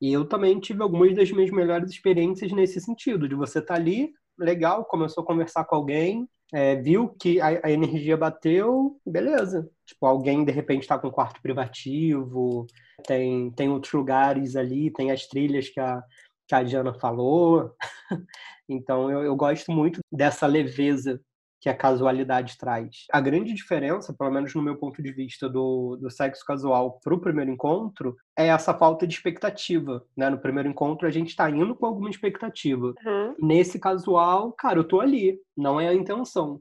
E 0.01 0.11
eu 0.11 0.25
também 0.25 0.59
tive 0.59 0.81
algumas 0.81 1.15
das 1.15 1.31
minhas 1.31 1.51
melhores 1.51 1.91
experiências 1.91 2.51
nesse 2.51 2.81
sentido, 2.81 3.29
de 3.29 3.35
você 3.35 3.59
estar 3.59 3.75
tá 3.75 3.79
ali, 3.79 4.11
legal, 4.43 4.85
começou 4.85 5.23
a 5.23 5.25
conversar 5.25 5.63
com 5.65 5.75
alguém, 5.75 6.27
é, 6.53 6.75
viu 6.75 7.09
que 7.09 7.39
a, 7.39 7.61
a, 7.63 7.71
energia 7.71 8.17
bateu, 8.17 8.99
beleza. 9.05 9.69
Tipo, 9.85 10.05
alguém 10.05 10.43
de 10.43 10.51
repente 10.51 10.81
está 10.81 10.99
com 10.99 11.07
um 11.07 11.11
quarto 11.11 11.41
privativo, 11.41 12.67
tem, 13.05 13.51
tem 13.51 13.69
outros 13.69 13.93
lugares 13.93 14.55
ali, 14.55 14.91
tem 14.91 15.11
as 15.11 15.25
trilhas 15.27 15.69
que 15.69 15.79
a, 15.79 16.03
que 16.47 16.55
a 16.55 16.63
Diana 16.63 16.93
falou. 16.93 17.73
então 18.67 19.09
eu, 19.09 19.23
eu 19.23 19.35
gosto 19.35 19.71
muito 19.71 20.01
dessa 20.11 20.45
leveza 20.45 21.21
que 21.61 21.69
a 21.69 21.77
casualidade 21.77 22.57
traz. 22.57 23.05
A 23.11 23.21
grande 23.21 23.53
diferença, 23.53 24.11
pelo 24.11 24.31
menos 24.31 24.55
no 24.55 24.63
meu 24.63 24.75
ponto 24.75 25.01
de 25.01 25.11
vista, 25.11 25.47
do, 25.47 25.95
do 25.95 26.09
sexo 26.09 26.43
casual 26.43 26.99
para 27.03 27.13
o 27.13 27.21
primeiro 27.21 27.51
encontro 27.51 28.17
é 28.35 28.47
essa 28.47 28.73
falta 28.73 29.05
de 29.05 29.13
expectativa. 29.13 30.03
Né? 30.17 30.27
No 30.31 30.39
primeiro 30.39 30.67
encontro, 30.67 31.07
a 31.07 31.11
gente 31.11 31.29
está 31.29 31.47
indo 31.51 31.75
com 31.75 31.85
alguma 31.85 32.09
expectativa. 32.09 32.95
Uhum. 33.05 33.35
Nesse 33.39 33.79
casual, 33.79 34.51
cara, 34.53 34.79
eu 34.79 34.83
tô 34.83 34.99
ali, 34.99 35.39
não 35.55 35.79
é 35.79 35.87
a 35.87 35.93
intenção. 35.93 36.59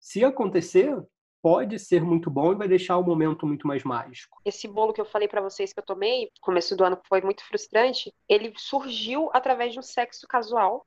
Se 0.00 0.24
acontecer, 0.24 1.00
pode 1.40 1.78
ser 1.78 2.02
muito 2.02 2.28
bom 2.28 2.52
e 2.52 2.56
vai 2.56 2.66
deixar 2.66 2.98
o 2.98 3.04
momento 3.04 3.46
muito 3.46 3.68
mais 3.68 3.84
mágico. 3.84 4.40
Esse 4.44 4.66
bolo 4.66 4.92
que 4.92 5.00
eu 5.00 5.06
falei 5.06 5.28
para 5.28 5.40
vocês 5.40 5.72
que 5.72 5.78
eu 5.78 5.84
tomei, 5.84 6.28
começo 6.40 6.76
do 6.76 6.82
ano 6.82 6.98
foi 7.08 7.20
muito 7.20 7.44
frustrante, 7.44 8.12
ele 8.28 8.52
surgiu 8.56 9.30
através 9.32 9.72
de 9.72 9.78
um 9.78 9.82
sexo 9.82 10.26
casual 10.26 10.84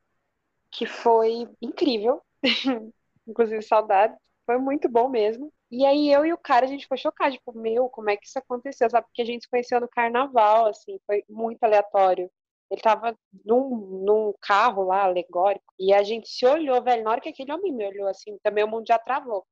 que 0.70 0.86
foi 0.86 1.48
incrível. 1.62 2.22
inclusive 3.28 3.62
saudades. 3.62 4.18
Foi 4.46 4.58
muito 4.58 4.90
bom 4.90 5.10
mesmo. 5.10 5.52
E 5.72 5.86
aí 5.86 6.12
eu 6.12 6.26
e 6.26 6.34
o 6.34 6.38
cara, 6.38 6.66
a 6.66 6.70
gente 6.70 6.84
ficou 6.84 6.98
chocado, 6.98 7.34
tipo, 7.36 7.58
meu, 7.58 7.90
como 7.90 8.10
é 8.10 8.18
que 8.18 8.28
isso 8.28 8.38
aconteceu? 8.38 8.90
Sabe? 8.90 9.08
Porque 9.08 9.22
a 9.22 9.26
gente 9.26 9.44
se 9.44 9.50
conheceu 9.50 9.80
no 9.82 9.88
carnaval, 9.88 10.68
assim, 10.68 11.00
foi 11.08 11.24
muito 11.30 11.64
aleatório. 11.64 12.30
Ele 12.70 12.82
tava 12.82 13.18
num, 13.46 14.04
num 14.06 14.34
carro 14.42 14.84
lá, 14.84 15.04
alegórico, 15.04 15.74
e 15.80 15.94
a 15.94 16.04
gente 16.04 16.28
se 16.30 16.46
olhou, 16.46 16.82
velho. 16.84 17.04
Na 17.04 17.12
hora 17.12 17.22
que 17.22 17.30
aquele 17.30 17.52
homem 17.54 17.72
me 17.72 17.86
olhou, 17.88 18.08
assim, 18.08 18.38
também 18.44 18.64
o 18.64 18.68
mundo 18.68 18.86
já 18.88 19.00
travou. 19.00 19.46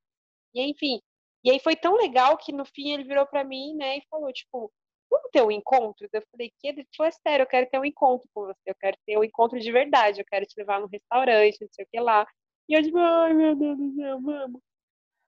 E 0.54 0.62
enfim, 0.70 1.02
e 1.44 1.52
aí 1.52 1.60
foi 1.60 1.76
tão 1.76 1.96
legal 1.96 2.38
que 2.38 2.52
no 2.52 2.66
fim 2.66 2.92
ele 2.92 3.04
virou 3.04 3.26
para 3.26 3.44
mim, 3.44 3.76
né, 3.76 3.98
e 3.98 4.04
falou, 4.10 4.32
tipo, 4.34 4.72
vamos 5.10 5.30
ter 5.32 5.42
um 5.44 5.52
encontro? 5.52 6.08
Eu 6.14 6.24
falei, 6.32 6.52
que? 6.60 6.68
Ele 6.68 6.88
falou, 6.96 7.10
é 7.10 7.12
sério, 7.12 7.44
eu 7.44 7.48
quero 7.48 7.70
ter 7.70 7.80
um 7.80 7.86
encontro 7.86 8.30
com 8.34 8.46
você, 8.46 8.62
eu 8.68 8.76
quero 8.80 8.98
ter 9.06 9.18
um 9.18 9.24
encontro 9.24 9.60
de 9.60 9.72
verdade, 9.72 10.22
eu 10.22 10.26
quero 10.26 10.46
te 10.46 10.54
levar 10.58 10.80
num 10.82 10.88
restaurante, 10.88 11.58
não 11.62 11.70
sei 11.72 11.86
o 11.86 11.88
que 11.92 12.00
lá. 12.00 12.28
E 12.70 12.74
eu, 12.74 12.84
tipo, 12.84 12.98
ai 12.98 13.34
meu 13.34 13.56
Deus 13.56 13.78
do 13.78 13.96
céu, 13.96 14.22
vamos. 14.22 14.62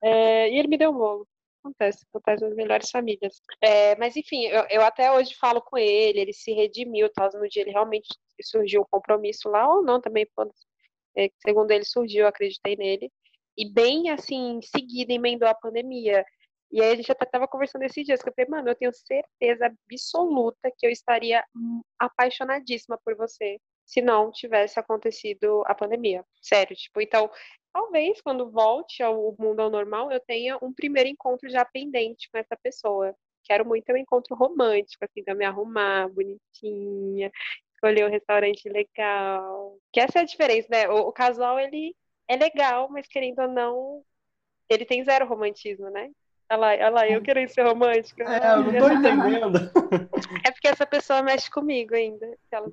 É, 0.02 0.50
e 0.50 0.58
ele 0.58 0.68
me 0.68 0.78
deu 0.78 0.90
um 0.90 0.98
bolo. 0.98 1.28
Acontece, 1.62 2.04
acontece 2.10 2.44
nas 2.44 2.54
melhores 2.54 2.90
famílias. 2.90 3.40
É, 3.62 3.96
mas 3.96 4.16
enfim, 4.16 4.44
eu, 4.44 4.66
eu, 4.70 4.82
até 4.82 5.10
hoje 5.10 5.34
falo 5.34 5.62
com 5.62 5.78
ele, 5.78 6.20
ele 6.20 6.32
se 6.32 6.52
redimiu, 6.52 7.10
tal, 7.10 7.30
no 7.32 7.48
dia 7.48 7.62
ele 7.62 7.70
realmente 7.70 8.08
surgiu 8.42 8.82
um 8.82 8.86
compromisso 8.90 9.48
lá, 9.48 9.66
ou 9.66 9.82
não, 9.82 10.00
também, 10.00 10.26
é, 11.16 11.30
segundo 11.38 11.70
ele 11.70 11.84
surgiu, 11.84 12.22
eu 12.22 12.28
acreditei 12.28 12.76
nele. 12.76 13.10
E 13.56 13.70
bem 13.70 14.10
assim, 14.10 14.58
em 14.58 14.62
seguida, 14.62 15.12
emendou 15.12 15.48
a 15.48 15.54
pandemia. 15.54 16.24
E 16.70 16.82
aí 16.82 16.92
a 16.92 16.96
gente 16.96 17.10
até 17.10 17.24
estava 17.24 17.48
conversando 17.48 17.84
esses 17.84 18.04
dias, 18.04 18.20
que 18.22 18.28
eu 18.28 18.34
falei, 18.34 18.50
mano, 18.50 18.68
eu 18.68 18.74
tenho 18.74 18.92
certeza 18.92 19.66
absoluta 19.66 20.70
que 20.76 20.86
eu 20.86 20.90
estaria 20.90 21.42
apaixonadíssima 21.98 22.98
por 23.04 23.16
você 23.16 23.58
se 23.84 24.00
não 24.00 24.30
tivesse 24.30 24.78
acontecido 24.78 25.62
a 25.66 25.74
pandemia. 25.74 26.24
Sério, 26.40 26.74
tipo, 26.76 27.00
então, 27.00 27.30
talvez 27.72 28.20
quando 28.20 28.50
volte 28.50 29.02
ao 29.02 29.34
mundo 29.38 29.60
ao 29.60 29.70
normal, 29.70 30.10
eu 30.10 30.20
tenha 30.20 30.58
um 30.62 30.72
primeiro 30.72 31.08
encontro 31.08 31.48
já 31.50 31.64
pendente 31.64 32.30
com 32.30 32.38
essa 32.38 32.56
pessoa. 32.56 33.14
Quero 33.44 33.66
muito 33.66 33.92
um 33.92 33.96
encontro 33.96 34.34
romântico, 34.34 35.04
assim, 35.04 35.22
pra 35.22 35.34
me 35.34 35.44
arrumar 35.44 36.08
bonitinha, 36.08 37.30
escolher 37.74 38.06
um 38.06 38.10
restaurante 38.10 38.68
legal. 38.68 39.78
Que 39.92 40.00
essa 40.00 40.20
é 40.20 40.22
a 40.22 40.24
diferença, 40.24 40.68
né? 40.70 40.88
O, 40.88 41.08
o 41.08 41.12
casual, 41.12 41.58
ele 41.58 41.94
é 42.28 42.36
legal, 42.36 42.88
mas 42.90 43.06
querendo 43.06 43.40
ou 43.40 43.48
não, 43.48 44.04
ele 44.68 44.84
tem 44.86 45.04
zero 45.04 45.26
romantismo, 45.26 45.90
né? 45.90 46.10
Olha 46.50 46.60
lá, 46.60 46.68
olha 46.68 46.90
lá, 46.90 47.08
eu 47.08 47.22
querendo 47.22 47.48
ser 47.48 47.62
romântica. 47.62 48.22
É, 48.24 48.52
eu 48.52 48.64
não 48.64 48.78
tô 48.78 48.90
entendendo. 48.90 49.70
É 50.44 50.50
porque 50.50 50.68
essa 50.68 50.86
pessoa 50.86 51.22
mexe 51.22 51.50
comigo 51.50 51.94
ainda. 51.94 52.36
Ela... 52.50 52.68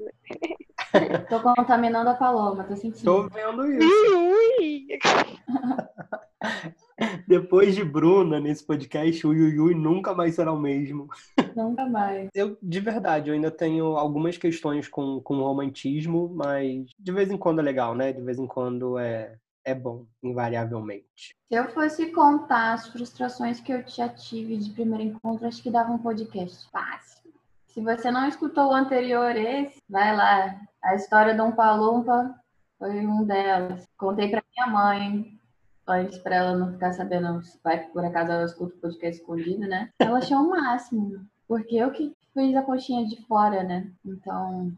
Tô 1.30 1.40
contaminando 1.40 2.10
a 2.10 2.16
Paloma, 2.16 2.66
tô 2.66 2.76
sentindo. 2.76 3.06
Tô 3.06 3.30
vendo 3.30 3.66
isso. 3.72 4.18
Ui, 4.18 4.88
Depois 7.28 7.76
de 7.76 7.84
Bruna 7.84 8.40
nesse 8.40 8.66
podcast, 8.66 9.26
o 9.26 9.34
Yuyui 9.34 9.74
nunca 9.74 10.14
mais 10.14 10.36
será 10.36 10.52
o 10.52 10.60
mesmo. 10.60 11.08
Nunca 11.56 11.88
mais. 11.88 12.30
Eu, 12.36 12.58
de 12.62 12.80
verdade, 12.80 13.30
eu 13.30 13.34
ainda 13.34 13.50
tenho 13.50 13.96
algumas 13.96 14.38
questões 14.38 14.88
com, 14.88 15.20
com 15.22 15.38
o 15.38 15.44
romantismo, 15.44 16.30
mas 16.34 16.86
de 17.00 17.12
vez 17.12 17.32
em 17.32 17.38
quando 17.38 17.60
é 17.60 17.64
legal, 17.64 17.96
né? 17.96 18.12
De 18.12 18.22
vez 18.22 18.38
em 18.38 18.46
quando 18.46 19.00
é, 19.00 19.36
é 19.64 19.74
bom, 19.74 20.06
invariavelmente. 20.24 21.36
Se 21.48 21.56
eu 21.56 21.70
fosse 21.70 22.12
contar 22.12 22.74
as 22.74 22.88
frustrações 22.88 23.60
que 23.60 23.72
eu 23.72 23.84
já 23.88 24.10
tive 24.10 24.58
de 24.58 24.72
primeiro 24.72 25.04
encontro, 25.04 25.48
acho 25.48 25.62
que 25.62 25.72
dava 25.72 25.92
um 25.92 25.98
podcast 25.98 26.70
fácil. 26.72 27.32
Se 27.68 27.82
você 27.82 28.12
não 28.12 28.28
escutou 28.28 28.70
o 28.70 28.76
anterior, 28.76 29.36
esse, 29.36 29.82
vai 29.90 30.16
lá. 30.16 30.60
A 30.84 30.96
história 30.96 31.36
do 31.36 31.44
Umpa 31.44 31.72
Lumpa 31.72 32.36
foi 32.78 33.06
um 33.06 33.24
delas. 33.24 33.88
Contei 33.98 34.30
para 34.30 34.44
minha 34.56 34.68
mãe, 34.68 35.40
antes 35.88 36.18
para 36.18 36.36
ela 36.36 36.58
não 36.58 36.74
ficar 36.74 36.94
sabendo, 36.94 37.40
vai 37.64 37.80
por 37.88 38.04
acaso 38.04 38.32
ela 38.32 38.46
escuta 38.46 38.76
o 38.76 38.80
podcast 38.80 39.22
escondido, 39.22 39.68
né? 39.68 39.90
Ela 40.00 40.18
achou 40.18 40.40
o 40.40 40.50
máximo, 40.50 41.26
porque 41.48 41.76
eu 41.76 41.92
que 41.92 42.16
fiz 42.34 42.56
a 42.56 42.62
coxinha 42.62 43.06
de 43.08 43.22
fora, 43.26 43.64
né? 43.64 43.90
Então, 44.06 44.72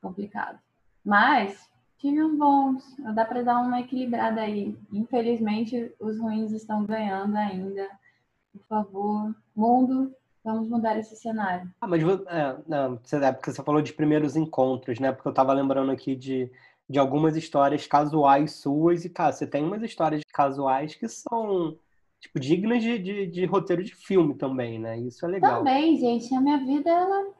complicado. 0.00 0.58
Mas 1.04 1.68
tive 2.04 2.22
um 2.22 2.36
bons, 2.36 2.84
dá 3.14 3.24
para 3.24 3.42
dar 3.42 3.60
uma 3.60 3.80
equilibrada 3.80 4.42
aí. 4.42 4.76
Infelizmente, 4.92 5.90
os 5.98 6.20
ruins 6.20 6.52
estão 6.52 6.84
ganhando 6.84 7.34
ainda. 7.34 7.88
Por 8.52 8.62
favor, 8.68 9.34
mundo, 9.56 10.14
vamos 10.44 10.68
mudar 10.68 10.98
esse 10.98 11.16
cenário. 11.16 11.66
Ah, 11.80 11.86
mas 11.86 12.02
é, 12.02 12.56
não, 12.68 13.00
é 13.22 13.32
porque 13.32 13.50
você 13.50 13.62
falou 13.62 13.80
de 13.80 13.94
primeiros 13.94 14.36
encontros, 14.36 15.00
né? 15.00 15.12
Porque 15.12 15.26
eu 15.26 15.30
estava 15.30 15.54
lembrando 15.54 15.90
aqui 15.90 16.14
de, 16.14 16.52
de 16.88 16.98
algumas 16.98 17.36
histórias 17.36 17.86
casuais 17.86 18.52
suas, 18.52 19.06
e, 19.06 19.08
cara, 19.08 19.32
você 19.32 19.46
tem 19.46 19.64
umas 19.64 19.82
histórias 19.82 20.20
casuais 20.30 20.94
que 20.94 21.08
são 21.08 21.78
tipo, 22.20 22.38
dignas 22.38 22.82
de, 22.82 22.98
de, 22.98 23.26
de, 23.26 23.46
roteiro 23.46 23.82
de 23.82 23.94
filme 23.94 24.34
também, 24.34 24.78
né? 24.78 24.98
Isso 24.98 25.24
é 25.24 25.28
legal. 25.28 25.58
Também, 25.58 25.96
gente. 25.96 26.34
A 26.34 26.40
minha 26.40 26.58
vida, 26.58 26.90
ela 26.90 27.32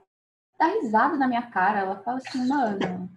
dá 0.59 0.69
risada 0.69 1.19
na 1.19 1.29
minha 1.29 1.43
cara. 1.43 1.81
Ela 1.81 1.97
fala 1.99 2.17
assim, 2.17 2.49
mano, 2.49 3.11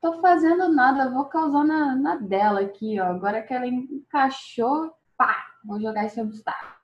tô 0.00 0.20
fazendo 0.20 0.68
nada, 0.68 1.10
vou 1.10 1.24
causar 1.26 1.64
na, 1.64 1.94
na 1.94 2.16
dela 2.16 2.60
aqui, 2.60 3.00
ó. 3.00 3.06
Agora 3.06 3.42
que 3.42 3.52
ela 3.52 3.66
encaixou, 3.66 4.92
pá, 5.16 5.46
vou 5.64 5.80
jogar 5.80 6.04
esse 6.04 6.20
obstáculo. 6.20 6.76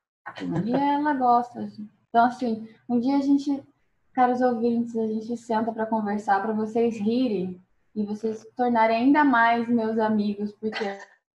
E 0.65 0.73
ela 0.73 1.15
gosta. 1.15 1.61
Assim. 1.61 1.89
Então, 2.09 2.27
assim, 2.27 2.69
um 2.89 2.99
dia 2.99 3.17
a 3.17 3.21
gente, 3.21 3.63
caros 4.13 4.41
ouvintes, 4.41 4.97
a 4.97 5.07
gente 5.07 5.37
senta 5.37 5.73
para 5.73 5.87
conversar, 5.87 6.43
para 6.43 6.53
vocês 6.53 6.99
rirem 6.99 7.61
e 7.95 8.05
vocês 8.05 8.39
se 8.39 8.55
tornarem 8.55 8.97
ainda 8.97 9.23
mais 9.25 9.69
meus 9.69 9.99
amigos, 9.99 10.53
porque, 10.53 10.85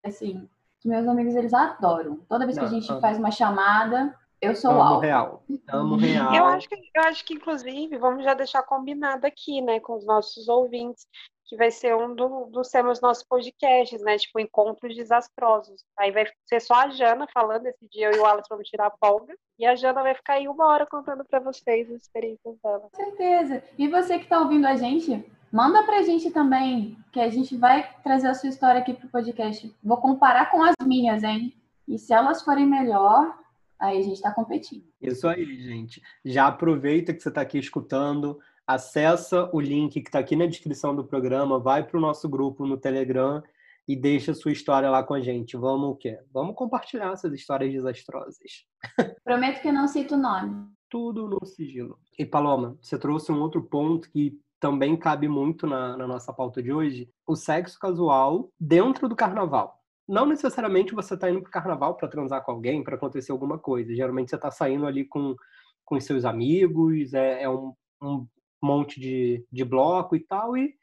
assim, 0.03 0.47
os 0.79 0.85
meus 0.85 1.07
amigos, 1.07 1.35
eles 1.35 1.53
adoram. 1.53 2.17
Toda 2.27 2.45
vez 2.45 2.57
que 2.57 2.65
a 2.65 2.67
gente 2.67 2.87
faz 2.99 3.17
uma 3.17 3.31
chamada, 3.31 4.15
eu 4.39 4.55
sou 4.55 4.71
Amo 4.71 4.79
o 4.79 4.83
alvo. 4.83 5.01
real. 5.01 5.43
Amo 5.69 5.95
real. 5.97 6.33
Eu 6.35 6.45
acho, 6.45 6.69
que, 6.69 6.75
eu 6.75 7.03
acho 7.03 7.25
que, 7.25 7.33
inclusive, 7.33 7.97
vamos 7.97 8.23
já 8.23 8.33
deixar 8.33 8.63
combinado 8.63 9.25
aqui, 9.25 9.61
né, 9.61 9.79
com 9.79 9.95
os 9.95 10.05
nossos 10.05 10.47
ouvintes, 10.47 11.07
que 11.47 11.55
vai 11.55 11.71
ser 11.71 11.95
um 11.95 12.13
do, 12.13 12.45
dos 12.51 12.69
temas 12.69 12.97
dos 12.97 13.01
nossos 13.01 13.23
podcasts, 13.23 14.01
né? 14.01 14.17
Tipo, 14.17 14.39
encontros 14.39 14.95
desastrosos. 14.95 15.83
Aí 15.97 16.11
vai 16.11 16.25
ser 16.45 16.59
só 16.59 16.73
a 16.73 16.89
Jana 16.89 17.25
falando 17.33 17.67
esse 17.67 17.87
dia, 17.89 18.07
eu 18.07 18.17
e 18.17 18.19
o 18.19 18.25
Alex 18.25 18.47
vamos 18.49 18.67
tirar 18.67 18.87
a 18.87 18.97
folga. 18.99 19.33
E 19.57 19.65
a 19.65 19.75
Jana 19.75 20.03
vai 20.03 20.13
ficar 20.13 20.33
aí 20.33 20.47
uma 20.47 20.67
hora 20.67 20.85
contando 20.85 21.23
para 21.23 21.39
vocês 21.39 21.89
as 21.89 22.01
experiências 22.01 22.55
dela. 22.61 22.89
Com 22.91 22.95
certeza. 22.95 23.63
E 23.77 23.87
você 23.87 24.17
que 24.17 24.25
está 24.25 24.39
ouvindo 24.39 24.67
a 24.67 24.75
gente, 24.75 25.25
manda 25.51 25.83
pra 25.83 26.03
gente 26.03 26.29
também, 26.31 26.97
que 27.11 27.19
a 27.19 27.29
gente 27.29 27.55
vai 27.55 27.89
trazer 28.03 28.27
a 28.27 28.33
sua 28.33 28.49
história 28.49 28.81
aqui 28.81 28.93
pro 28.93 29.07
podcast. 29.07 29.73
Vou 29.81 29.97
comparar 29.97 30.51
com 30.51 30.61
as 30.61 30.75
minhas, 30.85 31.23
hein? 31.23 31.55
E 31.87 31.97
se 31.97 32.13
elas 32.13 32.43
forem 32.43 32.65
melhor, 32.65 33.33
aí 33.79 33.99
a 33.99 34.03
gente 34.03 34.15
está 34.15 34.31
competindo. 34.31 34.83
Isso 35.01 35.27
aí, 35.27 35.45
gente. 35.63 36.01
Já 36.25 36.47
aproveita 36.47 37.13
que 37.13 37.21
você 37.21 37.29
está 37.29 37.39
aqui 37.39 37.57
escutando, 37.57 38.37
acessa 38.67 39.49
o 39.53 39.61
link 39.61 40.01
que 40.01 40.09
está 40.09 40.19
aqui 40.19 40.35
na 40.35 40.45
descrição 40.45 40.93
do 40.93 41.05
programa, 41.05 41.57
vai 41.57 41.83
para 41.83 41.97
o 41.97 42.01
nosso 42.01 42.27
grupo 42.27 42.67
no 42.67 42.77
Telegram 42.77 43.41
e 43.87 43.95
deixa 43.95 44.33
sua 44.33 44.51
história 44.51 44.89
lá 44.89 45.01
com 45.01 45.13
a 45.13 45.21
gente. 45.21 45.55
Vamos 45.55 45.91
o 45.91 45.95
quê? 45.95 46.19
Vamos 46.33 46.55
compartilhar 46.55 47.13
essas 47.13 47.31
histórias 47.33 47.71
desastrosas. 47.71 48.65
Prometo 49.23 49.61
que 49.61 49.69
eu 49.69 49.73
não 49.73 49.87
cito 49.87 50.15
o 50.15 50.17
nome. 50.17 50.67
Tudo 50.89 51.27
no 51.29 51.45
sigilo. 51.45 51.97
E 52.19 52.25
Paloma, 52.25 52.77
você 52.81 52.99
trouxe 52.99 53.31
um 53.31 53.39
outro 53.39 53.63
ponto 53.63 54.09
que 54.11 54.37
também 54.59 54.97
cabe 54.97 55.29
muito 55.29 55.65
na, 55.65 55.95
na 55.95 56.05
nossa 56.05 56.33
pauta 56.33 56.61
de 56.61 56.73
hoje: 56.73 57.09
o 57.25 57.35
sexo 57.35 57.79
casual 57.79 58.51
dentro 58.59 59.07
do 59.07 59.15
carnaval. 59.15 59.77
Não 60.05 60.25
necessariamente 60.25 60.95
você 60.95 61.13
está 61.13 61.29
indo 61.29 61.41
para 61.41 61.49
o 61.49 61.51
carnaval 61.51 61.95
para 61.95 62.07
transar 62.07 62.43
com 62.43 62.51
alguém, 62.51 62.83
para 62.83 62.95
acontecer 62.95 63.31
alguma 63.31 63.57
coisa. 63.57 63.93
Geralmente 63.93 64.29
você 64.29 64.35
está 64.37 64.49
saindo 64.49 64.85
ali 64.85 65.05
com, 65.05 65.35
com 65.83 65.99
seus 65.99 66.23
amigos, 66.23 67.13
é, 67.13 67.43
é 67.43 67.49
um, 67.49 67.73
um 68.01 68.25
monte 68.61 68.99
de, 68.99 69.45
de 69.51 69.63
bloco 69.63 70.15
e 70.15 70.19
tal, 70.19 70.57
e 70.57 70.73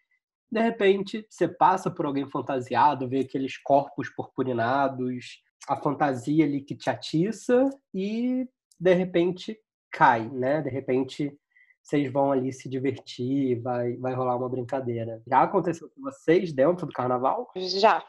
de 0.51 0.61
repente 0.61 1.27
você 1.29 1.49
passa 1.49 1.91
por 1.91 2.07
alguém 2.07 2.29
fantasiado, 2.31 3.09
vê 3.09 3.21
aqueles 3.21 3.57
corpos 3.59 4.09
purpurinados, 4.09 5.43
a 5.69 5.77
fantasia 5.77 6.45
ali 6.45 6.61
que 6.61 6.77
te 6.77 6.89
atiça 6.89 7.69
e 7.93 8.47
de 8.79 8.95
repente 8.95 9.59
cai, 9.91 10.29
né? 10.29 10.63
De 10.63 10.71
repente 10.71 11.37
vocês 11.83 12.11
vão 12.11 12.33
ali 12.33 12.53
se 12.53 12.69
divertir, 12.69 13.61
vai, 13.61 13.97
vai 13.97 14.15
rolar 14.15 14.37
uma 14.37 14.49
brincadeira. 14.49 15.23
Já 15.27 15.43
aconteceu 15.43 15.89
com 15.91 16.01
vocês 16.01 16.53
dentro 16.53 16.87
do 16.87 16.93
carnaval? 16.93 17.51
Já, 17.57 18.07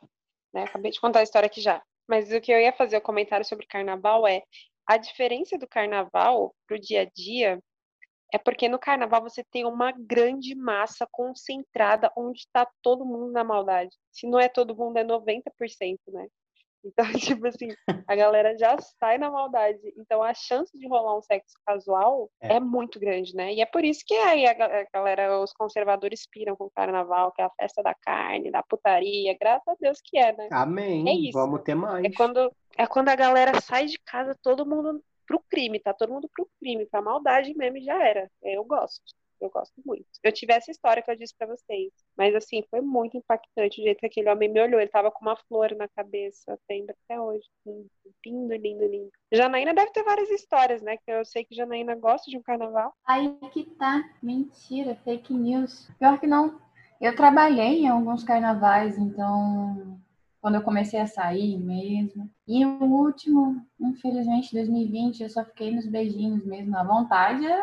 né? 0.54 0.64
Acabei 0.64 0.92
de 0.92 1.02
contar 1.02 1.20
a 1.20 1.24
história 1.24 1.48
aqui 1.48 1.60
já. 1.60 1.82
Mas 2.08 2.32
o 2.32 2.40
que 2.40 2.52
eu 2.52 2.60
ia 2.60 2.72
fazer 2.72 2.98
o 2.98 3.02
comentário 3.02 3.46
sobre 3.46 3.66
carnaval 3.66 4.28
é 4.28 4.44
a 4.88 4.98
diferença 4.98 5.58
do 5.58 5.68
carnaval 5.68 6.56
pro 6.68 6.80
dia 6.80 7.02
a 7.02 7.06
dia 7.06 7.60
é 8.34 8.38
porque 8.38 8.68
no 8.68 8.80
carnaval 8.80 9.22
você 9.22 9.44
tem 9.44 9.66
uma 9.66 9.92
grande 9.92 10.56
massa 10.56 11.08
concentrada 11.12 12.12
onde 12.18 12.40
está 12.40 12.68
todo 12.82 13.06
mundo 13.06 13.32
na 13.32 13.44
maldade. 13.44 13.96
Se 14.12 14.28
não 14.28 14.40
é 14.40 14.50
todo 14.50 14.76
mundo, 14.76 14.98
é 14.98 15.04
90%, 15.04 15.42
né? 16.08 16.28
Então, 16.86 17.12
tipo 17.14 17.48
assim, 17.48 17.70
a 18.08 18.16
galera 18.16 18.56
já 18.56 18.78
sai 19.00 19.18
na 19.18 19.32
maldade. 19.32 19.82
Então, 19.98 20.22
a 20.22 20.36
chance 20.36 20.78
de 20.78 20.88
rolar 20.88 21.18
um 21.18 21.22
sexo 21.24 21.56
casual 21.66 22.30
é, 22.40 22.58
é 22.58 22.60
muito 22.60 23.00
grande, 23.00 23.36
né? 23.36 23.52
E 23.56 23.60
é 23.60 23.66
por 23.66 23.84
isso 23.84 24.04
que 24.06 24.14
aí 24.14 24.46
a, 24.46 24.54
galera, 24.94 25.42
os 25.42 25.52
conservadores 25.52 26.28
piram 26.30 26.56
com 26.56 26.66
o 26.66 26.70
carnaval, 26.70 27.32
que 27.32 27.42
é 27.42 27.46
a 27.46 27.50
festa 27.60 27.82
da 27.82 27.96
carne, 27.96 28.52
da 28.52 28.62
putaria. 28.62 29.36
Graças 29.40 29.68
a 29.68 29.76
Deus 29.82 30.00
que 30.00 30.16
é, 30.20 30.32
né? 30.38 30.48
Amém. 30.52 31.10
É 31.10 31.14
isso. 31.14 31.32
Vamos 31.34 31.64
ter 31.64 31.74
mais. 31.74 32.06
É 32.06 32.12
quando, 32.16 32.52
é 32.78 32.86
quando 32.86 33.10
a 33.10 33.16
galera 33.16 33.60
sai 33.62 33.88
de 33.88 33.98
casa, 34.06 34.38
todo 34.44 34.64
mundo 34.64 35.02
pro 35.26 35.44
crime, 35.50 35.80
tá 35.80 35.94
todo 35.94 36.14
mundo 36.14 36.30
pro 36.34 36.50
crime, 36.60 36.86
pra 36.86 37.02
maldade 37.02 37.54
mesmo 37.56 37.82
já 37.82 38.02
era. 38.02 38.30
Eu 38.42 38.64
gosto. 38.64 39.04
Eu 39.42 39.50
gosto 39.50 39.74
muito. 39.86 40.06
Eu 40.24 40.32
tive 40.32 40.54
essa 40.54 40.72
história 40.72 41.04
que 41.04 41.12
eu 41.12 41.16
disse 41.16 41.36
para 41.38 41.48
vocês. 41.48 41.92
Mas, 42.18 42.34
assim, 42.34 42.64
foi 42.70 42.82
muito 42.82 43.18
impactante 43.18 43.82
o 43.82 43.84
jeito 43.84 44.00
que 44.00 44.06
aquele 44.06 44.30
homem 44.30 44.50
me 44.50 44.62
olhou. 44.62 44.80
Ele 44.80 44.90
tava 44.90 45.12
com 45.12 45.22
uma 45.22 45.36
flor 45.36 45.76
na 45.76 45.88
cabeça, 45.90 46.58
tendo 46.68 46.92
até 46.92 47.20
hoje. 47.20 47.44
Lindo, 48.26 48.56
lindo, 48.56 48.88
lindo. 48.88 49.12
Janaína 49.32 49.74
deve 49.74 49.92
ter 49.92 50.04
várias 50.04 50.30
histórias, 50.30 50.82
né? 50.82 50.98
Que 50.98 51.12
eu 51.12 51.26
sei 51.26 51.44
que 51.44 51.56
Janaína 51.56 51.96
gosta 51.96 52.32
de 52.32 52.38
um 52.38 52.42
carnaval. 52.42 52.94
Aí 53.06 53.38
que 53.52 53.66
tá. 53.72 54.10
Mentira, 54.24 54.96
fake 55.04 55.34
news. 55.34 55.90
Pior 56.00 56.20
que 56.20 56.28
não. 56.28 56.60
Eu 57.02 57.16
trabalhei 57.16 57.82
em 57.82 57.90
alguns 57.90 58.24
carnavais, 58.24 58.98
então 58.98 60.00
quando 60.46 60.54
eu 60.54 60.62
comecei 60.62 61.00
a 61.00 61.08
sair 61.08 61.58
mesmo. 61.58 62.30
E 62.48 62.64
o 62.64 62.84
último, 62.84 63.66
infelizmente, 63.80 64.54
2020, 64.54 65.24
eu 65.24 65.30
só 65.32 65.44
fiquei 65.44 65.76
nos 65.76 65.88
beijinhos 65.88 66.46
mesmo. 66.46 66.78
A 66.78 66.84
vontade 66.84 67.44
é 67.44 67.62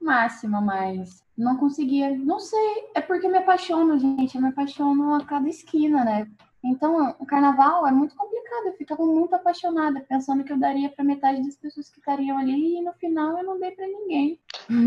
máxima, 0.00 0.60
mas 0.60 1.24
não 1.36 1.56
conseguia. 1.56 2.16
Não 2.16 2.38
sei, 2.38 2.84
é 2.94 3.00
porque 3.00 3.26
me 3.26 3.38
apaixono, 3.38 3.98
gente. 3.98 4.36
Eu 4.36 4.42
me 4.42 4.50
apaixono 4.50 5.12
a 5.16 5.24
cada 5.24 5.48
esquina, 5.48 6.04
né? 6.04 6.30
Então, 6.62 7.14
o 7.18 7.26
carnaval 7.26 7.86
é 7.86 7.90
muito 7.90 8.14
complicado. 8.14 8.66
Eu 8.66 8.72
ficava 8.74 9.04
muito 9.04 9.34
apaixonada, 9.34 10.04
pensando 10.08 10.44
que 10.44 10.52
eu 10.52 10.58
daria 10.58 10.90
para 10.90 11.04
metade 11.04 11.42
das 11.42 11.56
pessoas 11.56 11.88
que 11.88 11.98
estariam 11.98 12.36
ali 12.38 12.78
e 12.78 12.82
no 12.82 12.92
final 12.94 13.38
eu 13.38 13.44
não 13.44 13.58
dei 13.58 13.70
para 13.70 13.86
ninguém. 13.86 14.38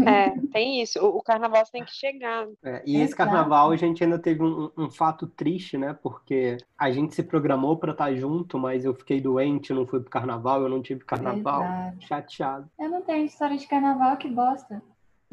É, 0.08 0.30
tem 0.52 0.82
isso. 0.82 1.00
O, 1.00 1.22
carnaval 1.22 1.64
tem 1.72 1.84
que 1.84 1.94
chegar. 1.94 2.48
É, 2.64 2.82
e 2.86 2.98
esse 2.98 3.16
carnaval 3.16 3.72
a 3.72 3.76
gente 3.76 4.04
ainda 4.04 4.20
teve 4.20 4.44
um, 4.44 4.72
um, 4.78 4.90
fato 4.90 5.28
triste, 5.28 5.78
né? 5.78 5.94
Porque 5.94 6.58
a 6.78 6.92
gente 6.92 7.16
se 7.16 7.24
programou 7.24 7.78
para 7.78 7.92
estar 7.92 8.14
junto, 8.16 8.58
mas 8.58 8.86
eu 8.86 8.94
fiquei 8.94 9.20
doente, 9.20 9.74
não 9.74 9.88
fui 9.88 10.00
pro 10.00 10.10
carnaval, 10.10 10.62
eu 10.62 10.70
não 10.70 10.82
tive 10.82 11.04
carnaval. 11.04 11.64
Exato. 11.64 12.08
Chateado. 12.08 12.70
Eu 12.80 12.90
não 12.90 13.02
tenho 13.02 13.26
história 13.26 13.58
de 13.58 13.68
carnaval 13.68 14.16
que 14.18 14.30
bosta. 14.30 14.82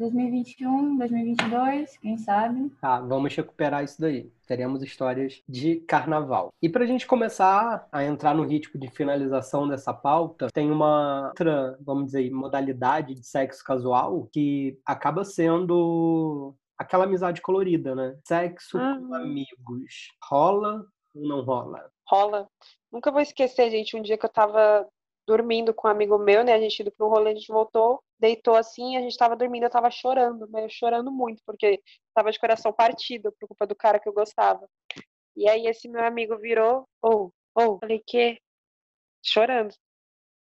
2021, 0.01 0.97
2022, 0.97 1.97
quem 1.97 2.17
sabe? 2.17 2.71
Tá, 2.81 2.99
vamos 2.99 3.35
recuperar 3.35 3.83
isso 3.83 4.01
daí. 4.01 4.31
Teremos 4.47 4.81
histórias 4.81 5.43
de 5.47 5.75
carnaval. 5.81 6.51
E 6.59 6.67
para 6.67 6.83
a 6.83 6.87
gente 6.87 7.05
começar 7.05 7.87
a 7.91 8.03
entrar 8.03 8.33
no 8.33 8.43
ritmo 8.43 8.79
de 8.79 8.89
finalização 8.89 9.67
dessa 9.67 9.93
pauta, 9.93 10.47
tem 10.51 10.71
uma 10.71 11.27
outra, 11.27 11.77
vamos 11.81 12.07
dizer, 12.07 12.31
modalidade 12.31 13.13
de 13.13 13.23
sexo 13.23 13.63
casual 13.63 14.27
que 14.33 14.79
acaba 14.83 15.23
sendo 15.23 16.55
aquela 16.75 17.03
amizade 17.03 17.39
colorida, 17.39 17.93
né? 17.93 18.17
Sexo 18.25 18.79
ah. 18.79 18.97
com 18.99 19.13
amigos. 19.13 20.11
Rola 20.23 20.83
ou 21.13 21.27
não 21.27 21.41
rola? 21.41 21.91
Rola. 22.07 22.47
Nunca 22.91 23.11
vou 23.11 23.21
esquecer, 23.21 23.69
gente, 23.69 23.95
um 23.95 24.01
dia 24.01 24.17
que 24.17 24.25
eu 24.25 24.31
tava 24.31 24.87
dormindo 25.27 25.73
com 25.75 25.87
um 25.87 25.91
amigo 25.91 26.17
meu, 26.17 26.43
né? 26.43 26.53
A 26.53 26.59
gente 26.59 26.81
indo 26.81 26.91
para 26.91 27.05
um 27.05 27.09
rolê, 27.09 27.31
a 27.31 27.35
gente 27.35 27.51
voltou, 27.51 28.01
deitou 28.21 28.55
assim, 28.55 28.95
a 28.95 29.01
gente 29.01 29.17
tava 29.17 29.35
dormindo, 29.35 29.63
eu 29.63 29.69
tava 29.69 29.89
chorando, 29.89 30.47
mas 30.49 30.71
chorando 30.71 31.11
muito, 31.11 31.41
porque 31.43 31.81
tava 32.13 32.31
de 32.31 32.39
coração 32.39 32.71
partido 32.71 33.33
por 33.39 33.47
culpa 33.47 33.65
do 33.65 33.75
cara 33.75 33.99
que 33.99 34.07
eu 34.07 34.13
gostava. 34.13 34.69
E 35.35 35.49
aí 35.49 35.65
esse 35.65 35.89
meu 35.89 36.05
amigo 36.05 36.37
virou, 36.37 36.87
ou, 37.01 37.33
oh, 37.55 37.61
ou, 37.61 37.75
oh. 37.75 37.79
falei, 37.79 38.01
que? 38.05 38.39
Chorando. 39.25 39.73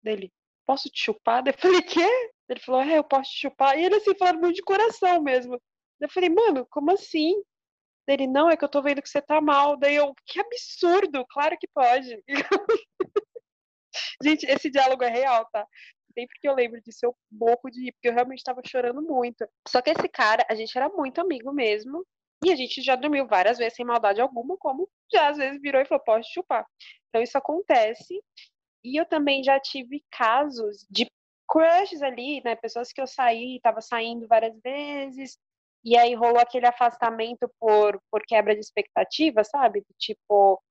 Dele, 0.04 0.32
posso 0.66 0.90
te 0.90 1.06
chupar? 1.06 1.46
Eu 1.48 1.54
falei, 1.54 1.82
que? 1.82 2.02
Ele 2.50 2.60
falou, 2.60 2.82
é, 2.82 2.98
eu 2.98 3.04
posso 3.04 3.32
te 3.32 3.42
chupar. 3.42 3.78
E 3.80 3.86
ele 3.86 3.96
assim, 3.96 4.16
falando 4.18 4.42
muito 4.42 4.56
de 4.56 4.64
coração 4.64 5.22
mesmo. 5.22 5.60
Eu 6.02 6.10
falei, 6.10 6.30
mano, 6.30 6.68
como 6.70 6.92
assim? 6.92 7.34
Ele, 8.08 8.28
não, 8.28 8.50
é 8.50 8.58
que 8.58 8.66
eu 8.66 8.70
tô 8.70 8.82
vendo 8.82 9.02
que 9.02 9.10
você 9.10 9.22
tá 9.22 9.40
mal. 9.40 9.78
Daí 9.78 9.96
eu, 9.96 10.14
que 10.26 10.40
absurdo, 10.40 11.26
claro 11.30 11.58
que 11.60 11.68
pode. 11.74 12.22
Gente, 14.24 14.46
esse 14.46 14.70
diálogo 14.70 15.04
é 15.04 15.10
real, 15.10 15.48
tá? 15.52 15.66
Sempre 16.20 16.38
que 16.42 16.50
eu 16.50 16.54
lembro 16.54 16.82
disso, 16.82 17.00
eu 17.06 17.16
morro 17.32 17.70
de 17.72 17.88
ir, 17.88 17.92
porque 17.94 18.10
eu 18.10 18.14
realmente 18.14 18.40
estava 18.40 18.62
chorando 18.66 19.02
muito. 19.02 19.48
Só 19.66 19.82
que 19.82 19.92
esse 19.92 20.10
cara, 20.10 20.46
a 20.50 20.56
gente 20.56 20.78
era 20.78 20.90
muito 20.90 21.22
amigo 21.22 21.54
mesmo. 21.54 22.06
E 22.44 22.52
a 22.52 22.56
gente 22.56 22.82
já 22.82 22.96
dormiu 22.96 23.26
várias 23.26 23.58
vezes 23.58 23.76
sem 23.76 23.86
maldade 23.86 24.22
alguma, 24.22 24.58
como 24.58 24.90
já 25.12 25.30
às 25.30 25.38
vezes 25.38 25.62
virou 25.62 25.82
e 25.82 25.86
falou, 25.86 26.04
pode 26.04 26.32
chupar. 26.32 26.66
Então 27.08 27.22
isso 27.22 27.38
acontece. 27.38 28.22
E 28.84 29.00
eu 29.00 29.06
também 29.06 29.44
já 29.44 29.60
tive 29.60 30.04
casos 30.12 30.86
de 30.90 31.08
crushes 31.48 32.02
ali, 32.02 32.42
né? 32.44 32.56
Pessoas 32.56 32.92
que 32.92 33.02
eu 33.02 33.08
saí, 33.08 33.60
tava 33.62 33.82
saindo 33.82 34.28
várias 34.28 34.58
vezes, 34.62 35.38
e 35.84 35.98
aí 35.98 36.14
rolou 36.14 36.40
aquele 36.40 36.68
afastamento 36.68 37.50
por, 37.60 38.00
por 38.12 38.22
quebra 38.26 38.54
de 38.54 38.60
expectativa, 38.60 39.44
sabe? 39.44 39.84
Tipo, 39.98 40.62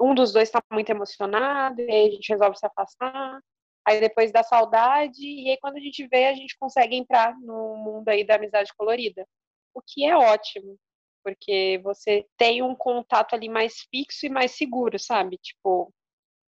um 0.00 0.14
dos 0.14 0.32
dois 0.32 0.48
está 0.48 0.62
muito 0.70 0.90
emocionado, 0.90 1.80
e 1.80 1.90
aí 1.90 2.08
a 2.08 2.10
gente 2.10 2.28
resolve 2.28 2.56
se 2.58 2.66
afastar. 2.66 3.40
Aí 3.88 4.00
depois 4.00 4.30
dá 4.30 4.42
saudade, 4.42 5.24
e 5.24 5.48
aí 5.48 5.56
quando 5.62 5.76
a 5.76 5.80
gente 5.80 6.06
vê, 6.08 6.26
a 6.26 6.34
gente 6.34 6.54
consegue 6.58 6.94
entrar 6.94 7.34
no 7.40 7.74
mundo 7.74 8.06
aí 8.10 8.22
da 8.22 8.34
amizade 8.34 8.70
colorida. 8.76 9.26
O 9.72 9.80
que 9.80 10.04
é 10.04 10.14
ótimo, 10.14 10.78
porque 11.24 11.80
você 11.82 12.26
tem 12.36 12.62
um 12.62 12.74
contato 12.74 13.34
ali 13.34 13.48
mais 13.48 13.80
fixo 13.90 14.26
e 14.26 14.28
mais 14.28 14.50
seguro, 14.50 14.98
sabe? 14.98 15.38
Tipo, 15.38 15.90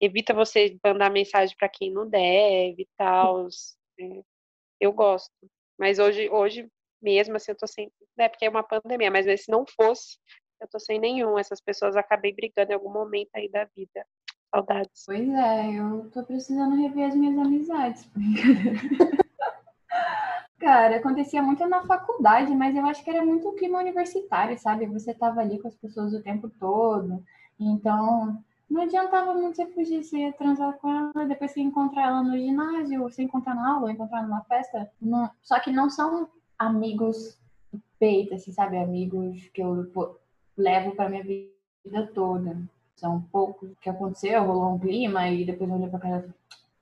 evita 0.01 0.32
você 0.32 0.78
mandar 0.82 1.11
mensagem 1.11 1.55
para 1.59 1.68
quem 1.68 1.93
não 1.93 2.09
deve 2.09 2.82
e 2.82 2.89
tal. 2.97 3.49
Né? 3.99 4.22
Eu 4.80 4.91
gosto. 4.95 5.30
Mas 5.78 5.99
hoje, 5.99 6.30
hoje 6.30 6.66
mesmo 7.03 7.37
assim, 7.37 7.53
eu 7.53 7.57
tô 7.59 7.66
sem. 7.66 7.93
Né, 8.16 8.30
porque 8.30 8.47
é 8.47 8.49
uma 8.49 8.62
pandemia, 8.64 9.11
mas 9.11 9.26
se 9.43 9.51
não 9.51 9.66
fosse, 9.76 10.16
eu 10.59 10.66
tô 10.68 10.80
sem 10.80 10.99
nenhum. 10.99 11.39
Essas 11.39 11.61
pessoas 11.61 11.97
acabei 11.97 12.32
brigando 12.32 12.72
em 12.72 12.74
algum 12.74 12.91
momento 12.91 13.28
aí 13.34 13.47
da 13.51 13.64
vida. 13.76 14.07
Saudades. 14.55 15.05
Pois 15.05 15.28
é, 15.28 15.72
eu 15.78 16.11
tô 16.11 16.22
precisando 16.22 16.76
rever 16.76 17.09
as 17.09 17.14
minhas 17.14 17.38
amizades. 17.38 18.09
Cara, 20.59 20.97
acontecia 20.97 21.42
muito 21.42 21.68
na 21.68 21.84
faculdade, 21.86 22.55
mas 22.55 22.74
eu 22.74 22.86
acho 22.86 23.05
que 23.05 23.11
era 23.11 23.24
muito 23.24 23.49
o 23.49 23.53
clima 23.53 23.78
universitário, 23.78 24.59
sabe? 24.59 24.86
Você 24.86 25.12
tava 25.12 25.40
ali 25.40 25.59
com 25.59 25.68
as 25.68 25.76
pessoas 25.76 26.14
o 26.14 26.22
tempo 26.22 26.49
todo, 26.49 27.22
então 27.61 28.42
não 28.68 28.82
adiantava 28.82 29.32
muito 29.34 29.57
você 29.57 29.66
fugir, 29.66 30.03
você 30.03 30.18
ia 30.18 30.32
transar 30.32 30.72
com 30.78 30.88
ela, 30.90 31.26
depois 31.26 31.53
você 31.53 31.61
encontrar 31.61 32.09
ela 32.09 32.22
no 32.22 32.36
ginásio, 32.36 33.03
você 33.03 33.22
encontrar 33.22 33.55
na 33.55 33.74
aula, 33.74 33.92
encontrar 33.92 34.22
numa 34.22 34.42
festa. 34.44 34.90
Não... 35.01 35.30
Só 35.42 35.61
que 35.61 35.70
não 35.70 35.88
são 35.88 36.28
amigos 36.59 37.38
peito, 37.99 38.34
assim, 38.34 38.53
sabe? 38.53 38.76
Amigos 38.76 39.49
que 39.55 39.62
eu 39.62 39.90
levo 40.57 40.97
para 40.97 41.09
minha 41.09 41.22
vida 41.22 42.07
toda. 42.12 42.59
São 42.97 43.20
poucos 43.20 43.70
que 43.80 43.90
aconteceu, 43.90 44.42
rolou 44.42 44.74
um 44.74 44.78
clima 44.78 45.28
e 45.28 45.44
depois 45.44 45.68
eu 45.68 45.76
olhei 45.76 45.88
pra 45.88 45.99
cara 45.99 46.34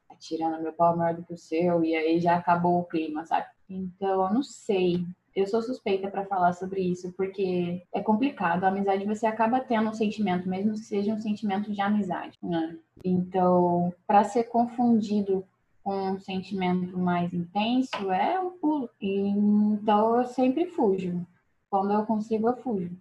tá 0.09 0.15
tirando 0.19 0.63
meu 0.63 0.73
pau 0.73 0.97
maior 0.97 1.15
do 1.15 1.25
que 1.25 1.35
o 1.35 1.39
seu, 1.39 1.85
e 1.85 1.95
aí 1.95 2.21
já 2.21 2.37
acabou 2.37 2.81
o 2.81 2.85
clima, 2.85 3.27
sabe? 3.27 3.47
Então, 3.69 4.25
eu 4.25 4.33
não 4.33 4.43
sei. 4.43 5.05
Eu 5.35 5.47
sou 5.49 5.61
suspeita 5.61 6.09
para 6.09 6.25
falar 6.25 6.53
sobre 6.53 6.81
isso, 6.81 7.13
porque 7.17 7.83
é 7.93 8.01
complicado. 8.01 8.65
A 8.65 8.69
amizade 8.69 9.05
você 9.05 9.27
acaba 9.27 9.59
tendo 9.59 9.91
um 9.91 9.95
sentimento, 9.95 10.49
mesmo 10.49 10.73
que 10.73 10.79
seja 10.79 11.13
um 11.13 11.19
sentimento 11.19 11.73
de 11.73 11.81
amizade. 11.81 12.39
Né? 12.41 12.79
Então, 13.05 13.93
para 14.07 14.23
ser 14.23 14.45
confundido 14.45 15.45
com 15.83 16.13
um 16.13 16.21
sentimento 16.21 16.97
mais 16.97 17.35
intenso, 17.35 18.13
é 18.13 18.39
um 18.39 18.51
pulo. 18.51 18.89
Então, 19.01 20.21
eu 20.21 20.27
sempre 20.27 20.67
fujo. 20.67 21.27
Quando 21.69 21.93
eu 21.93 22.07
consigo, 22.07 22.49
eu 22.49 22.57
fujo. 22.57 22.93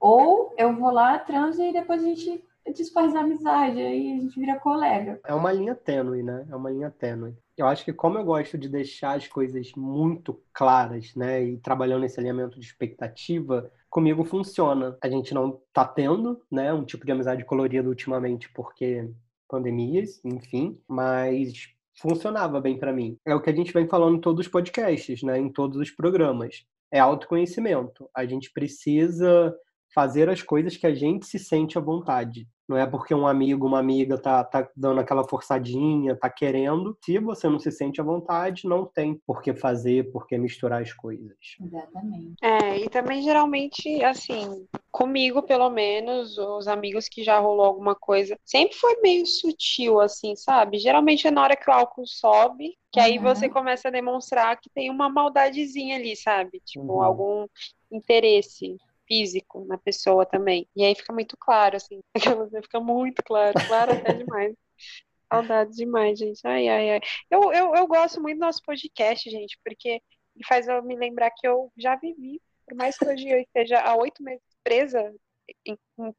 Ou 0.00 0.54
eu 0.56 0.74
vou 0.74 0.90
lá, 0.90 1.18
transo 1.18 1.62
e 1.62 1.72
depois 1.72 2.02
a 2.02 2.06
gente 2.06 2.42
desfaz 2.70 3.14
a 3.14 3.20
amizade, 3.20 3.80
aí 3.80 4.12
a 4.12 4.20
gente 4.20 4.38
vira 4.38 4.60
colega. 4.60 5.20
É 5.24 5.34
uma 5.34 5.52
linha 5.52 5.74
tênue, 5.74 6.22
né? 6.22 6.46
É 6.50 6.54
uma 6.54 6.70
linha 6.70 6.90
tênue. 6.90 7.34
Eu 7.56 7.66
acho 7.66 7.84
que 7.84 7.92
como 7.92 8.18
eu 8.18 8.24
gosto 8.24 8.56
de 8.56 8.68
deixar 8.68 9.16
as 9.16 9.26
coisas 9.26 9.72
muito 9.76 10.40
claras, 10.52 11.14
né, 11.14 11.44
e 11.44 11.58
trabalhando 11.58 12.02
nesse 12.02 12.18
alinhamento 12.18 12.58
de 12.58 12.66
expectativa, 12.66 13.70
comigo 13.90 14.24
funciona. 14.24 14.96
A 15.02 15.08
gente 15.08 15.34
não 15.34 15.60
tá 15.72 15.84
tendo, 15.84 16.40
né, 16.50 16.72
um 16.72 16.84
tipo 16.84 17.04
de 17.04 17.12
amizade 17.12 17.44
colorida 17.44 17.88
ultimamente 17.88 18.50
porque 18.52 19.10
pandemias, 19.48 20.18
enfim, 20.24 20.80
mas 20.88 21.68
funcionava 22.00 22.58
bem 22.60 22.78
para 22.78 22.92
mim. 22.92 23.18
É 23.24 23.34
o 23.34 23.40
que 23.40 23.50
a 23.50 23.54
gente 23.54 23.72
vem 23.72 23.86
falando 23.86 24.16
em 24.16 24.20
todos 24.20 24.46
os 24.46 24.50
podcasts, 24.50 25.22
né, 25.22 25.38
em 25.38 25.50
todos 25.50 25.76
os 25.78 25.90
programas. 25.90 26.64
É 26.90 26.98
autoconhecimento. 26.98 28.08
A 28.14 28.24
gente 28.24 28.50
precisa 28.52 29.54
fazer 29.94 30.28
as 30.28 30.42
coisas 30.42 30.76
que 30.76 30.86
a 30.86 30.94
gente 30.94 31.26
se 31.26 31.38
sente 31.38 31.78
à 31.78 31.80
vontade. 31.80 32.46
Não 32.68 32.78
é 32.78 32.86
porque 32.86 33.14
um 33.14 33.26
amigo, 33.26 33.66
uma 33.66 33.80
amiga 33.80 34.16
tá, 34.16 34.42
tá 34.42 34.66
dando 34.74 35.00
aquela 35.00 35.24
forçadinha, 35.28 36.16
tá 36.16 36.30
querendo. 36.30 36.96
Se 37.04 37.18
você 37.18 37.48
não 37.48 37.58
se 37.58 37.70
sente 37.70 38.00
à 38.00 38.04
vontade, 38.04 38.66
não 38.66 38.86
tem 38.86 39.20
por 39.26 39.42
que 39.42 39.52
fazer, 39.52 40.10
por 40.10 40.26
que 40.26 40.38
misturar 40.38 40.80
as 40.80 40.92
coisas. 40.92 41.36
Exatamente. 41.60 42.34
É, 42.40 42.78
e 42.78 42.88
também 42.88 43.22
geralmente, 43.22 44.02
assim, 44.02 44.66
comigo 44.90 45.42
pelo 45.42 45.68
menos, 45.68 46.38
os 46.38 46.66
amigos 46.66 47.08
que 47.08 47.22
já 47.22 47.38
rolou 47.38 47.66
alguma 47.66 47.94
coisa, 47.94 48.38
sempre 48.44 48.76
foi 48.76 48.96
meio 49.02 49.26
sutil, 49.26 50.00
assim, 50.00 50.34
sabe? 50.36 50.78
Geralmente 50.78 51.26
é 51.26 51.30
na 51.30 51.42
hora 51.42 51.56
que 51.56 51.68
o 51.68 51.72
álcool 51.74 52.06
sobe, 52.06 52.78
que 52.90 53.00
aí 53.00 53.18
uhum. 53.18 53.24
você 53.24 53.48
começa 53.48 53.88
a 53.88 53.92
demonstrar 53.92 54.58
que 54.58 54.70
tem 54.70 54.88
uma 54.88 55.10
maldadezinha 55.10 55.96
ali, 55.96 56.16
sabe? 56.16 56.62
Tipo, 56.64 56.94
uhum. 56.94 57.02
algum 57.02 57.46
interesse 57.90 58.78
físico 59.06 59.64
na 59.66 59.78
pessoa 59.78 60.24
também. 60.26 60.68
E 60.76 60.84
aí 60.84 60.94
fica 60.94 61.12
muito 61.12 61.36
claro, 61.38 61.76
assim, 61.76 62.00
fica 62.62 62.80
muito 62.80 63.22
claro, 63.24 63.54
claro 63.66 63.92
até 63.92 64.14
demais. 64.14 64.54
Saudade 65.32 65.72
demais, 65.72 66.18
gente. 66.18 66.40
Ai, 66.44 66.68
ai, 66.68 66.90
ai. 66.90 67.00
Eu, 67.30 67.52
eu, 67.52 67.74
eu 67.74 67.86
gosto 67.86 68.20
muito 68.20 68.38
do 68.38 68.44
nosso 68.44 68.60
podcast, 68.62 69.30
gente, 69.30 69.58
porque 69.64 70.02
faz 70.46 70.68
eu 70.68 70.82
me 70.82 70.96
lembrar 70.96 71.30
que 71.30 71.46
eu 71.46 71.72
já 71.76 71.96
vivi, 71.96 72.40
por 72.66 72.76
mais 72.76 72.96
que 72.98 73.06
hoje 73.06 73.28
eu 73.28 73.40
esteja 73.40 73.80
há 73.80 73.96
oito 73.96 74.22
meses 74.22 74.42
presa 74.62 75.14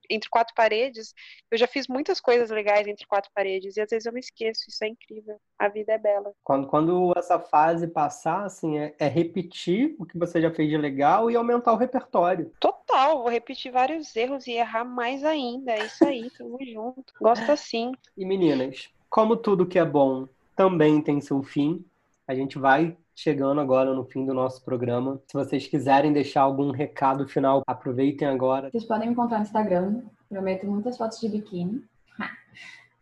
entre 0.10 0.30
quatro 0.30 0.54
paredes, 0.56 1.14
eu 1.52 1.58
já 1.58 1.68
fiz 1.68 1.88
muitas 1.88 2.20
coisas 2.20 2.50
legais 2.50 2.88
entre 2.88 3.06
quatro 3.06 3.32
paredes 3.34 3.76
e 3.76 3.82
às 3.82 3.90
vezes 3.90 4.06
eu 4.06 4.14
me 4.14 4.20
esqueço, 4.20 4.66
isso 4.68 4.84
é 4.84 4.88
incrível. 4.88 5.40
A 5.58 5.68
vida 5.68 5.94
é 5.94 5.98
bela. 5.98 6.32
Quando, 6.44 6.68
quando 6.68 7.14
essa 7.18 7.40
fase 7.40 7.88
passar, 7.88 8.46
assim, 8.46 8.78
é, 8.78 8.96
é 9.00 9.08
repetir 9.08 9.96
o 10.00 10.06
que 10.06 10.18
você 10.18 10.42
já 10.42 10.52
fez 10.52 10.70
de 10.70 10.78
legal 10.78 11.30
e 11.30 11.36
aumentar 11.36 11.74
o 11.74 11.78
repertório. 11.78 12.52
Total, 12.60 13.20
vou 13.20 13.30
repetir 13.30 13.72
vários 13.72 14.16
erros 14.16 14.48
e 14.48 14.52
errar 14.54 14.86
mais 14.86 15.24
ainda. 15.24 15.72
É 15.72 15.86
isso 15.86 16.06
aí, 16.06 16.30
tamo 16.38 16.58
junto. 16.66 17.14
Gosto 17.20 17.52
assim. 17.52 17.92
E 18.18 18.26
meninas, 18.26 18.90
como 19.10 19.36
tudo 19.36 19.66
que 19.66 19.80
é 19.80 19.86
bom 19.86 20.28
também 20.56 21.02
tem 21.02 21.20
seu 21.20 21.42
fim, 21.42 21.84
a 22.28 22.36
gente 22.36 22.58
vai 22.58 22.96
chegando 23.16 23.62
agora 23.62 23.94
no 23.94 24.04
fim 24.04 24.26
do 24.26 24.34
nosso 24.34 24.64
programa. 24.64 25.22
Se 25.28 25.34
vocês 25.34 25.68
quiserem 25.68 26.12
deixar 26.12 26.42
algum 26.42 26.72
recado 26.72 27.28
final, 27.28 27.64
aproveitem 27.68 28.28
agora. 28.28 28.70
Vocês 28.70 28.86
podem 28.86 29.08
me 29.08 29.14
encontrar 29.14 29.38
no 29.38 29.44
Instagram. 29.44 30.02
Prometo 30.30 30.66
muitas 30.66 30.98
fotos 30.98 31.20
de 31.20 31.30
biquíni. 31.30 31.84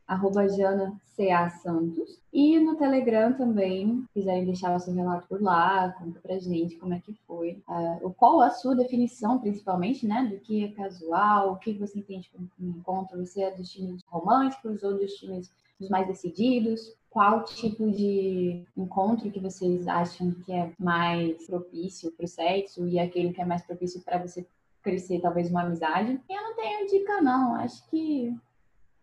arroba 0.07 0.47
Jana 0.49 0.93
CA 1.15 1.49
Santos. 1.49 2.19
E 2.33 2.59
no 2.59 2.75
Telegram 2.75 3.33
também, 3.33 4.01
se 4.01 4.13
quiserem 4.13 4.45
deixar 4.45 4.75
o 4.75 4.79
seu 4.79 4.93
relato 4.93 5.27
por 5.27 5.41
lá, 5.41 5.89
conta 5.97 6.19
pra 6.19 6.39
gente 6.39 6.75
como 6.75 6.93
é 6.93 6.99
que 6.99 7.13
foi. 7.27 7.61
Uh, 7.67 8.13
qual 8.17 8.41
a 8.41 8.49
sua 8.49 8.75
definição, 8.75 9.39
principalmente, 9.39 10.05
né, 10.05 10.25
do 10.25 10.39
que 10.39 10.65
é 10.65 10.67
casual, 10.69 11.53
o 11.53 11.55
que 11.57 11.73
você 11.73 11.99
entende 11.99 12.29
como 12.33 12.49
encontro, 12.59 13.25
você 13.25 13.43
é 13.43 13.51
dos 13.51 13.71
times 13.71 14.01
românticos 14.07 14.83
ou 14.83 14.97
dos 14.97 15.13
times 15.13 15.51
dos 15.79 15.89
mais 15.89 16.07
decididos? 16.07 16.93
Qual 17.11 17.43
tipo 17.43 17.91
de 17.91 18.63
encontro 18.75 19.29
que 19.29 19.39
vocês 19.39 19.85
acham 19.85 20.31
que 20.31 20.51
é 20.53 20.71
mais 20.79 21.45
propício 21.45 22.09
para 22.13 22.23
o 22.23 22.27
sexo 22.27 22.87
e 22.87 22.97
aquele 22.97 23.33
que 23.33 23.41
é 23.41 23.45
mais 23.45 23.61
propício 23.61 24.01
para 24.01 24.17
você 24.17 24.47
crescer 24.81 25.19
talvez 25.19 25.49
uma 25.49 25.61
amizade. 25.61 26.19
Eu 26.29 26.41
não 26.41 26.55
tenho 26.55 26.87
dica 26.87 27.21
não, 27.21 27.55
acho 27.55 27.87
que 27.89 28.33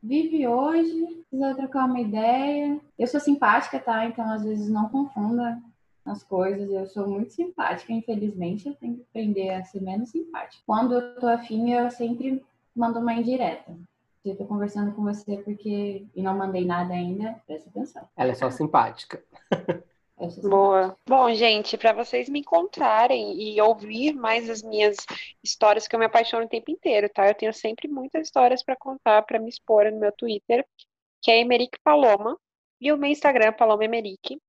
vive 0.03 0.49
hoje, 0.49 1.23
precisa 1.29 1.55
trocar 1.55 1.85
uma 1.85 2.01
ideia. 2.01 2.81
Eu 2.99 3.07
sou 3.07 3.21
simpática, 3.21 3.79
tá? 3.79 4.07
Então 4.07 4.29
às 4.33 4.43
vezes 4.43 4.71
não 4.71 4.89
confunda 4.89 5.61
as 6.07 6.23
coisas. 6.23 6.71
Eu 6.71 6.87
sou 6.87 7.07
muito 7.07 7.35
simpática, 7.35 7.93
infelizmente 7.93 8.69
eu 8.69 8.75
tenho 8.75 8.97
que 8.97 9.03
aprender 9.03 9.51
a 9.51 9.65
ser 9.65 9.83
menos 9.83 10.09
simpática. 10.09 10.63
Quando 10.67 10.95
eu 10.95 11.21
tô 11.21 11.29
afim, 11.29 11.73
eu 11.73 11.91
sempre 11.91 12.43
mando 12.75 13.01
uma 13.01 13.13
indireta 13.13 13.77
eu 14.29 14.37
tô 14.37 14.45
conversando 14.45 14.95
com 14.95 15.03
você 15.03 15.39
porque 15.39 16.07
e 16.15 16.23
não 16.23 16.37
mandei 16.37 16.65
nada 16.65 16.95
ainda, 16.95 17.41
presta 17.47 17.69
atenção. 17.69 18.09
Ela 18.17 18.33
é 18.33 18.35
só 18.35 18.51
simpática. 18.51 19.23
Boa. 20.43 20.97
Bom, 21.07 21.33
gente, 21.33 21.79
para 21.79 21.93
vocês 21.93 22.29
me 22.29 22.41
encontrarem 22.41 23.41
e 23.41 23.61
ouvir 23.61 24.13
mais 24.15 24.51
as 24.51 24.63
minhas 24.63 24.97
histórias 25.45 25.87
que 25.87 25.95
eu 25.95 26.01
me 26.01 26.07
apaixono 26.07 26.45
o 26.45 26.49
tempo 26.49 26.73
inteiro, 26.73 27.09
tá? 27.09 27.29
Eu 27.29 27.35
tenho 27.35 27.53
sempre 27.55 27.87
muitas 27.87 28.27
histórias 28.27 28.65
para 28.65 28.75
contar, 28.75 29.23
para 29.23 29.39
me 29.39 29.49
expor 29.49 29.91
no 29.93 30.01
meu 30.01 30.11
Twitter, 30.11 30.67
que 31.23 31.31
é 31.31 31.39
Emerick 31.39 31.79
Paloma, 31.85 32.37
e 32.81 32.93
o 32.93 32.97
meu 32.97 33.11
Instagram, 33.11 33.53
Paloma 33.53 33.85
Emerick. 33.85 34.41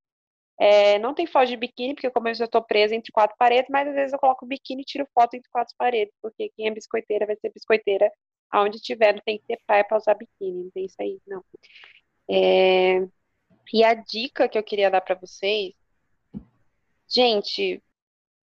É, 0.59 0.99
não 0.99 1.13
tem 1.13 1.25
foto 1.25 1.47
de 1.47 1.55
biquíni, 1.55 1.93
porque 1.93 2.09
como 2.09 2.27
eu 2.27 2.33
já 2.33 2.47
tô 2.47 2.61
presa 2.61 2.95
entre 2.95 3.11
quatro 3.11 3.35
paredes, 3.37 3.69
mas 3.69 3.87
às 3.87 3.95
vezes 3.95 4.13
eu 4.13 4.19
coloco 4.19 4.45
biquíni 4.45 4.81
e 4.81 4.85
tiro 4.85 5.07
foto 5.13 5.35
entre 5.35 5.49
quatro 5.49 5.73
paredes, 5.77 6.13
porque 6.21 6.49
quem 6.55 6.67
é 6.67 6.71
biscoiteira 6.71 7.25
vai 7.25 7.37
ser 7.37 7.51
biscoiteira 7.53 8.11
aonde 8.51 8.79
tiver, 8.79 9.13
não 9.13 9.21
tem 9.21 9.37
que 9.37 9.45
ter 9.45 9.59
praia 9.65 9.83
para 9.83 9.97
usar 9.97 10.15
biquíni, 10.15 10.63
não 10.63 10.71
tem 10.71 10.85
isso 10.85 10.97
aí, 10.99 11.19
não. 11.27 11.43
É... 12.29 13.07
E 13.73 13.83
a 13.83 13.93
dica 13.93 14.49
que 14.49 14.57
eu 14.57 14.63
queria 14.63 14.89
dar 14.89 15.01
para 15.01 15.15
vocês, 15.15 15.73
gente, 17.07 17.83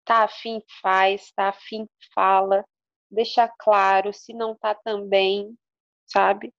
tá 0.05 0.25
afim, 0.25 0.63
faz, 0.81 1.33
tá 1.33 1.49
afim, 1.49 1.89
fala, 2.15 2.65
deixa 3.11 3.49
claro, 3.59 4.13
se 4.13 4.33
não 4.33 4.55
tá 4.57 4.75
também, 4.75 5.57
sabe? 6.07 6.55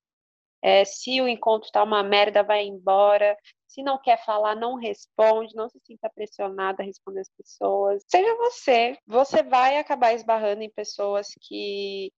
É, 0.62 0.84
se 0.84 1.22
o 1.22 1.28
encontro 1.28 1.72
tá 1.72 1.84
uma 1.84 2.04
merda, 2.04 2.44
vai 2.44 2.66
embora. 2.66 3.38
Se 3.68 3.84
não 3.84 3.98
quer 4.02 4.24
falar, 4.26 4.56
não 4.56 4.76
responde, 4.76 5.56
não 5.56 5.70
se 5.70 5.80
sinta 5.86 6.10
pressionada 6.10 6.82
a 6.82 6.86
responder 6.86 7.22
as 7.22 7.30
pessoas. 7.30 8.04
Seja 8.08 8.36
você. 8.36 8.98
Você 9.06 9.44
vai 9.44 9.78
acabar 9.78 10.14
esbarrando 10.14 10.64
em 10.64 10.70
pessoas 10.70 11.28
que 11.40 12.12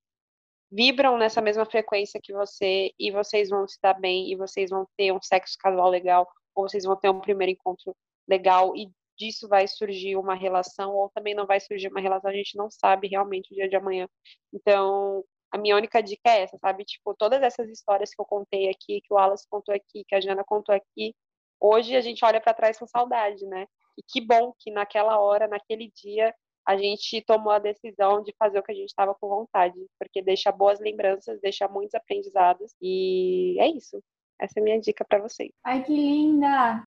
vibram 0.71 1.17
nessa 1.17 1.41
mesma 1.41 1.65
frequência 1.65 2.19
que 2.21 2.33
você 2.33 2.91
e 2.99 3.11
vocês 3.11 3.49
vão 3.49 3.67
se 3.67 3.77
dar 3.81 3.93
bem 3.93 4.31
e 4.31 4.35
vocês 4.35 4.69
vão 4.69 4.87
ter 4.95 5.11
um 5.11 5.21
sexo 5.21 5.55
casual 5.59 5.89
legal 5.89 6.27
ou 6.55 6.67
vocês 6.67 6.83
vão 6.83 6.95
ter 6.95 7.09
um 7.09 7.19
primeiro 7.19 7.51
encontro 7.51 7.95
legal 8.27 8.75
e 8.75 8.91
disso 9.17 9.47
vai 9.47 9.67
surgir 9.67 10.15
uma 10.15 10.33
relação 10.33 10.95
ou 10.95 11.09
também 11.09 11.35
não 11.35 11.45
vai 11.45 11.59
surgir 11.59 11.89
uma 11.89 11.99
relação, 11.99 12.29
a 12.31 12.33
gente 12.33 12.57
não 12.57 12.71
sabe 12.71 13.07
realmente 13.07 13.51
o 13.51 13.55
dia 13.55 13.67
de 13.67 13.75
amanhã. 13.75 14.07
Então, 14.53 15.23
a 15.51 15.57
minha 15.57 15.75
única 15.75 16.01
dica 16.01 16.29
é 16.29 16.43
essa, 16.43 16.57
sabe? 16.57 16.85
Tipo, 16.85 17.13
todas 17.15 17.41
essas 17.41 17.69
histórias 17.69 18.13
que 18.13 18.21
eu 18.21 18.25
contei 18.25 18.69
aqui, 18.69 19.01
que 19.01 19.11
o 19.13 19.15
Wallace 19.15 19.47
contou 19.49 19.75
aqui, 19.75 20.05
que 20.07 20.15
a 20.15 20.21
Jana 20.21 20.43
contou 20.45 20.73
aqui, 20.73 21.13
hoje 21.59 21.95
a 21.95 22.01
gente 22.01 22.23
olha 22.23 22.39
para 22.39 22.53
trás 22.53 22.79
com 22.79 22.87
saudade, 22.87 23.45
né? 23.45 23.67
E 23.97 24.03
que 24.03 24.21
bom 24.21 24.53
que 24.57 24.71
naquela 24.71 25.19
hora, 25.19 25.47
naquele 25.47 25.91
dia, 25.91 26.33
a 26.69 26.77
gente 26.77 27.19
tomou 27.21 27.51
a 27.51 27.57
decisão 27.57 28.21
de 28.21 28.31
fazer 28.37 28.59
o 28.59 28.63
que 28.63 28.71
a 28.71 28.75
gente 28.75 28.89
estava 28.89 29.15
com 29.15 29.27
vontade, 29.27 29.73
porque 29.97 30.21
deixa 30.21 30.51
boas 30.51 30.79
lembranças, 30.79 31.41
deixa 31.41 31.67
muitos 31.67 31.95
aprendizados 31.95 32.75
e 32.79 33.59
é 33.59 33.67
isso. 33.69 33.99
Essa 34.39 34.59
é 34.59 34.61
a 34.61 34.63
minha 34.63 34.79
dica 34.79 35.03
para 35.03 35.19
vocês. 35.19 35.49
Ai, 35.63 35.83
que 35.83 35.91
linda! 35.91 36.83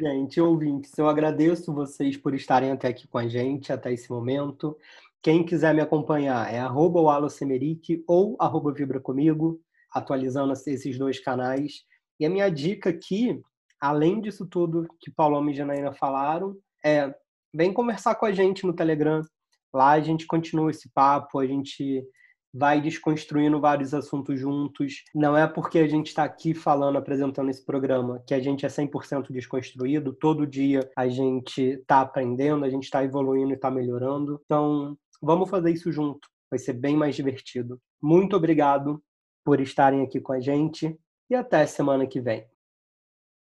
gente, 0.00 0.40
ouvintes, 0.40 0.96
eu 0.96 1.06
agradeço 1.06 1.70
vocês 1.74 2.16
por 2.16 2.34
estarem 2.34 2.70
até 2.70 2.88
aqui 2.88 3.06
com 3.06 3.18
a 3.18 3.28
gente, 3.28 3.74
até 3.74 3.92
esse 3.92 4.08
momento. 4.08 4.74
Quem 5.20 5.44
quiser 5.44 5.74
me 5.74 5.82
acompanhar 5.82 6.50
é 6.50 6.58
arroba 6.58 7.00
ou 7.00 8.36
arroba 8.40 8.72
Vibra 8.72 9.00
Comigo, 9.00 9.60
atualizando 9.92 10.54
esses 10.54 10.98
dois 10.98 11.20
canais. 11.20 11.84
E 12.18 12.24
a 12.24 12.30
minha 12.30 12.48
dica 12.48 12.88
aqui, 12.88 13.38
além 13.78 14.18
disso 14.18 14.46
tudo 14.46 14.88
que 14.98 15.10
Paulo 15.10 15.46
e 15.50 15.52
Janaína 15.52 15.92
falaram, 15.92 16.56
é 16.82 17.14
vem 17.54 17.72
conversar 17.72 18.14
com 18.14 18.26
a 18.26 18.32
gente 18.32 18.66
no 18.66 18.72
Telegram. 18.72 19.22
Lá 19.72 19.92
a 19.92 20.00
gente 20.00 20.26
continua 20.26 20.70
esse 20.70 20.90
papo, 20.92 21.38
a 21.38 21.46
gente 21.46 22.04
vai 22.52 22.80
desconstruindo 22.80 23.60
vários 23.60 23.92
assuntos 23.92 24.40
juntos. 24.40 25.04
Não 25.14 25.36
é 25.36 25.46
porque 25.46 25.78
a 25.78 25.88
gente 25.88 26.08
está 26.08 26.24
aqui 26.24 26.54
falando, 26.54 26.96
apresentando 26.96 27.50
esse 27.50 27.64
programa, 27.64 28.22
que 28.26 28.34
a 28.34 28.40
gente 28.40 28.64
é 28.64 28.68
100% 28.68 29.30
desconstruído. 29.30 30.12
Todo 30.12 30.46
dia 30.46 30.90
a 30.96 31.08
gente 31.08 31.62
está 31.62 32.00
aprendendo, 32.00 32.64
a 32.64 32.70
gente 32.70 32.84
está 32.84 33.04
evoluindo 33.04 33.52
e 33.52 33.54
está 33.54 33.70
melhorando. 33.70 34.40
Então, 34.44 34.96
vamos 35.22 35.48
fazer 35.50 35.70
isso 35.70 35.92
junto. 35.92 36.28
Vai 36.50 36.58
ser 36.58 36.72
bem 36.72 36.96
mais 36.96 37.14
divertido. 37.14 37.80
Muito 38.02 38.34
obrigado 38.36 39.02
por 39.44 39.60
estarem 39.60 40.02
aqui 40.02 40.20
com 40.20 40.32
a 40.32 40.40
gente 40.40 40.98
e 41.30 41.34
até 41.34 41.66
semana 41.66 42.06
que 42.06 42.20
vem. 42.20 42.46